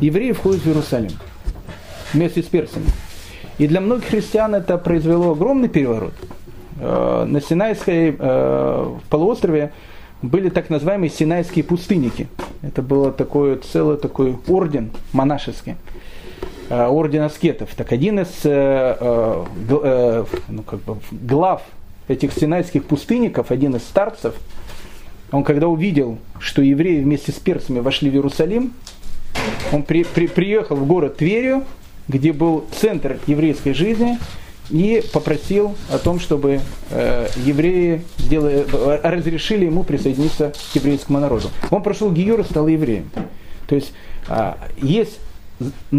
евреи 0.00 0.32
входят 0.32 0.62
в 0.62 0.66
Иерусалим 0.66 1.12
вместе 2.12 2.42
с 2.42 2.46
персами. 2.46 2.86
И 3.58 3.66
для 3.66 3.80
многих 3.80 4.06
христиан 4.06 4.54
это 4.54 4.78
произвело 4.78 5.32
огромный 5.32 5.68
переворот. 5.68 6.14
Э, 6.78 7.24
на 7.26 7.40
Синайской 7.40 8.16
э, 8.18 8.94
полуострове 9.08 9.72
были 10.22 10.48
так 10.48 10.70
называемые 10.70 11.10
синайские 11.10 11.64
пустынники. 11.64 12.28
Это 12.62 12.82
был 12.82 13.12
такой 13.12 13.56
целый 13.56 13.96
такой 13.96 14.36
орден 14.48 14.90
монашеский, 15.12 15.76
э, 16.70 16.86
орден 16.86 17.22
аскетов. 17.22 17.74
Так 17.76 17.92
один 17.92 18.20
из 18.20 18.44
ну, 20.48 20.62
как 20.62 20.80
бы, 20.80 20.96
глав 21.10 21.62
этих 22.08 22.32
синайских 22.32 22.84
пустынников, 22.84 23.50
один 23.50 23.76
из 23.76 23.82
старцев, 23.82 24.34
он 25.30 25.42
когда 25.42 25.68
увидел, 25.68 26.18
что 26.38 26.62
евреи 26.62 27.02
вместе 27.02 27.32
с 27.32 27.36
перцами 27.36 27.80
вошли 27.80 28.10
в 28.10 28.14
Иерусалим, 28.14 28.72
он 29.72 29.82
при, 29.82 30.04
при, 30.04 30.26
приехал 30.26 30.76
в 30.76 30.86
город 30.86 31.16
Тверию, 31.16 31.64
где 32.08 32.32
был 32.32 32.64
центр 32.72 33.18
еврейской 33.26 33.72
жизни, 33.72 34.18
и 34.70 35.02
попросил 35.12 35.74
о 35.90 35.98
том, 35.98 36.18
чтобы 36.18 36.60
э, 36.90 37.28
евреи 37.44 38.02
сделали, 38.18 38.64
разрешили 39.02 39.66
ему 39.66 39.84
присоединиться 39.84 40.52
к 40.72 40.76
еврейскому 40.76 41.20
народу. 41.20 41.48
Он 41.70 41.82
прошел 41.82 42.10
Гиюр 42.10 42.40
и 42.40 42.44
стал 42.44 42.66
евреем. 42.68 43.10
То 43.66 43.74
есть 43.74 43.92
э, 44.28 44.54
есть 44.78 45.18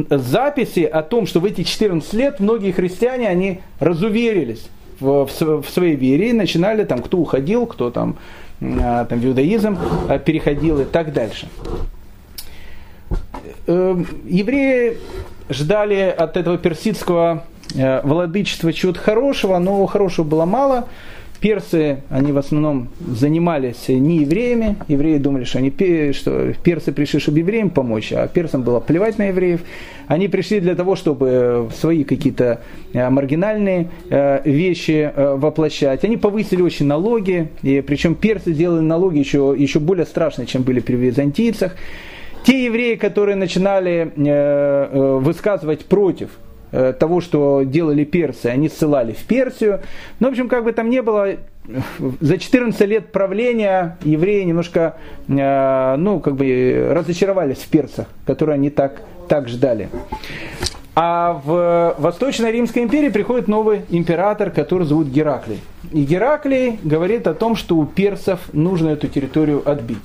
записи 0.09 0.84
о 0.84 1.01
том, 1.03 1.28
что 1.28 1.39
в 1.39 1.45
эти 1.45 1.63
14 1.63 2.13
лет 2.13 2.39
многие 2.39 2.72
христиане, 2.72 3.30
они 3.30 3.61
разуверились 3.80 4.68
в, 4.99 5.26
в, 5.26 5.61
в 5.61 5.70
своей 5.70 5.95
вере 5.95 6.30
и 6.30 6.34
начинали 6.34 6.84
там, 6.84 7.01
кто 7.01 7.18
уходил, 7.18 7.66
кто 7.66 7.91
там, 7.91 8.18
э, 8.61 9.05
там 9.07 9.20
в 9.20 9.26
иудаизм 9.26 9.78
э, 10.09 10.20
переходил 10.20 10.82
и 10.82 10.86
так 10.86 11.13
дальше. 11.13 11.47
Э, 13.68 14.03
евреи 14.26 14.97
ждали 15.49 16.13
от 16.18 16.38
этого 16.38 16.57
персидского 16.57 17.45
Э, 17.74 18.01
владычества 18.03 18.72
чего-то 18.74 18.99
хорошего, 18.99 19.57
но 19.57 19.86
хорошего 19.86 20.26
было 20.26 20.45
мало. 20.45 20.88
Персы, 21.41 21.97
они 22.09 22.32
в 22.32 22.38
основном 22.38 22.88
занимались 23.05 23.89
не 23.89 24.20
евреями. 24.20 24.78
Евреи 24.88 25.18
думали, 25.18 25.43
что, 25.43 25.59
они, 25.59 25.72
что 26.13 26.53
персы 26.63 26.91
пришли, 26.91 27.20
чтобы 27.20 27.39
евреям 27.39 27.70
помочь, 27.70 28.13
а 28.13 28.28
персам 28.28 28.63
было 28.63 28.80
плевать 28.80 29.18
на 29.18 29.28
евреев. 29.28 29.61
Они 30.07 30.28
пришли 30.28 30.59
для 30.59 30.76
того, 30.76 30.95
чтобы 30.95 31.70
свои 31.78 32.03
какие-то 32.03 32.61
э, 32.93 33.09
маргинальные 33.09 33.89
э, 34.09 34.41
вещи 34.45 35.11
воплощать. 35.16 36.03
Они 36.05 36.18
повысили 36.18 36.61
очень 36.61 36.86
налоги, 36.86 37.49
и 37.63 37.82
причем 37.82 38.16
персы 38.16 38.53
делали 38.53 38.82
налоги 38.82 39.20
еще, 39.20 39.53
еще 39.57 39.80
более 39.80 40.05
страшные, 40.05 40.45
чем 40.45 40.63
были 40.63 40.80
при 40.80 40.95
византийцах. 40.95 41.76
Те 42.43 42.66
евреи, 42.66 42.95
которые 42.95 43.36
начинали 43.36 44.11
высказывать 45.20 45.86
против 45.86 46.30
того, 46.99 47.21
что 47.21 47.63
делали 47.63 48.03
персы, 48.03 48.47
они 48.47 48.69
ссылали 48.69 49.13
в 49.13 49.23
Персию. 49.26 49.82
Ну, 50.19 50.28
в 50.28 50.32
общем, 50.32 50.49
как 50.49 50.63
бы 50.63 50.71
там 50.71 50.89
ни 50.89 50.99
было, 50.99 51.36
за 52.21 52.38
14 52.38 52.82
лет 52.88 53.11
правления 53.11 53.97
евреи 54.03 54.43
немножко, 54.43 54.97
э, 55.28 55.95
ну, 55.97 56.19
как 56.19 56.36
бы 56.36 56.89
разочаровались 56.91 57.57
в 57.57 57.67
персах, 57.69 58.07
которые 58.26 58.55
они 58.55 58.69
так, 58.69 59.01
так 59.28 59.47
ждали. 59.47 59.89
А 60.95 61.41
в 61.43 61.95
Восточной 61.97 62.51
Римской 62.51 62.84
империи 62.84 63.09
приходит 63.09 63.47
новый 63.47 63.82
император, 63.89 64.49
который 64.49 64.88
зовут 64.88 65.07
Гераклий. 65.07 65.59
И 65.91 66.03
Гераклий 66.03 66.80
говорит 66.84 67.28
о 67.28 67.34
том, 67.34 67.55
что 67.55 67.76
у 67.76 67.86
персов 67.86 68.39
нужно 68.53 68.89
эту 68.89 69.07
территорию 69.07 69.61
отбить. 69.69 70.03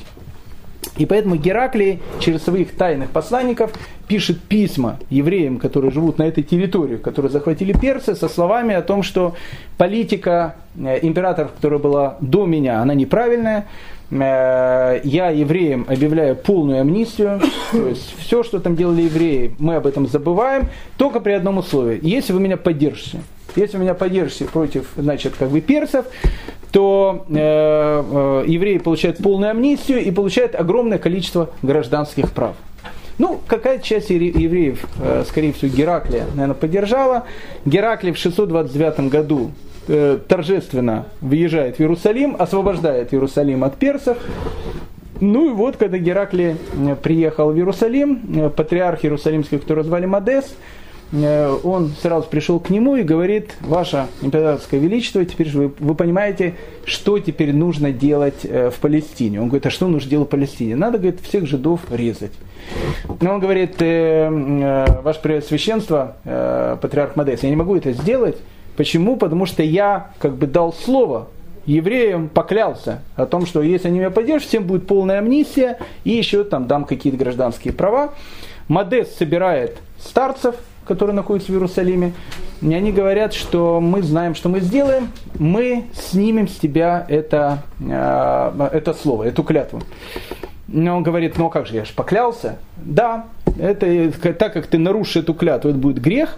И 0.97 1.07
поэтому 1.07 1.37
Гераклий 1.37 2.01
через 2.21 2.43
своих 2.43 2.75
тайных 2.75 3.11
посланников 3.11 3.73
пишет 4.09 4.41
письма 4.41 4.99
евреям, 5.09 5.59
которые 5.59 5.91
живут 5.91 6.19
на 6.19 6.25
этой 6.25 6.43
территории, 6.43 6.97
которые 6.97 7.31
захватили 7.31 7.73
персы, 7.73 8.15
со 8.15 8.29
словами 8.29 8.75
о 8.75 8.83
том, 8.83 9.03
что 9.03 9.35
политика 9.79 10.57
э, 10.77 10.99
императоров, 11.03 11.53
которая 11.53 11.79
была 11.79 12.17
до 12.21 12.47
меня, 12.47 12.81
она 12.81 12.95
неправильная. 12.95 13.67
Э, 14.11 15.01
я 15.05 15.31
евреям 15.31 15.87
объявляю 15.89 16.35
полную 16.35 16.81
амнистию, 16.81 17.41
то 17.71 17.89
есть 17.89 18.15
все, 18.19 18.43
что 18.43 18.59
там 18.59 18.75
делали 18.75 19.03
евреи, 19.03 19.55
мы 19.59 19.77
об 19.77 19.87
этом 19.87 20.07
забываем, 20.09 20.69
только 20.97 21.21
при 21.21 21.33
одном 21.33 21.59
условии, 21.59 22.01
если 22.03 22.33
вы 22.33 22.41
меня 22.41 22.57
поддержите. 22.57 23.21
Если 23.57 23.77
вы 23.77 23.85
меня 23.85 23.95
поддержите 23.95 24.45
против, 24.47 24.87
значит, 24.97 25.35
как 25.39 25.51
бы 25.51 25.61
персов, 25.61 26.07
то 26.73 27.27
э, 27.29 27.35
э, 27.37 28.45
евреи 28.47 28.79
получают 28.79 29.19
полную 29.19 29.51
амнистию 29.51 30.05
и 30.05 30.11
получают 30.11 30.55
огромное 30.55 30.99
количество 30.99 31.51
гражданских 31.63 32.31
прав. 32.33 32.55
Ну, 33.19 33.39
какая 33.47 33.81
часть 33.81 34.11
евреев, 34.11 34.87
э, 35.03 35.25
скорее 35.29 35.53
всего, 35.53 35.71
Гераклия, 35.71 36.25
наверное, 36.35 36.55
поддержала. 36.55 37.25
Гераклий 37.65 38.13
в 38.13 38.19
629 38.19 39.11
году 39.11 39.51
э, 39.89 40.19
торжественно 40.27 41.07
въезжает 41.21 41.77
в 41.77 41.81
Иерусалим, 41.81 42.37
освобождает 42.39 43.13
Иерусалим 43.13 43.65
от 43.65 43.77
персов. 43.77 44.17
Ну 45.21 45.51
и 45.51 45.53
вот, 45.53 45.77
когда 45.77 45.99
Гераклий 45.99 46.57
э, 46.57 46.97
приехал 46.97 47.53
в 47.53 47.57
Иерусалим, 47.57 48.23
э, 48.37 48.49
патриарх 48.49 49.05
Иерусалимский, 49.05 49.59
который 49.59 49.85
звали 49.85 50.07
Модес, 50.07 50.55
он 51.13 51.93
сразу 52.01 52.29
пришел 52.29 52.61
к 52.61 52.71
нему 52.71 52.97
и 52.97 53.03
говорит, 53.03 53.57
ваше 53.61 54.07
императорское 54.23 54.79
величество, 54.79 55.25
теперь 55.25 55.49
же 55.49 55.59
вы, 55.59 55.73
вы 55.79 55.95
понимаете, 55.95 56.55
что 56.85 57.19
теперь 57.19 57.53
нужно 57.53 57.91
делать 57.93 58.45
э, 58.45 58.71
в 58.71 58.79
Палестине. 58.79 59.41
Он 59.41 59.49
говорит, 59.49 59.67
а 59.67 59.71
что 59.71 59.89
нужно 59.89 60.09
делать 60.09 60.29
в 60.29 60.31
Палестине? 60.31 60.77
Надо, 60.77 60.99
говорит, 60.99 61.21
всех 61.21 61.47
жидов 61.47 61.81
резать. 61.91 62.33
Но 63.21 63.35
он 63.35 63.41
говорит, 63.41 63.83
э, 63.83 64.29
э, 64.31 65.03
ваше 65.03 65.21
преосвященство, 65.21 66.17
э, 66.25 66.77
патриарх 66.81 67.17
Модес, 67.17 67.43
я 67.43 67.51
не 67.51 67.57
могу 67.57 67.77
это 67.77 67.93
сделать. 67.93 68.37
Почему? 68.77 69.17
Потому 69.17 69.47
что 69.47 69.63
я 69.63 70.13
как 70.19 70.37
бы 70.37 70.47
дал 70.47 70.73
слово 70.73 71.29
евреям 71.67 72.29
поклялся 72.29 73.03
о 73.17 73.27
том, 73.27 73.47
что 73.47 73.63
если 73.63 73.89
они 73.89 73.99
меня 73.99 74.11
поддержат, 74.11 74.49
всем 74.49 74.65
будет 74.65 74.87
полная 74.87 75.19
амнистия 75.19 75.79
и 76.05 76.11
еще 76.11 76.45
там 76.45 76.67
дам 76.67 76.85
какие-то 76.85 77.19
гражданские 77.19 77.75
права. 77.75 78.15
Модест 78.69 79.19
собирает 79.19 79.79
старцев, 79.99 80.55
которые 80.91 81.15
находятся 81.15 81.53
в 81.53 81.55
Иерусалиме, 81.55 82.13
и 82.61 82.75
они 82.75 82.91
говорят, 82.91 83.33
что 83.33 83.81
мы 83.81 84.03
знаем, 84.03 84.35
что 84.35 84.49
мы 84.49 84.59
сделаем, 84.59 85.13
мы 85.39 85.85
снимем 85.95 86.49
с 86.49 86.57
тебя 86.57 87.07
это, 87.09 87.63
э, 87.79 88.69
это 88.73 88.93
слово, 88.93 89.23
эту 89.23 89.45
клятву. 89.45 89.83
Но 90.67 90.97
он 90.97 91.05
говорит, 91.05 91.39
ну 91.39 91.49
как 91.49 91.69
же, 91.69 91.77
я 91.77 91.85
же 91.85 91.93
поклялся. 91.95 92.59
Да, 92.77 93.27
это, 93.61 94.11
так 94.35 94.53
как 94.53 94.67
ты 94.67 94.79
нарушишь 94.79 95.19
эту 95.19 95.33
клятву, 95.33 95.71
это 95.71 95.79
будет 95.79 96.01
грех. 96.01 96.37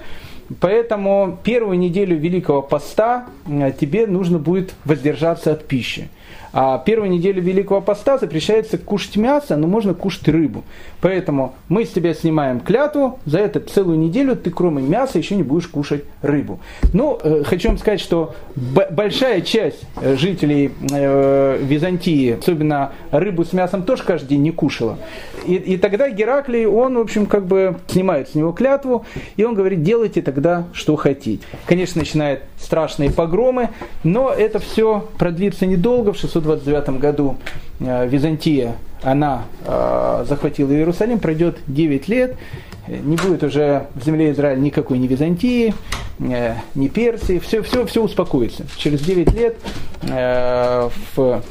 Поэтому 0.61 1.39
первую 1.43 1.79
неделю 1.79 2.19
Великого 2.19 2.61
Поста 2.61 3.25
э, 3.47 3.73
тебе 3.81 4.07
нужно 4.07 4.39
будет 4.39 4.75
воздержаться 4.85 5.51
от 5.53 5.65
пищи. 5.65 6.11
А 6.53 6.79
первую 6.79 7.11
неделю 7.11 7.43
Великого 7.43 7.81
Поста 7.81 8.19
запрещается 8.19 8.77
кушать 8.79 9.17
мясо, 9.17 9.57
но 9.57 9.67
можно 9.67 9.95
кушать 9.95 10.29
рыбу. 10.29 10.65
Поэтому 11.01 11.55
мы 11.69 11.85
с 11.85 11.91
тебя 11.91 12.15
снимаем 12.15 12.61
клятву, 12.61 13.19
за 13.25 13.39
это 13.39 13.61
целую 13.61 13.99
неделю 13.99 14.37
ты 14.37 14.51
кроме 14.51 14.83
мяса 14.83 15.19
еще 15.19 15.35
не 15.35 15.43
будешь 15.43 15.67
кушать 15.67 16.05
рыбу. 16.21 16.61
Ну, 16.93 17.19
э, 17.23 17.43
хочу 17.45 17.69
вам 17.69 17.79
сказать, 17.79 18.01
что 18.01 18.35
большая 18.55 19.41
часть 19.41 19.83
э, 20.01 20.17
жителей 20.17 20.73
э, 20.91 21.59
Византии, 21.63 22.37
особенно 22.39 22.93
рыбу 23.11 23.45
с 23.45 23.53
мясом, 23.53 23.83
тоже 23.83 24.03
каждый 24.03 24.29
день 24.29 24.43
не 24.43 24.53
кушала. 24.53 24.99
И, 25.47 25.55
и 25.55 25.77
тогда 25.79 26.11
Гераклий, 26.11 26.67
он, 26.67 26.97
в 26.97 27.01
общем, 27.01 27.27
как 27.27 27.47
бы 27.47 27.77
снимает 27.89 28.29
с 28.29 28.35
него 28.35 28.53
клятву, 28.53 29.07
и 29.37 29.45
он 29.45 29.55
говорит, 29.55 29.83
делайте 29.83 30.23
тогда, 30.23 30.65
что 30.73 30.97
хотите. 30.97 31.45
Конечно, 31.67 32.01
начинает 32.01 32.43
страшные 32.63 33.11
погромы, 33.11 33.71
но 34.05 34.31
это 34.31 34.59
все 34.59 35.09
продлится 35.19 35.67
недолго. 35.67 36.13
В 36.13 36.17
629 36.17 37.01
году 37.01 37.37
э, 37.81 38.07
Византия, 38.07 38.77
она 39.03 39.45
э, 39.67 40.25
захватила 40.29 40.71
Иерусалим, 40.71 41.19
пройдет 41.19 41.59
9 41.67 42.09
лет, 42.09 42.37
не 42.89 43.17
будет 43.17 43.43
уже 43.43 43.87
в 43.95 44.05
земле 44.05 44.33
Израиля 44.33 44.59
никакой 44.59 44.99
ни 44.99 45.07
Византии, 45.07 45.75
э, 46.21 46.55
ни 46.75 46.89
Персии, 46.89 47.39
все, 47.39 47.63
все, 47.63 47.85
все 47.87 48.03
успокоится. 48.03 48.65
Через 48.77 49.01
9 49.01 49.33
лет 49.35 49.57
в 51.15 51.43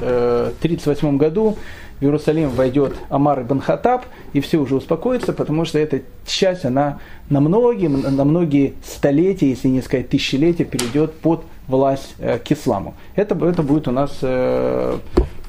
638 0.00 1.16
году 1.16 1.56
в 2.00 2.04
Иерусалим 2.04 2.50
войдет 2.50 2.96
Амар 3.08 3.42
ибн 3.42 3.60
Хатаб, 3.60 4.04
и 4.32 4.40
все 4.40 4.58
уже 4.58 4.74
успокоится, 4.76 5.32
потому 5.32 5.64
что 5.64 5.78
эта 5.78 6.02
часть, 6.26 6.64
она 6.64 6.98
на 7.30 7.40
многие, 7.40 7.88
на 7.88 8.24
многие 8.24 8.74
столетия, 8.84 9.50
если 9.50 9.68
не 9.68 9.80
сказать 9.80 10.08
тысячелетия, 10.08 10.64
перейдет 10.64 11.14
под 11.14 11.44
власть 11.68 12.14
э, 12.18 12.38
к 12.38 12.50
исламу. 12.52 12.94
Это, 13.14 13.34
это 13.46 13.62
будет 13.62 13.88
у 13.88 13.92
нас 13.92 14.18
э, 14.22 14.98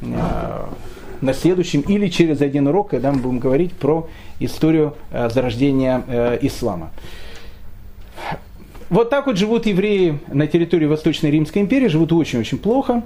э, 0.01 0.65
на 1.21 1.33
следующем 1.33 1.81
или 1.81 2.07
через 2.07 2.41
один 2.41 2.67
урок, 2.67 2.91
когда 2.91 3.11
мы 3.11 3.19
будем 3.19 3.39
говорить 3.39 3.73
про 3.73 4.07
историю 4.39 4.95
э, 5.11 5.29
зарождения 5.29 6.03
э, 6.07 6.37
ислама. 6.41 6.91
Вот 8.89 9.09
так 9.09 9.25
вот 9.25 9.37
живут 9.37 9.65
евреи 9.65 10.19
на 10.27 10.45
территории 10.47 10.85
Восточной 10.85 11.31
Римской 11.31 11.61
империи, 11.61 11.87
живут 11.87 12.13
очень-очень 12.13 12.59
плохо. 12.59 13.01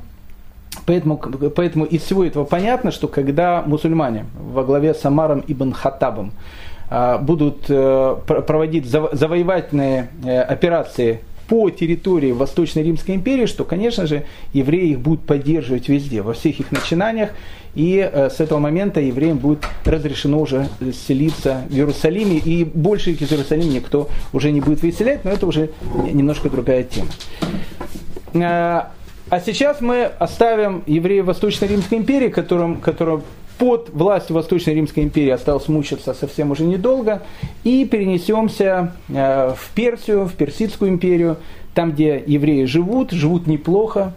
Поэтому, 0.90 1.18
поэтому 1.18 1.86
из 1.86 2.02
всего 2.02 2.26
этого 2.26 2.46
понятно, 2.46 2.90
что 2.90 3.08
когда 3.08 3.62
мусульмане 3.62 4.26
во 4.34 4.64
главе 4.64 4.96
с 4.96 5.06
Амаром 5.06 5.44
ибн 5.48 5.72
Хаттабом 5.72 6.32
а, 6.90 7.20
будут 7.20 7.66
э, 7.70 8.16
проводить 8.26 8.88
завоевательные 8.88 10.10
э, 10.26 10.42
операции 10.42 11.20
по 11.48 11.70
территории 11.70 12.32
Восточной 12.32 12.82
Римской 12.82 13.14
империи, 13.14 13.46
что, 13.46 13.66
конечно 13.66 14.08
же, 14.08 14.24
евреи 14.52 14.94
их 14.94 15.00
будут 15.00 15.28
поддерживать 15.28 15.90
везде, 15.90 16.24
во 16.24 16.34
всех 16.34 16.60
их 16.60 16.72
начинаниях, 16.72 17.30
и 17.76 18.10
э, 18.12 18.32
с 18.32 18.40
этого 18.40 18.58
момента 18.58 19.00
евреям 19.00 19.38
будет 19.38 19.68
разрешено 19.86 20.40
уже 20.40 20.70
селиться 21.08 21.66
в 21.70 21.76
Иерусалиме, 21.76 22.38
и 22.38 22.64
больше 22.64 23.12
их 23.12 23.22
из 23.22 23.32
Иерусалима 23.32 23.72
никто 23.72 24.10
уже 24.34 24.52
не 24.52 24.60
будет 24.60 24.82
выселять, 24.82 25.24
но 25.24 25.30
это 25.30 25.46
уже 25.46 25.70
немножко 26.12 26.50
другая 26.50 26.84
тема. 26.84 27.10
А 29.30 29.40
сейчас 29.40 29.80
мы 29.80 30.06
оставим 30.06 30.82
евреев 30.88 31.26
Восточной 31.26 31.68
Римской 31.68 32.00
империи, 32.00 32.30
которым, 32.30 32.78
которым 32.78 33.22
под 33.60 33.90
властью 33.94 34.36
Восточной 34.36 34.74
Римской 34.74 35.04
империи 35.04 35.30
осталось 35.30 35.68
мучиться 35.68 36.16
совсем 36.16 36.50
уже 36.50 36.64
недолго, 36.64 37.22
и 37.64 37.86
перенесемся 37.86 38.94
э, 39.08 39.54
в 39.56 39.70
Персию, 39.76 40.26
в 40.26 40.34
Персидскую 40.34 40.90
империю, 40.90 41.38
там, 41.76 41.92
где 41.92 42.24
евреи 42.26 42.64
живут, 42.64 43.12
живут 43.12 43.46
неплохо, 43.46 44.14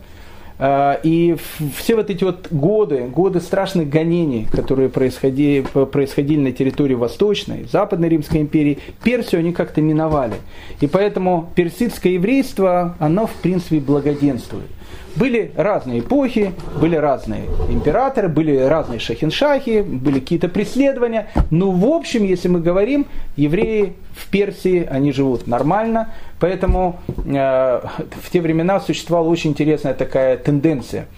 э, 0.59 0.95
и 1.03 1.37
все 1.77 1.95
вот 1.95 2.09
эти 2.09 2.25
вот 2.25 2.47
годы, 2.51 3.03
годы 3.09 3.43
страшных 3.43 3.91
гонений, 3.91 4.47
которые 4.51 4.89
происходили, 4.89 5.61
происходили 5.61 6.41
на 6.41 6.53
территории 6.53 6.95
Восточной, 6.95 7.67
Западной 7.71 8.09
Римской 8.09 8.41
империи, 8.41 8.79
Персию 9.05 9.41
они 9.41 9.53
как-то 9.53 9.83
миновали. 9.83 10.37
И 10.81 10.87
поэтому 10.87 11.51
персидское 11.55 12.15
еврейство, 12.15 12.97
оно 12.99 13.27
в 13.27 13.35
принципе 13.35 13.79
благоденствует. 13.79 14.69
Были 15.17 15.53
разные 15.57 16.01
эпохи, 16.01 16.53
были 16.81 16.97
разные 16.97 17.45
императоры, 17.69 18.29
были 18.29 18.57
разные 18.57 18.99
шахиншахи, 18.99 19.83
были 19.83 20.21
какие-то 20.21 20.49
преследования. 20.49 21.29
Но 21.51 21.71
в 21.71 21.85
общем, 21.85 22.25
если 22.25 22.49
мы 22.49 22.61
говорим, 22.61 23.07
евреи 23.37 23.95
в 24.17 24.29
Персии, 24.29 24.87
они 24.91 25.13
живут 25.13 25.47
нормально. 25.47 26.15
Поэтому 26.41 27.01
э, 27.09 27.81
в 28.23 28.31
те 28.33 28.41
времена 28.41 28.81
существовала 28.81 29.29
очень 29.29 29.51
интересная 29.51 29.95
такая 29.95 30.37
тенденция– 30.37 31.07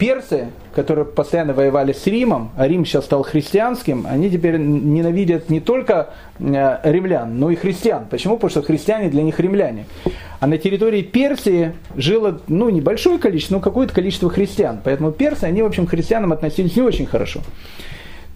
персы, 0.00 0.48
которые 0.74 1.04
постоянно 1.04 1.52
воевали 1.52 1.92
с 1.92 2.06
Римом, 2.06 2.52
а 2.56 2.66
Рим 2.66 2.86
сейчас 2.86 3.04
стал 3.04 3.22
христианским, 3.22 4.06
они 4.08 4.30
теперь 4.30 4.56
ненавидят 4.56 5.50
не 5.50 5.60
только 5.60 6.08
э, 6.38 6.78
римлян, 6.82 7.38
но 7.38 7.50
и 7.50 7.54
христиан. 7.54 8.06
Почему? 8.10 8.36
Потому 8.36 8.50
что 8.50 8.62
христиане 8.62 9.10
для 9.10 9.22
них 9.22 9.38
римляне. 9.38 9.84
А 10.40 10.46
на 10.46 10.56
территории 10.56 11.02
Персии 11.02 11.74
жило 11.96 12.40
ну, 12.48 12.70
небольшое 12.70 13.18
количество, 13.18 13.56
но 13.56 13.60
какое-то 13.60 13.92
количество 13.92 14.30
христиан. 14.30 14.80
Поэтому 14.82 15.12
персы, 15.12 15.44
они, 15.44 15.62
в 15.62 15.66
общем, 15.66 15.86
к 15.86 15.90
христианам 15.90 16.32
относились 16.32 16.74
не 16.74 16.82
очень 16.82 17.04
хорошо 17.04 17.40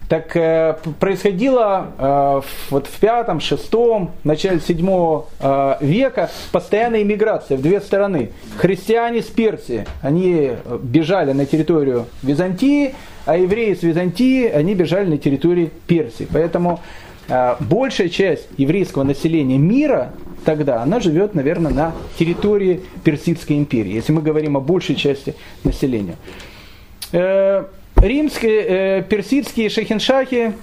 так 0.07 0.35
э, 0.35 0.75
происходило 0.99 1.87
э, 1.97 2.41
вот 2.69 2.87
в 2.87 2.99
пятом, 2.99 3.39
шестом, 3.39 4.11
начале 4.23 4.59
седьмого 4.59 5.27
э, 5.39 5.77
века 5.81 6.29
постоянная 6.51 7.01
иммиграция 7.01 7.57
в 7.57 7.61
две 7.61 7.81
стороны. 7.81 8.31
Христиане 8.57 9.21
с 9.21 9.25
Персии, 9.25 9.85
они 10.01 10.51
бежали 10.81 11.31
на 11.31 11.45
территорию 11.45 12.05
Византии, 12.21 12.93
а 13.25 13.37
евреи 13.37 13.73
с 13.73 13.81
Византии, 13.81 14.47
они 14.47 14.75
бежали 14.75 15.09
на 15.09 15.17
территорию 15.17 15.71
Персии. 15.87 16.27
Поэтому 16.31 16.81
э, 17.27 17.55
большая 17.59 18.09
часть 18.09 18.47
еврейского 18.57 19.03
населения 19.03 19.57
мира 19.57 20.11
тогда, 20.45 20.83
она 20.83 20.99
живет, 20.99 21.33
наверное, 21.33 21.71
на 21.71 21.93
территории 22.19 22.81
Персидской 23.03 23.57
империи, 23.57 23.93
если 23.93 24.13
мы 24.13 24.21
говорим 24.21 24.55
о 24.55 24.59
большей 24.59 24.95
части 24.95 25.33
населения. 25.63 26.15
Э, 27.11 27.65
Римские, 28.05 28.99
э, 28.99 29.01
персидские 29.01 29.67
шахиншахи 29.67 30.53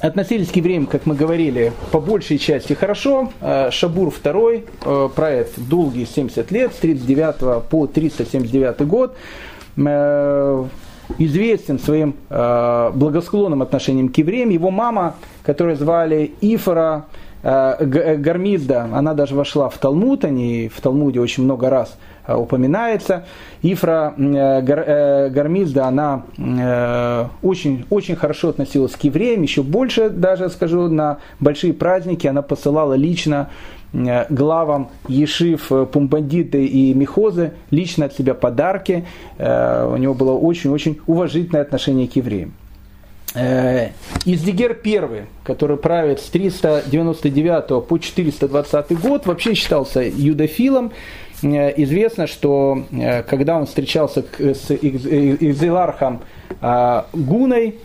относились 0.00 0.50
к 0.50 0.56
евреям, 0.56 0.84
как 0.84 1.06
мы 1.06 1.14
говорили, 1.14 1.72
по 1.90 2.00
большей 2.00 2.36
части 2.36 2.74
хорошо. 2.74 3.32
Э, 3.40 3.70
Шабур 3.70 4.08
II, 4.08 4.68
э, 4.84 5.08
проект 5.16 5.58
долгие 5.58 6.04
70 6.04 6.50
лет, 6.50 6.74
с 6.74 6.76
39 6.76 7.62
по 7.62 7.86
379 7.86 8.86
год, 8.86 9.16
э, 9.78 10.64
известен 11.18 11.78
своим 11.78 12.14
благосклонным 12.28 13.62
отношением 13.62 14.10
к 14.10 14.18
евреям. 14.18 14.50
Его 14.50 14.70
мама, 14.70 15.14
которую 15.44 15.76
звали 15.76 16.32
Ифора, 16.42 17.06
Гармизда, 17.42 18.88
она 18.92 19.14
даже 19.14 19.34
вошла 19.34 19.70
в 19.70 19.78
Талмуд, 19.78 20.24
они 20.24 20.68
в 20.68 20.80
Талмуде 20.82 21.20
очень 21.20 21.44
много 21.44 21.70
раз 21.70 21.96
упоминается. 22.28 23.24
Ифра 23.62 24.14
Гармизда, 24.16 25.86
она 25.86 26.22
очень, 27.42 27.84
очень 27.90 28.16
хорошо 28.16 28.50
относилась 28.50 28.92
к 28.92 29.04
евреям, 29.04 29.42
еще 29.42 29.62
больше 29.62 30.10
даже, 30.10 30.48
скажу, 30.50 30.88
на 30.88 31.18
большие 31.40 31.72
праздники 31.72 32.26
она 32.26 32.42
посылала 32.42 32.94
лично 32.94 33.50
главам 33.92 34.88
Ешив, 35.08 35.70
Пумбандиты 35.92 36.66
и 36.66 36.92
Михозы 36.94 37.52
лично 37.70 38.06
от 38.06 38.14
себя 38.14 38.34
подарки. 38.34 39.06
У 39.38 39.96
него 39.96 40.14
было 40.14 40.32
очень-очень 40.32 40.98
уважительное 41.06 41.62
отношение 41.62 42.08
к 42.08 42.16
евреям. 42.16 42.52
Э, 43.36 43.90
Издигер 44.24 44.78
I, 44.82 45.26
который 45.44 45.76
правит 45.76 46.20
с 46.20 46.24
399 46.24 47.86
по 47.86 47.98
420 47.98 48.98
год, 48.98 49.26
вообще 49.26 49.54
считался 49.54 50.00
юдофилом. 50.00 50.92
Э, 51.42 51.72
известно, 51.76 52.26
что 52.26 52.84
э, 52.90 53.22
когда 53.22 53.56
он 53.56 53.66
встречался 53.66 54.24
с 54.38 54.70
Изелархом 54.70 56.20
Гуной, 57.12 57.76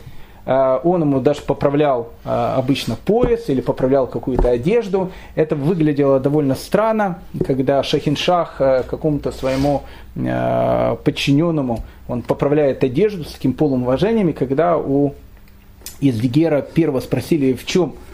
Э, 0.45 0.79
он 0.83 1.01
ему 1.01 1.19
даже 1.19 1.41
поправлял 1.41 2.13
э, 2.25 2.29
обычно 2.29 2.95
пояс 2.95 3.49
или 3.49 3.61
поправлял 3.61 4.07
какую-то 4.07 4.49
одежду. 4.49 5.11
Это 5.35 5.55
выглядело 5.55 6.19
довольно 6.19 6.55
странно, 6.55 7.19
когда 7.45 7.83
Шахиншах 7.83 8.57
какому-то 8.57 9.31
своему 9.31 9.83
подчиненному 10.13 11.83
он 12.09 12.21
поправляет 12.21 12.83
одежду 12.83 13.23
с 13.23 13.31
таким 13.31 13.53
полным 13.53 13.83
уважением, 13.83 14.33
когда 14.33 14.77
у 14.77 15.13
Издигера 16.01 16.61
первого 16.61 16.99
спросили, 16.99 17.53
в 17.53 17.65
чем 17.65 17.93
Э, 17.93 18.10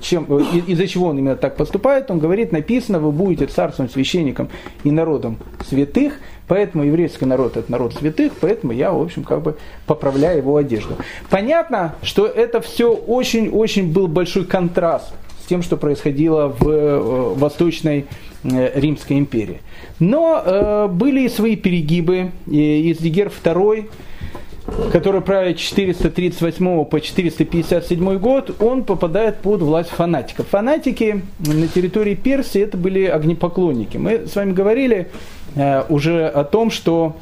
чем, 0.00 0.26
э, 0.28 0.42
из-за 0.68 0.86
чего 0.86 1.08
он 1.08 1.18
именно 1.18 1.36
так 1.36 1.56
поступает, 1.56 2.10
он 2.10 2.18
говорит, 2.18 2.52
написано, 2.52 3.00
вы 3.00 3.12
будете 3.12 3.46
царством, 3.46 3.88
священником 3.88 4.48
и 4.84 4.90
народом 4.90 5.38
святых, 5.68 6.14
поэтому 6.46 6.84
еврейский 6.84 7.24
народ 7.24 7.56
это 7.56 7.70
народ 7.70 7.94
святых, 7.94 8.32
поэтому 8.40 8.72
я, 8.72 8.92
в 8.92 9.02
общем, 9.02 9.24
как 9.24 9.42
бы 9.42 9.56
поправляю 9.86 10.38
его 10.38 10.56
одежду. 10.56 10.96
Понятно, 11.30 11.96
что 12.02 12.26
это 12.26 12.60
все 12.60 12.92
очень-очень 12.92 13.92
был 13.92 14.06
большой 14.06 14.44
контраст 14.44 15.12
с 15.42 15.46
тем, 15.46 15.62
что 15.62 15.76
происходило 15.76 16.48
в 16.48 16.68
э, 16.68 17.34
Восточной 17.34 18.06
Римской 18.42 19.18
империи. 19.18 19.60
Но 19.98 20.42
э, 20.42 20.88
были 20.88 21.24
и 21.24 21.28
свои 21.28 21.56
перегибы. 21.56 22.30
И 22.46 22.90
Издигер 22.90 23.30
II 23.44 23.86
который 24.92 25.20
правит 25.20 25.58
438 25.58 26.84
по 26.84 27.00
457 27.00 28.18
год, 28.18 28.60
он 28.60 28.84
попадает 28.84 29.38
под 29.38 29.60
власть 29.62 29.90
фанатиков. 29.90 30.48
Фанатики 30.48 31.22
на 31.38 31.68
территории 31.68 32.14
Персии 32.14 32.60
это 32.60 32.76
были 32.76 33.04
огнепоклонники. 33.04 33.96
Мы 33.96 34.26
с 34.26 34.34
вами 34.36 34.52
говорили 34.52 35.08
э, 35.54 35.84
уже 35.88 36.26
о 36.26 36.44
том, 36.44 36.70
что 36.70 37.16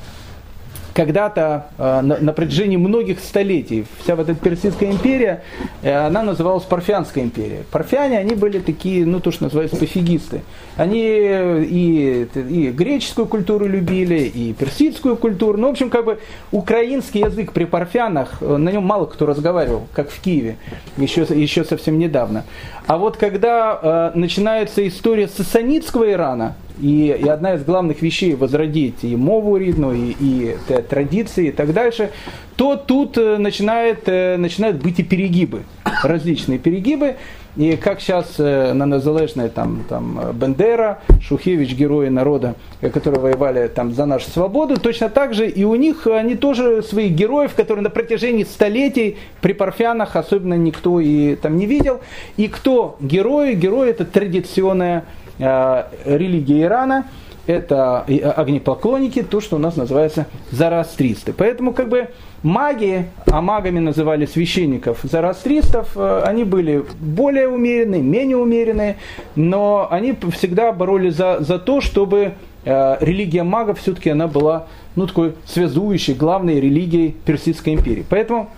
когда-то 0.98 1.66
э, 1.78 2.00
на, 2.00 2.18
на 2.18 2.32
протяжении 2.32 2.76
многих 2.76 3.20
столетий 3.20 3.86
вся 4.02 4.16
вот 4.16 4.28
эта 4.28 4.40
Персидская 4.40 4.90
империя, 4.90 5.44
э, 5.82 5.94
она 5.94 6.24
называлась 6.24 6.64
Парфянская 6.64 7.22
империя. 7.22 7.62
Парфяне, 7.70 8.18
они 8.18 8.34
были 8.34 8.58
такие, 8.58 9.06
ну 9.06 9.20
то, 9.20 9.30
что 9.30 9.44
называется, 9.44 9.76
пофигисты. 9.76 10.42
Они 10.76 10.98
и, 11.00 12.28
и 12.34 12.70
греческую 12.72 13.28
культуру 13.28 13.66
любили, 13.66 14.22
и 14.22 14.52
персидскую 14.54 15.16
культуру. 15.16 15.56
Ну, 15.56 15.68
в 15.68 15.70
общем, 15.70 15.88
как 15.88 16.04
бы 16.04 16.18
украинский 16.50 17.20
язык 17.20 17.52
при 17.52 17.64
парфянах, 17.64 18.38
э, 18.40 18.56
на 18.56 18.70
нем 18.70 18.82
мало 18.82 19.06
кто 19.06 19.24
разговаривал, 19.24 19.86
как 19.92 20.10
в 20.10 20.20
Киеве, 20.20 20.56
еще, 20.96 21.22
еще 21.30 21.64
совсем 21.64 21.96
недавно. 21.96 22.42
А 22.88 22.98
вот 22.98 23.16
когда 23.18 24.10
э, 24.14 24.18
начинается 24.18 24.84
история 24.88 25.28
сасанитского 25.28 26.10
Ирана, 26.10 26.56
и, 26.80 27.16
и 27.18 27.28
одна 27.28 27.54
из 27.54 27.64
главных 27.64 28.02
вещей 28.02 28.34
возродить 28.34 29.02
и 29.04 29.16
мову 29.16 29.56
ридну, 29.56 29.92
и, 29.92 30.14
и, 30.20 30.56
и 30.68 30.82
традиции 30.82 31.48
и 31.48 31.52
так 31.52 31.72
дальше, 31.72 32.10
то 32.56 32.76
тут 32.76 33.16
э, 33.18 33.38
начинает, 33.38 34.02
э, 34.06 34.36
начинают 34.36 34.82
быть 34.82 34.98
и 34.98 35.02
перегибы, 35.02 35.62
различные 36.02 36.58
перегибы. 36.58 37.16
И 37.56 37.76
как 37.76 38.00
сейчас 38.00 38.34
э, 38.38 38.72
на 38.72 38.86
Незалежной 38.86 39.48
там, 39.48 39.84
там 39.88 40.32
Бендера, 40.34 41.00
Шухевич, 41.20 41.74
герои 41.74 42.08
народа, 42.08 42.54
которые 42.80 43.20
воевали 43.20 43.68
там 43.68 43.92
за 43.92 44.06
нашу 44.06 44.30
свободу, 44.30 44.78
точно 44.78 45.08
так 45.08 45.34
же 45.34 45.48
и 45.48 45.64
у 45.64 45.74
них 45.74 46.06
они 46.06 46.36
тоже 46.36 46.82
своих 46.82 47.12
героев, 47.12 47.54
которые 47.54 47.82
на 47.82 47.90
протяжении 47.90 48.44
столетий 48.44 49.16
при 49.40 49.52
парфянах 49.52 50.14
особенно 50.14 50.54
никто 50.54 51.00
и 51.00 51.34
там 51.34 51.56
не 51.56 51.66
видел. 51.66 52.00
И 52.36 52.48
кто 52.48 52.96
герои? 53.00 53.54
Герои 53.54 53.90
это 53.90 54.04
традиционная 54.04 55.04
религия 55.38 56.62
Ирана, 56.62 57.04
это 57.48 58.00
огнепоклонники, 58.00 59.22
то, 59.22 59.40
что 59.40 59.56
у 59.56 59.58
нас 59.58 59.76
называется 59.76 60.26
зарастристы. 60.50 61.32
Поэтому 61.32 61.72
как 61.72 61.88
бы 61.88 62.08
маги, 62.42 63.06
а 63.26 63.40
магами 63.40 63.78
называли 63.78 64.26
священников 64.26 65.00
зарастристов, 65.02 65.92
э, 65.96 66.22
они 66.24 66.44
были 66.44 66.84
более 67.00 67.48
умеренные, 67.48 68.02
менее 68.02 68.36
умеренные, 68.36 68.98
но 69.34 69.88
они 69.90 70.14
всегда 70.32 70.72
боролись 70.72 71.14
за, 71.14 71.38
за 71.40 71.58
то, 71.58 71.80
чтобы 71.80 72.32
э, 72.64 72.96
религия 73.00 73.42
магов 73.42 73.80
все-таки 73.80 74.10
она 74.10 74.28
была 74.28 74.66
ну, 74.94 75.06
такой 75.06 75.34
связующей, 75.46 76.14
главной 76.14 76.60
религией 76.60 77.16
Персидской 77.24 77.74
империи. 77.74 78.04
Поэтому 78.08 78.50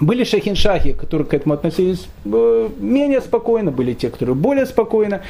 были 0.00 0.24
шахиншахи, 0.24 0.92
которые 0.92 1.26
к 1.26 1.34
этому 1.34 1.54
относились 1.54 2.06
менее 2.24 3.20
спокойно, 3.20 3.70
были 3.70 3.92
те, 3.92 4.08
которые 4.08 4.34
более 4.34 4.66
спокойно. 4.66 5.20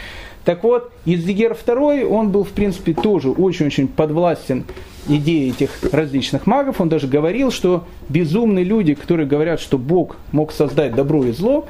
Так 0.45 0.65
вот, 0.65 0.91
Издигер 1.05 1.53
II, 1.53 2.05
он 2.07 2.31
был, 2.31 2.45
в 2.45 2.51
принципе, 2.51 2.95
тоже 2.95 3.31
очень-очень 3.31 3.89
подвластен 3.89 4.65
идее 5.09 5.51
этих 5.51 5.71
различных 5.93 6.47
магов. 6.47 6.81
Он 6.81 6.89
даже 6.89 7.07
говорил, 7.07 7.51
что 7.51 7.85
безумные 8.09 8.65
люди, 8.65 8.95
которые 8.95 9.27
говорят, 9.27 9.61
что 9.61 9.79
Бог 9.79 10.17
мог 10.33 10.53
создать 10.53 10.95
добро 10.95 11.25
и 11.25 11.33
зло, 11.33 11.67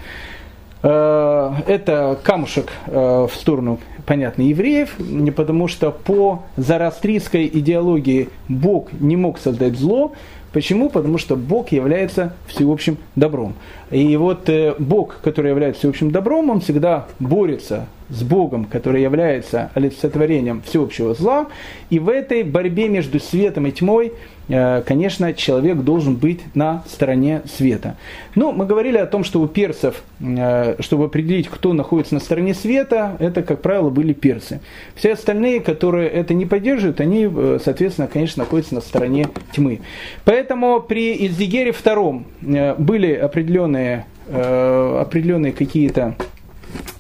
э, 0.82 1.52
это 1.66 2.18
камушек 2.22 2.70
э, 2.86 3.26
в 3.30 3.34
сторону, 3.34 3.80
понятно, 4.06 4.42
евреев, 4.42 4.98
не 4.98 5.30
потому 5.30 5.68
что 5.68 5.90
по 5.90 6.42
зарастрийской 6.56 7.46
идеологии 7.46 8.28
Бог 8.48 8.92
не 8.92 9.16
мог 9.16 9.38
создать 9.38 9.76
зло, 9.76 10.12
Почему? 10.52 10.90
Потому 10.90 11.16
что 11.18 11.36
Бог 11.36 11.70
является 11.70 12.34
всеобщим 12.48 12.96
добром. 13.14 13.54
И 13.92 14.16
вот 14.16 14.48
э, 14.48 14.74
Бог, 14.80 15.20
который 15.22 15.50
является 15.50 15.80
всеобщим 15.80 16.10
добром, 16.10 16.50
он 16.50 16.60
всегда 16.60 17.06
борется 17.20 17.86
с 18.11 18.22
Богом, 18.22 18.64
который 18.64 19.02
является 19.02 19.70
олицетворением 19.74 20.62
всеобщего 20.62 21.14
зла. 21.14 21.46
И 21.90 21.98
в 21.98 22.08
этой 22.08 22.42
борьбе 22.42 22.88
между 22.88 23.20
светом 23.20 23.66
и 23.66 23.72
тьмой, 23.72 24.12
э, 24.48 24.82
конечно, 24.82 25.32
человек 25.32 25.78
должен 25.78 26.16
быть 26.16 26.40
на 26.54 26.82
стороне 26.88 27.42
света. 27.44 27.96
Ну, 28.34 28.52
мы 28.52 28.66
говорили 28.66 28.98
о 28.98 29.06
том, 29.06 29.22
что 29.22 29.40
у 29.40 29.46
персов, 29.46 30.02
э, 30.20 30.76
чтобы 30.80 31.04
определить, 31.04 31.48
кто 31.48 31.72
находится 31.72 32.14
на 32.14 32.20
стороне 32.20 32.54
света, 32.54 33.16
это, 33.20 33.42
как 33.42 33.62
правило, 33.62 33.90
были 33.90 34.12
персы. 34.12 34.61
Все 34.94 35.12
остальные, 35.12 35.61
которые 35.61 36.08
это 36.08 36.34
не 36.34 36.46
поддерживают, 36.46 37.00
они, 37.00 37.28
э, 37.32 37.58
соответственно, 37.64 38.08
конечно, 38.08 38.42
находятся 38.42 38.74
на 38.74 38.80
стороне 38.80 39.28
тьмы. 39.52 39.80
Поэтому 40.24 40.80
при 40.80 41.26
Издигере 41.26 41.70
II 41.70 42.76
были 42.78 43.12
определенные, 43.14 44.06
определенные 44.28 45.52
какие-то 45.52 46.14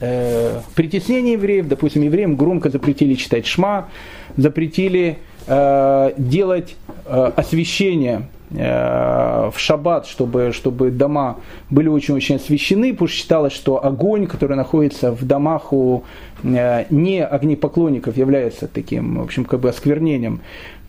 э, 0.00 0.60
притеснение 0.74 1.34
евреев, 1.34 1.68
допустим, 1.68 2.02
евреям 2.02 2.36
громко 2.36 2.70
запретили 2.70 3.14
читать 3.14 3.46
шма, 3.46 3.88
запретили 4.36 5.18
э, 5.46 6.12
делать 6.16 6.76
э, 7.06 7.32
освещение 7.36 8.28
э, 8.50 9.50
в 9.52 9.58
шаббат, 9.58 10.06
чтобы, 10.06 10.52
чтобы 10.52 10.90
дома 10.90 11.36
были 11.70 11.88
очень-очень 11.88 12.36
освещены, 12.36 12.92
потому 12.92 13.08
что 13.08 13.16
считалось, 13.16 13.52
что 13.52 13.84
огонь, 13.84 14.26
который 14.26 14.56
находится 14.56 15.12
в 15.12 15.24
домах 15.24 15.72
у 15.72 16.04
э, 16.42 16.84
не 16.90 17.24
огнепоклонников, 17.24 18.16
является 18.16 18.68
таким, 18.68 19.18
в 19.18 19.22
общем, 19.22 19.44
как 19.44 19.60
бы 19.60 19.68
осквернением 19.68 20.40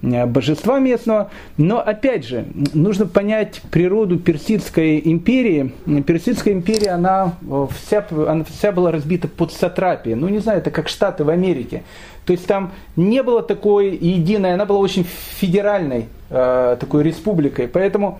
Э, 0.01 0.25
божества 0.25 0.79
местного. 0.79 1.29
Но 1.57 1.79
опять 1.79 2.25
же, 2.25 2.45
нужно 2.73 3.05
понять 3.05 3.61
природу 3.71 4.17
Персидской 4.17 5.01
империи. 5.03 5.73
Персидская 6.05 6.53
империя, 6.53 6.91
она 6.91 7.35
э, 7.49 7.67
вся, 7.79 8.05
она 8.09 8.43
вся 8.43 8.71
была 8.71 8.91
разбита 8.91 9.27
под 9.27 9.51
сатрапией. 9.51 10.15
Ну, 10.15 10.27
не 10.27 10.39
знаю, 10.39 10.59
это 10.59 10.71
как 10.71 10.89
Штаты 10.89 11.23
в 11.23 11.29
Америке. 11.29 11.83
То 12.25 12.33
есть 12.33 12.45
там 12.47 12.71
не 12.95 13.23
было 13.23 13.41
такой 13.41 13.95
единой, 13.95 14.53
она 14.53 14.65
была 14.65 14.79
очень 14.79 15.03
федеральной 15.03 16.07
э, 16.29 16.77
такой 16.79 17.03
республикой. 17.03 17.67
Поэтому 17.67 18.19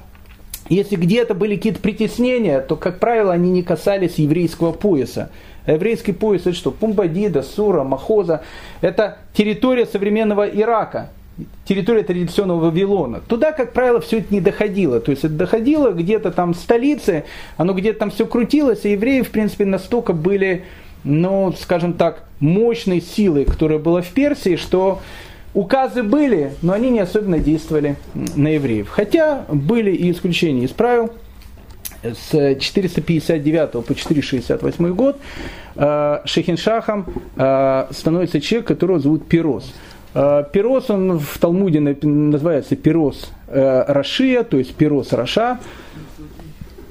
если 0.70 0.96
где-то 0.96 1.34
были 1.34 1.56
какие-то 1.56 1.80
притеснения, 1.80 2.62
то, 2.62 2.76
как 2.76 3.00
правило, 3.00 3.34
они 3.34 3.52
не 3.52 3.64
касались 3.64 4.16
еврейского 4.16 4.72
пояса. 4.72 5.32
Еврейский 5.68 6.12
пояс 6.12 6.42
это 6.42 6.54
что? 6.54 6.72
Пумбадида, 6.72 7.44
Сура, 7.44 7.84
Махоза. 7.84 8.42
Это 8.82 9.18
территория 9.34 9.86
современного 9.86 10.48
Ирака 10.48 11.10
территория 11.66 12.04
традиционного 12.04 12.66
Вавилона. 12.70 13.22
Туда, 13.28 13.52
как 13.52 13.74
правило, 13.74 14.02
все 14.02 14.20
это 14.20 14.34
не 14.34 14.42
доходило. 14.42 15.00
То 15.00 15.12
есть 15.12 15.24
это 15.24 15.34
доходило 15.34 15.92
где-то 15.92 16.32
там 16.32 16.54
в 16.54 16.58
столице, 16.58 17.24
оно 17.58 17.74
где-то 17.74 18.00
там 18.00 18.12
все 18.12 18.26
крутилось, 18.26 18.86
и 18.86 18.92
евреи, 18.92 19.22
в 19.22 19.30
принципе, 19.30 19.66
настолько 19.66 20.14
были, 20.14 20.66
ну, 21.04 21.54
скажем 21.60 21.94
так, 21.94 22.26
мощной 22.40 23.02
силой, 23.02 23.46
которая 23.46 23.80
была 23.80 24.02
в 24.02 24.10
Персии, 24.10 24.56
что 24.56 25.00
указы 25.54 26.04
были, 26.04 26.54
но 26.62 26.74
они 26.74 26.90
не 26.90 27.00
особенно 27.00 27.40
действовали 27.40 27.96
на 28.14 28.50
евреев. 28.50 28.90
Хотя 28.90 29.46
были 29.50 29.92
и 29.92 30.12
исключения 30.12 30.66
из 30.66 30.72
правил. 30.72 31.12
С 32.04 32.56
459 32.60 33.86
по 33.86 33.94
468 33.94 34.94
год 34.96 35.20
э, 35.76 36.22
Шехиншахом 36.26 37.06
э, 37.36 37.88
становится 37.92 38.42
человек, 38.42 38.68
которого 38.68 39.00
зовут 39.00 39.28
Пирос. 39.28 39.72
Э, 40.14 40.44
Пирос, 40.52 40.90
он 40.90 41.20
в 41.20 41.38
Талмуде 41.38 41.80
называется 41.80 42.76
Пирос 42.76 43.32
э, 43.48 43.84
Рашия, 43.88 44.44
то 44.44 44.58
есть 44.58 44.76
Пирос 44.76 45.14
Раша. 45.14 45.60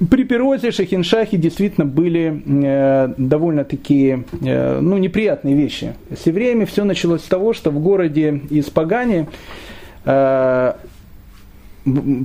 При 0.09 0.23
Пирозе 0.23 0.71
Шахиншахе 0.71 1.37
действительно 1.37 1.85
были 1.85 2.41
э, 2.45 3.13
довольно 3.17 3.63
такие 3.63 4.23
ну, 4.41 4.97
неприятные 4.97 5.55
вещи. 5.55 5.93
С 6.09 6.25
евреями 6.25 6.65
все 6.65 6.83
началось 6.83 7.21
с 7.21 7.27
того, 7.27 7.53
что 7.53 7.69
в 7.69 7.79
городе 7.79 8.41
Испагане 8.49 9.27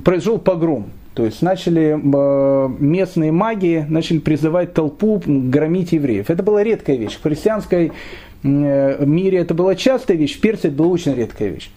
произошел 0.03 0.39
погром. 0.39 0.87
То 1.17 1.25
есть 1.25 1.41
начали 1.41 1.97
э, 1.97 2.69
местные 2.77 3.31
маги 3.31 3.83
начали 3.89 4.19
призывать 4.19 4.75
толпу 4.75 5.19
громить 5.25 5.91
евреев. 5.91 6.29
Это 6.29 6.43
была 6.43 6.61
редкая 6.61 6.95
вещь. 6.95 7.15
В 7.17 7.23
христианской 7.23 7.87
э, 7.87 7.91
мире 8.43 9.39
это 9.39 9.53
была 9.53 9.75
частая 9.75 10.17
вещь, 10.17 10.37
в 10.37 10.41
Персии 10.41 10.67
это 10.67 10.77
была 10.77 10.89
очень 10.89 11.13
редкая 11.15 11.49
вещь. 11.49 11.69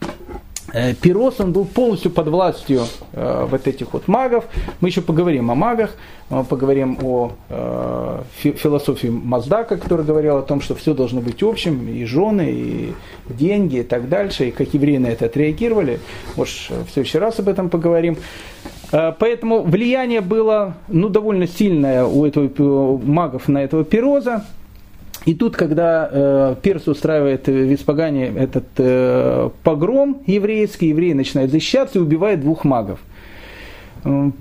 Э, 0.72 0.94
Пирос, 0.94 1.40
он 1.40 1.52
был 1.52 1.64
полностью 1.64 2.12
под 2.12 2.28
властью 2.28 2.82
э, 3.12 3.46
вот 3.50 3.66
этих 3.66 3.92
вот 3.92 4.06
магов. 4.06 4.44
Мы 4.80 4.88
еще 4.88 5.00
поговорим 5.00 5.50
о 5.50 5.56
магах, 5.56 5.96
мы 6.28 6.44
поговорим 6.44 6.96
о 7.02 7.32
э, 7.48 8.22
фи- 8.36 8.52
философии 8.52 9.08
Маздака, 9.08 9.76
который 9.78 10.04
говорил 10.04 10.36
о 10.36 10.42
том, 10.42 10.60
что 10.60 10.76
все 10.76 10.94
должно 10.94 11.20
быть 11.22 11.42
общим, 11.42 11.88
и 11.88 12.04
жены, 12.04 12.52
и 12.52 12.92
деньги, 13.28 13.78
и 13.78 13.82
так 13.82 14.08
дальше, 14.08 14.48
и 14.48 14.50
как 14.52 14.72
евреи 14.72 14.98
на 14.98 15.08
это 15.08 15.26
отреагировали. 15.26 15.98
Может, 16.36 16.70
в 16.86 16.92
следующий 16.92 17.18
раз 17.18 17.40
об 17.40 17.48
этом 17.48 17.68
поговорим. 17.68 18.16
Э, 18.92 19.12
Поэтому 19.18 19.62
влияние 19.62 20.20
было 20.20 20.74
ну, 20.86 21.08
довольно 21.08 21.48
сильное 21.48 22.04
у 22.04 22.24
этого 22.24 22.46
пи- 22.48 22.62
магов 23.06 23.48
на 23.48 23.58
этого 23.64 23.82
Пироза. 23.82 24.44
И 25.26 25.34
тут, 25.34 25.56
когда 25.56 26.08
э, 26.10 26.54
Перс 26.62 26.88
устраивает 26.88 27.46
в 27.46 27.74
Испагане 27.74 28.32
этот 28.36 28.64
э, 28.78 29.50
погром 29.62 30.22
еврейский, 30.26 30.88
евреи 30.88 31.12
начинают 31.12 31.50
защищаться 31.50 31.98
и 31.98 32.02
убивают 32.02 32.40
двух 32.40 32.64
магов. 32.64 33.00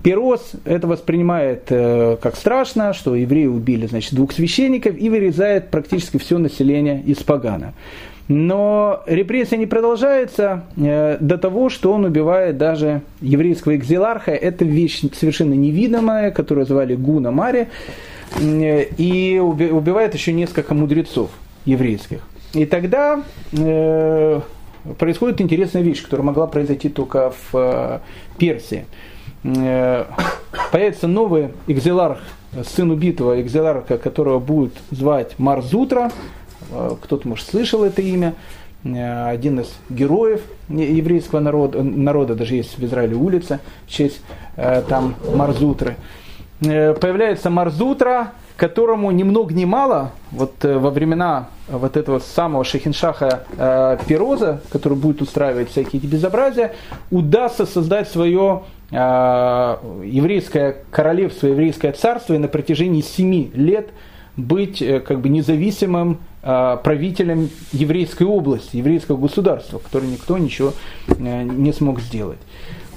Перос 0.04 0.54
это 0.64 0.88
воспринимает 0.88 1.64
э, 1.70 2.18
как 2.22 2.38
страшно, 2.38 2.94
что 2.94 3.14
евреи 3.14 3.48
убили 3.48 3.88
значит, 3.88 4.14
двух 4.14 4.32
священников 4.32 4.98
и 4.98 5.10
вырезает 5.10 5.70
практически 5.70 6.18
все 6.18 6.38
население 6.38 7.04
Испагана. 7.06 7.74
Но 8.30 9.02
репрессия 9.08 9.58
не 9.58 9.66
продолжается 9.66 10.64
э, 10.78 11.18
до 11.20 11.38
того, 11.38 11.70
что 11.70 11.92
он 11.92 12.06
убивает 12.06 12.58
даже 12.58 13.02
еврейского 13.22 13.76
экзиларха. 13.76 14.32
Это 14.32 14.64
вещь 14.64 15.02
совершенно 15.14 15.56
невидимая, 15.56 16.32
которую 16.32 16.66
звали 16.66 16.96
Гуна 16.96 17.32
Мари. 17.32 17.68
Э, 18.38 18.86
И 18.98 19.38
уби- 19.38 19.72
убивает 19.72 20.14
еще 20.14 20.34
несколько 20.34 20.74
мудрецов 20.74 21.30
еврейских. 21.66 22.22
И 22.54 22.66
тогда 22.66 23.24
э, 23.52 24.42
происходит 24.98 25.42
интересная 25.42 25.82
вещь, 25.82 26.04
которая 26.04 26.26
могла 26.26 26.48
произойти 26.48 26.90
только 26.90 27.32
в 27.32 27.56
э, 27.56 28.00
Персии. 28.38 28.86
Появится 29.42 31.08
новый 31.08 31.50
экзиларх, 31.68 32.20
сын 32.68 32.92
убитого 32.92 33.42
экзиларха, 33.42 33.98
которого 33.98 34.40
будет 34.40 34.74
звать 34.92 35.36
Марзутра. 35.38 36.12
Кто-то, 36.70 37.26
может, 37.26 37.48
слышал 37.48 37.86
это 37.86 38.02
имя. 38.02 38.34
Один 38.84 39.62
из 39.62 39.74
героев 39.90 40.42
еврейского 40.68 41.40
народа, 41.40 41.82
народа 41.84 42.36
даже 42.36 42.56
есть 42.56 42.78
в 42.78 42.84
Израиле 42.84 43.16
улица 43.16 43.62
в 43.88 43.92
честь 43.92 44.20
там 44.58 45.16
Марзутры. 45.34 45.96
Э, 46.62 46.94
Появляется 46.94 47.50
Марзутра, 47.50 48.32
которому 48.58 49.12
ни 49.12 49.24
много 49.24 49.54
ни 49.54 49.64
мало, 49.66 50.12
вот 50.32 50.66
э, 50.66 50.78
во 50.78 50.90
времена 50.90 51.48
вот 51.70 51.96
этого 51.96 52.20
самого 52.20 52.64
Шахиншаха 52.66 53.44
э, 53.58 53.98
Пироза, 54.08 54.62
который 54.72 54.98
будет 54.98 55.22
устраивать 55.22 55.70
всякие 55.70 56.02
эти 56.02 56.08
безобразия, 56.08 56.74
удастся 57.12 57.66
создать 57.66 58.10
свое 58.10 58.64
э, 58.92 58.96
еврейское 60.04 60.76
королевство, 60.92 61.48
еврейское 61.48 61.94
царство 61.94 62.34
и 62.34 62.38
на 62.38 62.48
протяжении 62.50 63.02
семи 63.02 63.52
лет 63.54 63.92
быть 64.36 64.82
э, 64.82 65.00
как 65.00 65.22
бы 65.22 65.30
независимым 65.30 66.18
э, 66.44 66.78
правителем 66.84 67.50
еврейской 67.72 68.24
области, 68.24 68.76
еврейского 68.78 69.16
государства, 69.16 69.80
которое 69.80 70.08
никто 70.08 70.38
ничего 70.38 70.74
э, 71.08 71.44
не 71.44 71.72
смог 71.72 72.02
сделать. 72.02 72.40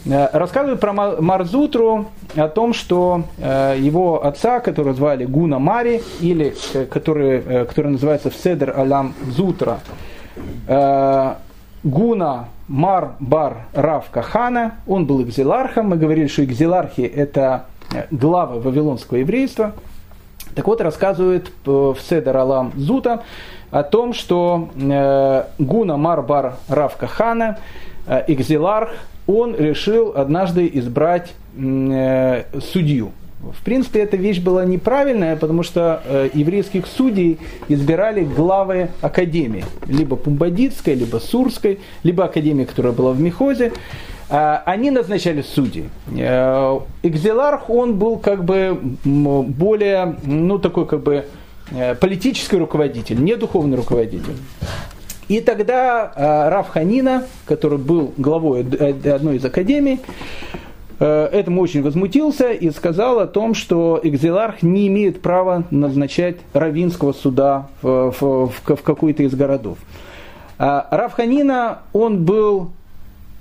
Э, 0.06 0.28
Рассказывают 0.32 0.80
про 0.80 0.92
Ма- 0.92 1.20
Марзутру 1.20 2.06
о 2.36 2.48
том, 2.48 2.72
что 2.72 3.24
э, 3.38 3.76
его 3.78 4.24
отца, 4.24 4.60
которого 4.60 4.94
звали 4.94 5.24
Гуна 5.24 5.58
Мари, 5.58 6.02
или 6.20 6.54
э, 6.74 6.86
который, 6.86 7.42
э, 7.44 7.64
который 7.64 7.92
называется 7.92 8.30
в 8.30 8.34
Седер 8.34 8.78
Алам 8.78 9.14
Зутра, 9.26 9.80
Гуна 11.84 12.48
Мар 12.68 13.12
Бар 13.18 13.56
Рав 13.74 14.08
Кахана, 14.10 14.76
он 14.86 15.04
был 15.04 15.22
экзилархом, 15.22 15.88
мы 15.88 15.96
говорили, 15.96 16.28
что 16.28 16.44
экзилархи 16.44 17.02
это 17.02 17.66
главы 18.10 18.60
вавилонского 18.60 19.18
еврейства. 19.18 19.72
Так 20.54 20.66
вот, 20.68 20.80
рассказывает 20.80 21.50
в 21.66 21.96
Седер 22.08 22.36
Алам 22.36 22.72
Зута 22.76 23.24
о 23.70 23.82
том, 23.82 24.14
что 24.14 24.68
Гуна 25.58 25.96
Мар 25.96 26.22
Бар 26.22 26.54
Рав 26.68 26.96
Кахана, 26.96 27.58
экзиларх, 28.06 28.90
он 29.26 29.54
решил 29.56 30.12
однажды 30.16 30.70
избрать 30.72 31.32
э, 31.56 32.44
судью. 32.60 33.12
В 33.42 33.64
принципе, 33.64 34.00
эта 34.00 34.16
вещь 34.16 34.38
была 34.38 34.64
неправильная, 34.64 35.36
потому 35.36 35.64
что 35.64 36.00
э, 36.04 36.30
еврейских 36.32 36.86
судей 36.86 37.38
избирали 37.68 38.22
главы 38.22 38.90
академии, 39.00 39.64
либо 39.86 40.14
Пумбадитской, 40.14 40.94
либо 40.94 41.16
Сурской, 41.16 41.80
либо 42.04 42.24
академии, 42.24 42.64
которая 42.64 42.92
была 42.92 43.12
в 43.12 43.20
Мехозе. 43.20 43.72
А, 44.28 44.62
Они 44.64 44.92
назначали 44.92 45.42
судей. 45.42 45.88
Э, 46.16 46.78
Экзеларх, 47.02 47.68
он 47.68 47.98
был 47.98 48.18
как 48.18 48.44
бы 48.44 48.78
более, 49.04 50.16
ну 50.22 50.58
такой 50.60 50.86
как 50.86 51.02
бы 51.02 51.26
э, 51.72 51.96
политический 51.96 52.58
руководитель, 52.58 53.22
не 53.22 53.34
духовный 53.34 53.76
руководитель. 53.76 54.36
И 55.32 55.40
тогда 55.40 56.12
э, 56.14 56.48
Раф 56.50 56.68
Ханина, 56.68 57.24
который 57.46 57.78
был 57.78 58.12
главой 58.18 58.60
од- 58.60 59.06
одной 59.06 59.36
из 59.36 59.44
академий, 59.46 59.98
э, 61.00 61.24
этому 61.32 61.62
очень 61.62 61.82
возмутился 61.82 62.50
и 62.52 62.70
сказал 62.70 63.18
о 63.18 63.26
том, 63.26 63.54
что 63.54 63.98
экзиларх 64.02 64.62
не 64.62 64.88
имеет 64.88 65.22
права 65.22 65.64
назначать 65.70 66.36
равинского 66.52 67.14
суда 67.14 67.68
в, 67.80 68.10
в- 68.10 68.48
в- 68.50 68.76
в 68.76 68.82
какой-то 68.82 69.22
из 69.22 69.34
городов. 69.34 69.78
А 70.58 70.86
Раф 70.90 71.14
Ханина, 71.14 71.78
он 71.94 72.24
был 72.26 72.70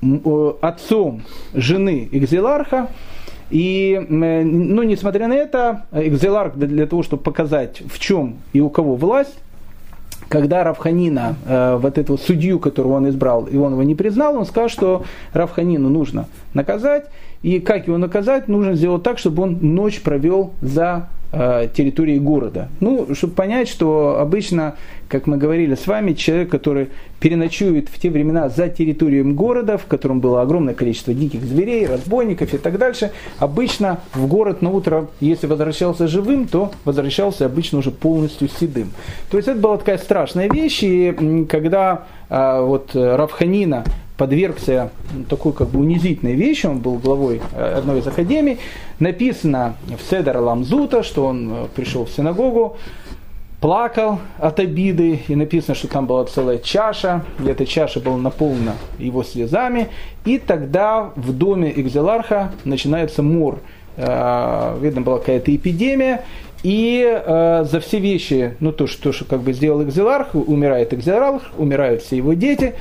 э, 0.02 0.52
отцом 0.62 1.24
жены 1.54 2.08
экзиларха, 2.10 2.88
и, 3.50 4.00
э, 4.10 4.44
ну, 4.46 4.84
несмотря 4.84 5.28
на 5.28 5.34
это, 5.34 5.84
экзиларх 5.92 6.56
для- 6.56 6.68
для 6.70 6.88
того, 6.88 7.04
чтобы 7.04 7.22
показать, 7.22 7.82
в 7.86 8.00
чем 8.00 8.36
и 8.54 8.62
у 8.62 8.70
кого 8.70 8.96
власть, 8.96 9.38
когда 10.32 10.64
Равханина, 10.64 11.36
э, 11.46 11.78
вот 11.82 11.98
этого 11.98 12.16
судью, 12.16 12.58
которого 12.60 12.94
он 12.94 13.10
избрал, 13.10 13.48
и 13.48 13.58
он 13.58 13.74
его 13.74 13.84
не 13.84 13.96
признал, 13.96 14.38
он 14.38 14.46
сказал, 14.46 14.70
что 14.70 15.04
Равханину 15.34 15.90
нужно 15.90 16.28
наказать, 16.54 17.08
и 17.44 17.60
как 17.60 17.88
его 17.88 17.98
наказать, 17.98 18.48
нужно 18.48 18.76
сделать 18.76 19.04
так, 19.04 19.18
чтобы 19.18 19.44
он 19.44 19.58
ночь 19.62 20.02
провел 20.02 20.54
за 20.62 21.10
э, 21.32 21.70
территорией 21.74 22.20
города. 22.20 22.70
Ну, 22.80 23.16
чтобы 23.16 23.34
понять, 23.34 23.68
что 23.68 24.20
обычно, 24.20 24.76
как 25.08 25.26
мы 25.26 25.38
говорили 25.38 25.74
с 25.74 25.88
вами, 25.88 26.14
человек, 26.14 26.50
который 26.50 26.90
переночует 27.20 27.90
в 27.90 28.00
те 28.00 28.12
времена 28.12 28.50
за 28.50 28.70
территорией 28.70 29.24
города, 29.24 29.80
в 29.80 29.86
котором 29.86 30.20
было 30.20 30.42
огромное 30.42 30.76
количество 30.76 31.16
диких 31.16 31.44
зверей, 31.44 31.88
разбойников 31.88 32.54
и 32.54 32.58
так 32.60 32.78
дальше, 32.78 33.12
обычно 33.40 34.00
в 34.14 34.28
город 34.28 34.62
на 34.62 34.70
утро, 34.70 35.08
если 35.20 35.48
возвращался 35.48 36.08
живым, 36.08 36.48
то 36.48 36.72
возвращался 36.86 37.48
обычно 37.48 37.80
уже 37.80 37.90
полностью 37.90 38.50
седым. 38.50 38.92
То 39.32 39.38
есть 39.38 39.50
это 39.50 39.60
была 39.60 39.78
такая 39.78 39.98
страшная 39.98 40.48
вещь, 40.48 40.84
и 40.84 41.46
когда 41.50 42.06
а, 42.30 42.62
вот 42.62 42.96
э, 42.96 43.16
Равханина 43.16 43.84
подвергся 44.22 44.92
такой 45.30 45.52
как 45.52 45.70
бы 45.70 45.80
унизительной 45.80 46.36
вещи, 46.36 46.68
он 46.68 46.78
был 46.78 47.00
главой 47.00 47.42
э, 47.56 47.74
одной 47.80 48.02
из 48.02 48.08
академий, 48.08 48.60
написано 49.00 49.78
в 49.88 50.08
Седер 50.08 50.38
Ламзута, 50.38 51.02
что 51.02 51.26
он 51.26 51.52
э, 51.52 51.66
пришел 51.76 52.06
в 52.06 52.12
синагогу, 52.12 52.78
плакал 53.62 54.20
от 54.38 54.60
обиды, 54.60 55.22
и 55.28 55.36
написано, 55.36 55.74
что 55.74 55.88
там 55.88 56.06
была 56.06 56.26
целая 56.26 56.60
чаша, 56.60 57.24
и 57.44 57.50
эта 57.50 57.66
чаша 57.66 58.00
была 58.00 58.18
наполнена 58.18 58.74
его 59.00 59.24
слезами, 59.24 59.88
и 60.24 60.38
тогда 60.38 61.10
в 61.16 61.34
доме 61.34 61.74
Экзеларха 61.76 62.52
начинается 62.64 63.24
мор. 63.24 63.58
Э, 63.98 64.78
Видно, 64.80 65.02
была 65.02 65.18
какая-то 65.18 65.56
эпидемия, 65.56 66.26
и 66.62 67.04
э, 67.04 67.66
за 67.68 67.80
все 67.80 67.98
вещи, 67.98 68.56
ну 68.60 68.72
то, 68.72 68.86
что, 68.86 69.14
что 69.14 69.26
как 69.26 69.42
бы 69.42 69.52
сделал 69.52 69.82
Экзеларх, 69.82 70.36
умирает 70.36 70.94
Экзеларх, 70.94 71.42
умирают 71.58 72.04
все 72.04 72.18
его 72.18 72.34
дети, 72.34 72.76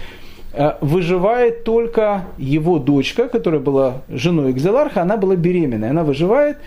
выживает 0.80 1.64
только 1.64 2.24
его 2.38 2.78
дочка, 2.78 3.28
которая 3.28 3.60
была 3.60 4.02
женой 4.08 4.50
Экзеларха, 4.50 5.02
она 5.02 5.16
была 5.16 5.36
беременная, 5.36 5.90
она 5.90 6.02
выживает, 6.02 6.58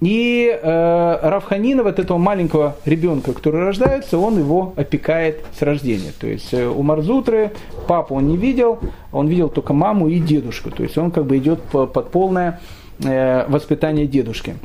и 0.00 0.50
э, 0.50 1.18
Равханина, 1.22 1.82
вот 1.82 1.98
этого 1.98 2.18
маленького 2.18 2.76
ребенка, 2.84 3.32
который 3.32 3.62
рождается, 3.62 4.18
он 4.18 4.38
его 4.38 4.74
опекает 4.76 5.44
с 5.58 5.62
рождения. 5.62 6.12
То 6.18 6.26
есть 6.26 6.52
э, 6.52 6.66
у 6.66 6.82
Марзутры 6.82 7.52
папу 7.86 8.16
он 8.16 8.28
не 8.28 8.36
видел, 8.36 8.80
он 9.12 9.28
видел 9.28 9.48
только 9.48 9.72
маму 9.72 10.08
и 10.08 10.18
дедушку. 10.18 10.70
То 10.70 10.82
есть 10.82 10.98
он 10.98 11.10
как 11.10 11.24
бы 11.24 11.38
идет 11.38 11.62
по- 11.62 11.86
под 11.86 12.10
полное 12.10 12.60
э, 13.02 13.46
воспитание 13.48 14.06
дедушки. 14.06 14.56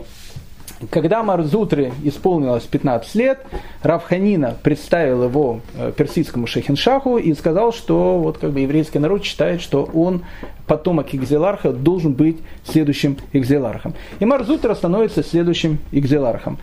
Когда 0.92 1.24
Марзутре 1.24 1.92
исполнилось 2.04 2.64
15 2.64 3.16
лет, 3.16 3.40
Равханина 3.84 4.56
представил 4.64 5.24
его 5.24 5.60
э, 5.76 5.92
персидскому 5.96 6.48
шехиншаху 6.48 7.18
и 7.18 7.34
сказал, 7.34 7.74
что 7.74 8.20
вот 8.20 8.38
как 8.38 8.52
бы 8.52 8.62
еврейский 8.62 9.00
народ 9.00 9.24
считает, 9.24 9.62
что 9.62 9.84
он 9.94 10.24
потомок 10.68 11.14
Игзеларха 11.14 11.72
должен 11.72 12.14
быть 12.14 12.38
следующим 12.64 13.18
Игзелархом. 13.34 13.94
И 14.20 14.26
Марзутра 14.26 14.74
становится 14.74 15.24
следующим 15.24 15.80
Игзелархом. 15.92 16.60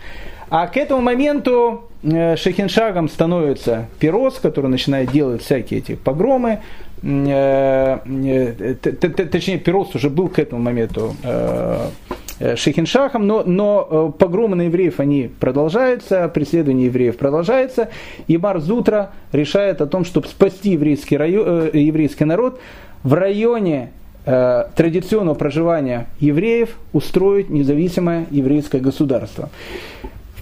А 0.49 0.67
к 0.67 0.77
этому 0.77 1.01
моменту 1.01 1.89
э, 2.03 2.37
Шехиншагом 2.37 3.09
становится 3.09 3.87
Перос, 3.99 4.39
который 4.39 4.69
начинает 4.69 5.11
делать 5.11 5.43
всякие 5.43 5.79
эти 5.79 5.95
погромы. 5.95 6.61
Э, 7.03 7.99
точнее, 9.31 9.57
Перос 9.59 9.95
уже 9.95 10.09
был 10.09 10.29
к 10.29 10.39
этому 10.39 10.61
моменту 10.61 11.15
Э, 12.39 12.55
Шехиншахом, 12.55 13.25
но, 13.25 13.43
но 13.43 13.87
э, 13.89 14.19
погромы 14.19 14.55
на 14.55 14.63
евреев 14.63 14.99
они 14.99 15.31
продолжаются, 15.39 16.27
преследование 16.27 16.85
евреев 16.85 17.17
продолжается, 17.17 17.89
и 18.27 18.37
Марзутра 18.37 19.11
решает 19.31 19.81
о 19.81 19.87
том, 19.87 20.05
чтобы 20.05 20.27
спасти 20.27 20.71
еврейский, 20.71 21.17
район, 21.17 21.69
э, 21.73 21.79
еврейский 21.79 22.25
народ 22.25 22.59
в 23.01 23.13
районе 23.15 23.89
э, 24.25 24.65
традиционного 24.75 25.33
проживания 25.33 26.07
евреев 26.19 26.77
устроить 26.93 27.49
независимое 27.49 28.27
еврейское 28.29 28.81
государство. 28.81 29.49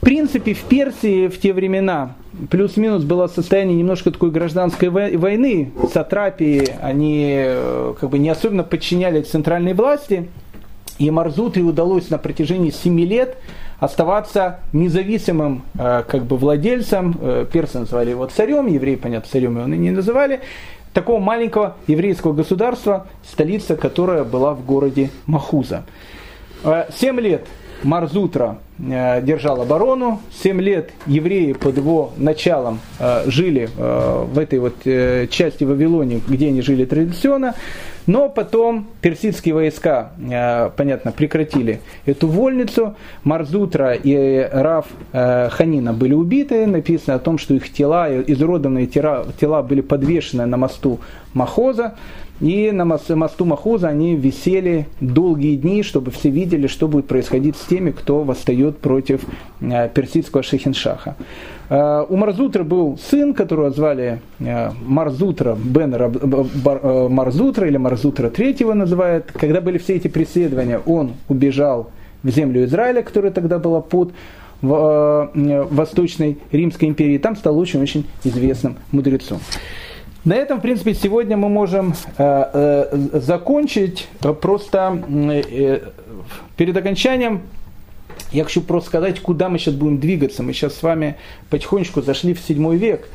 Принципе, 0.05 0.53
в 0.53 0.61
Персии 0.61 1.27
в 1.27 1.39
те 1.39 1.51
времена 1.51 2.13
плюс-минус 2.51 3.03
было 3.03 3.25
состояние 3.25 3.75
немножко 3.75 4.11
такой 4.11 4.29
гражданской 4.29 4.89
войны. 4.89 5.71
Сатрапии, 5.91 6.69
они 6.79 7.43
как 7.99 8.11
бы 8.11 8.19
не 8.19 8.29
особенно 8.29 8.63
подчинялись 8.63 9.27
центральной 9.27 9.73
власти, 9.73 10.29
и 10.99 11.09
Марзутри 11.09 11.63
удалось 11.63 12.11
на 12.11 12.19
протяжении 12.19 12.69
7 12.69 12.99
лет 13.01 13.37
оставаться 13.79 14.59
независимым 14.73 15.63
э, 15.77 16.03
как 16.07 16.23
бы 16.25 16.37
владельцем, 16.37 17.17
э, 17.19 17.45
персы 17.51 17.79
называли 17.79 18.11
его 18.11 18.27
царем, 18.27 18.67
евреи, 18.67 18.95
понятно, 18.95 19.27
царем 19.29 19.57
его 19.57 19.67
не 19.67 19.91
называли, 19.91 20.41
такого 20.93 21.19
маленького 21.19 21.75
еврейского 21.87 22.33
государства, 22.33 23.07
столица 23.29 23.75
которая 23.75 24.23
была 24.23 24.53
в 24.53 24.65
городе 24.65 25.09
Махуза. 25.25 25.83
Э, 26.63 26.85
семь 26.95 27.19
лет 27.19 27.45
Марзутра 27.83 28.59
э, 28.59 28.64
держал 28.77 29.61
оборону. 29.61 30.21
Семь 30.43 30.61
лет 30.61 30.91
евреи 31.05 31.53
под 31.53 31.77
его 31.77 32.11
началом 32.17 32.79
э, 32.99 33.23
жили 33.27 33.69
э, 33.77 34.25
в 34.29 34.37
этой 34.37 34.59
вот 34.59 34.75
части 35.29 35.63
Вавилонии, 35.63 36.21
где 36.27 36.47
они 36.47 36.61
жили 36.61 36.85
традиционно. 36.85 37.55
Но 38.07 38.29
потом 38.29 38.85
персидские 39.01 39.55
войска, 39.55 40.11
понятно, 40.77 41.11
прекратили 41.11 41.79
эту 42.05 42.27
вольницу. 42.27 42.95
Марзутра 43.23 43.93
и 43.93 44.47
Раф 44.51 44.85
Ханина 45.11 45.91
были 45.91 46.13
убиты. 46.13 46.67
Написано 46.67 47.15
о 47.15 47.19
том, 47.19 47.39
что 47.39 47.55
их 47.55 47.73
тела, 47.73 48.07
изуродованные 48.21 48.85
тела 48.85 49.63
были 49.63 49.81
подвешены 49.81 50.45
на 50.45 50.55
мосту 50.55 50.99
Махоза. 51.33 51.95
И 52.41 52.71
на 52.71 52.83
мосту 52.83 53.45
Махуза 53.45 53.87
они 53.87 54.15
висели 54.15 54.87
долгие 54.99 55.55
дни, 55.55 55.83
чтобы 55.83 56.11
все 56.11 56.29
видели, 56.29 56.67
что 56.67 56.87
будет 56.87 57.07
происходить 57.07 57.55
с 57.55 57.65
теми, 57.65 57.91
кто 57.91 58.23
восстает 58.23 58.77
против 58.79 59.21
э, 59.61 59.89
персидского 59.89 60.43
шехиншаха. 60.43 61.15
Э, 61.69 62.05
у 62.07 62.17
Марзутра 62.17 62.63
был 62.63 62.97
сын, 62.97 63.33
которого 63.33 63.71
звали 63.71 64.19
э, 64.39 64.71
Марзутра 64.85 65.55
бен 65.55 65.91
Марзутра 67.09 67.67
или 67.67 67.77
Марзутра 67.77 68.29
третьего 68.29 68.73
называют. 68.73 69.31
Когда 69.31 69.61
были 69.61 69.77
все 69.77 69.95
эти 69.95 70.09
преследования, 70.09 70.81
он 70.85 71.13
убежал 71.29 71.91
в 72.21 72.29
землю 72.29 72.65
Израиля, 72.65 73.01
которая 73.01 73.31
тогда 73.31 73.59
была 73.59 73.79
под 73.79 74.11
Восточной 74.61 76.39
Римской 76.51 76.87
империи. 76.87 77.17
Там 77.17 77.35
стал 77.35 77.59
очень-очень 77.59 78.05
известным 78.23 78.77
мудрецом. 78.91 79.39
На 80.25 80.33
этом, 80.33 80.57
в 80.57 80.63
принципе, 80.63 80.95
сегодня 80.95 81.37
мы 81.37 81.49
можем 81.49 81.93
э, 81.93 81.95
э, 82.17 83.19
закончить. 83.19 84.07
Просто 84.41 85.03
э, 85.07 85.81
перед 86.57 86.75
окончанием 86.75 87.43
я 88.31 88.43
хочу 88.43 88.61
просто 88.61 88.89
сказать, 88.89 89.19
куда 89.19 89.49
мы 89.49 89.59
сейчас 89.59 89.75
будем 89.75 89.99
двигаться. 89.99 90.41
Мы 90.41 90.53
сейчас 90.53 90.73
с 90.73 90.81
вами 90.81 91.17
потихонечку 91.51 92.01
зашли 92.01 92.33
в 92.33 92.39
седьмой 92.39 92.77
век. 92.77 93.07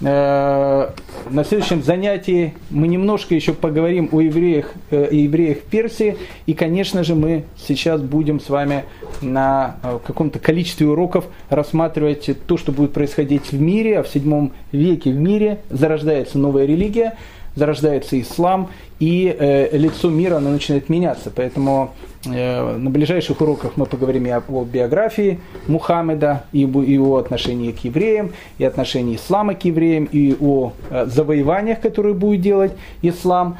Э, 0.00 0.90
на 1.30 1.44
следующем 1.44 1.82
занятии 1.82 2.54
мы 2.70 2.86
немножко 2.86 3.34
еще 3.34 3.54
поговорим 3.54 4.10
о 4.12 4.20
евреях, 4.20 4.72
э, 4.90 5.08
евреях 5.10 5.62
Персии. 5.62 6.16
И, 6.44 6.54
конечно 6.54 7.02
же, 7.02 7.14
мы 7.14 7.44
сейчас 7.56 8.00
будем 8.02 8.40
с 8.40 8.48
вами 8.48 8.84
на 9.22 9.76
э, 9.82 9.98
каком-то 10.06 10.38
количестве 10.38 10.86
уроков 10.86 11.24
рассматривать 11.48 12.28
то, 12.46 12.56
что 12.56 12.72
будет 12.72 12.92
происходить 12.92 13.52
в 13.52 13.60
мире. 13.60 14.00
А 14.00 14.02
в 14.02 14.08
седьмом 14.08 14.52
веке 14.70 15.10
в 15.10 15.16
мире 15.16 15.60
зарождается 15.70 16.38
новая 16.38 16.66
религия, 16.66 17.16
зарождается 17.54 18.20
ислам, 18.20 18.68
и 19.00 19.34
э, 19.38 19.76
лицо 19.76 20.10
мира 20.10 20.36
оно 20.36 20.50
начинает 20.50 20.90
меняться. 20.90 21.32
Поэтому 21.34 21.94
на 22.26 22.90
ближайших 22.90 23.40
уроках 23.40 23.72
мы 23.76 23.86
поговорим 23.86 24.26
о 24.26 24.64
биографии 24.64 25.40
Мухаммеда, 25.68 26.44
и 26.52 26.60
его 26.60 27.16
отношении 27.16 27.72
к 27.72 27.78
евреям, 27.84 28.32
и 28.58 28.64
отношении 28.64 29.16
ислама 29.16 29.54
к 29.54 29.64
евреям, 29.64 30.08
и 30.10 30.36
о 30.40 30.72
э, 30.90 31.06
завоеваниях, 31.06 31.80
которые 31.80 32.14
будет 32.14 32.40
делать 32.40 32.72
ислам. 33.02 33.58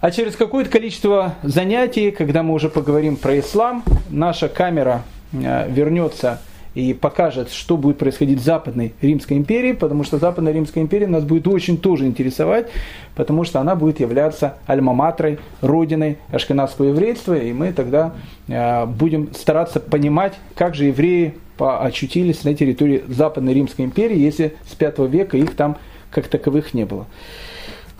А 0.00 0.10
через 0.10 0.36
какое-то 0.36 0.70
количество 0.70 1.34
занятий, 1.42 2.10
когда 2.10 2.42
мы 2.42 2.54
уже 2.54 2.68
поговорим 2.68 3.16
про 3.16 3.38
ислам, 3.38 3.82
наша 4.10 4.48
камера 4.48 5.02
э, 5.32 5.68
вернется 5.70 6.40
и 6.76 6.92
покажет, 6.92 7.50
что 7.50 7.78
будет 7.78 7.96
происходить 7.96 8.38
в 8.38 8.44
Западной 8.44 8.92
Римской 9.00 9.38
империи, 9.38 9.72
потому 9.72 10.04
что 10.04 10.18
Западная 10.18 10.52
Римская 10.52 10.84
империя 10.84 11.06
нас 11.06 11.24
будет 11.24 11.48
очень 11.48 11.78
тоже 11.78 12.06
интересовать, 12.06 12.68
потому 13.14 13.44
что 13.44 13.60
она 13.60 13.74
будет 13.74 13.98
являться 13.98 14.58
альма-матрой, 14.66 15.38
родиной 15.62 16.18
ашкенадского 16.30 16.88
еврейства, 16.88 17.34
и 17.34 17.50
мы 17.54 17.72
тогда 17.72 18.12
э, 18.46 18.84
будем 18.84 19.32
стараться 19.34 19.80
понимать, 19.80 20.34
как 20.54 20.74
же 20.74 20.84
евреи 20.84 21.34
очутились 21.58 22.44
на 22.44 22.54
территории 22.54 23.02
Западной 23.08 23.54
Римской 23.54 23.86
империи, 23.86 24.18
если 24.18 24.54
с 24.66 24.78
V 24.78 25.08
века 25.08 25.38
их 25.38 25.56
там 25.56 25.78
как 26.10 26.28
таковых 26.28 26.74
не 26.74 26.84
было. 26.84 27.06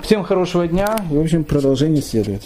Всем 0.00 0.22
хорошего 0.22 0.68
дня 0.68 0.98
и, 1.10 1.14
в 1.14 1.20
общем, 1.20 1.44
продолжение 1.44 2.02
следует. 2.02 2.42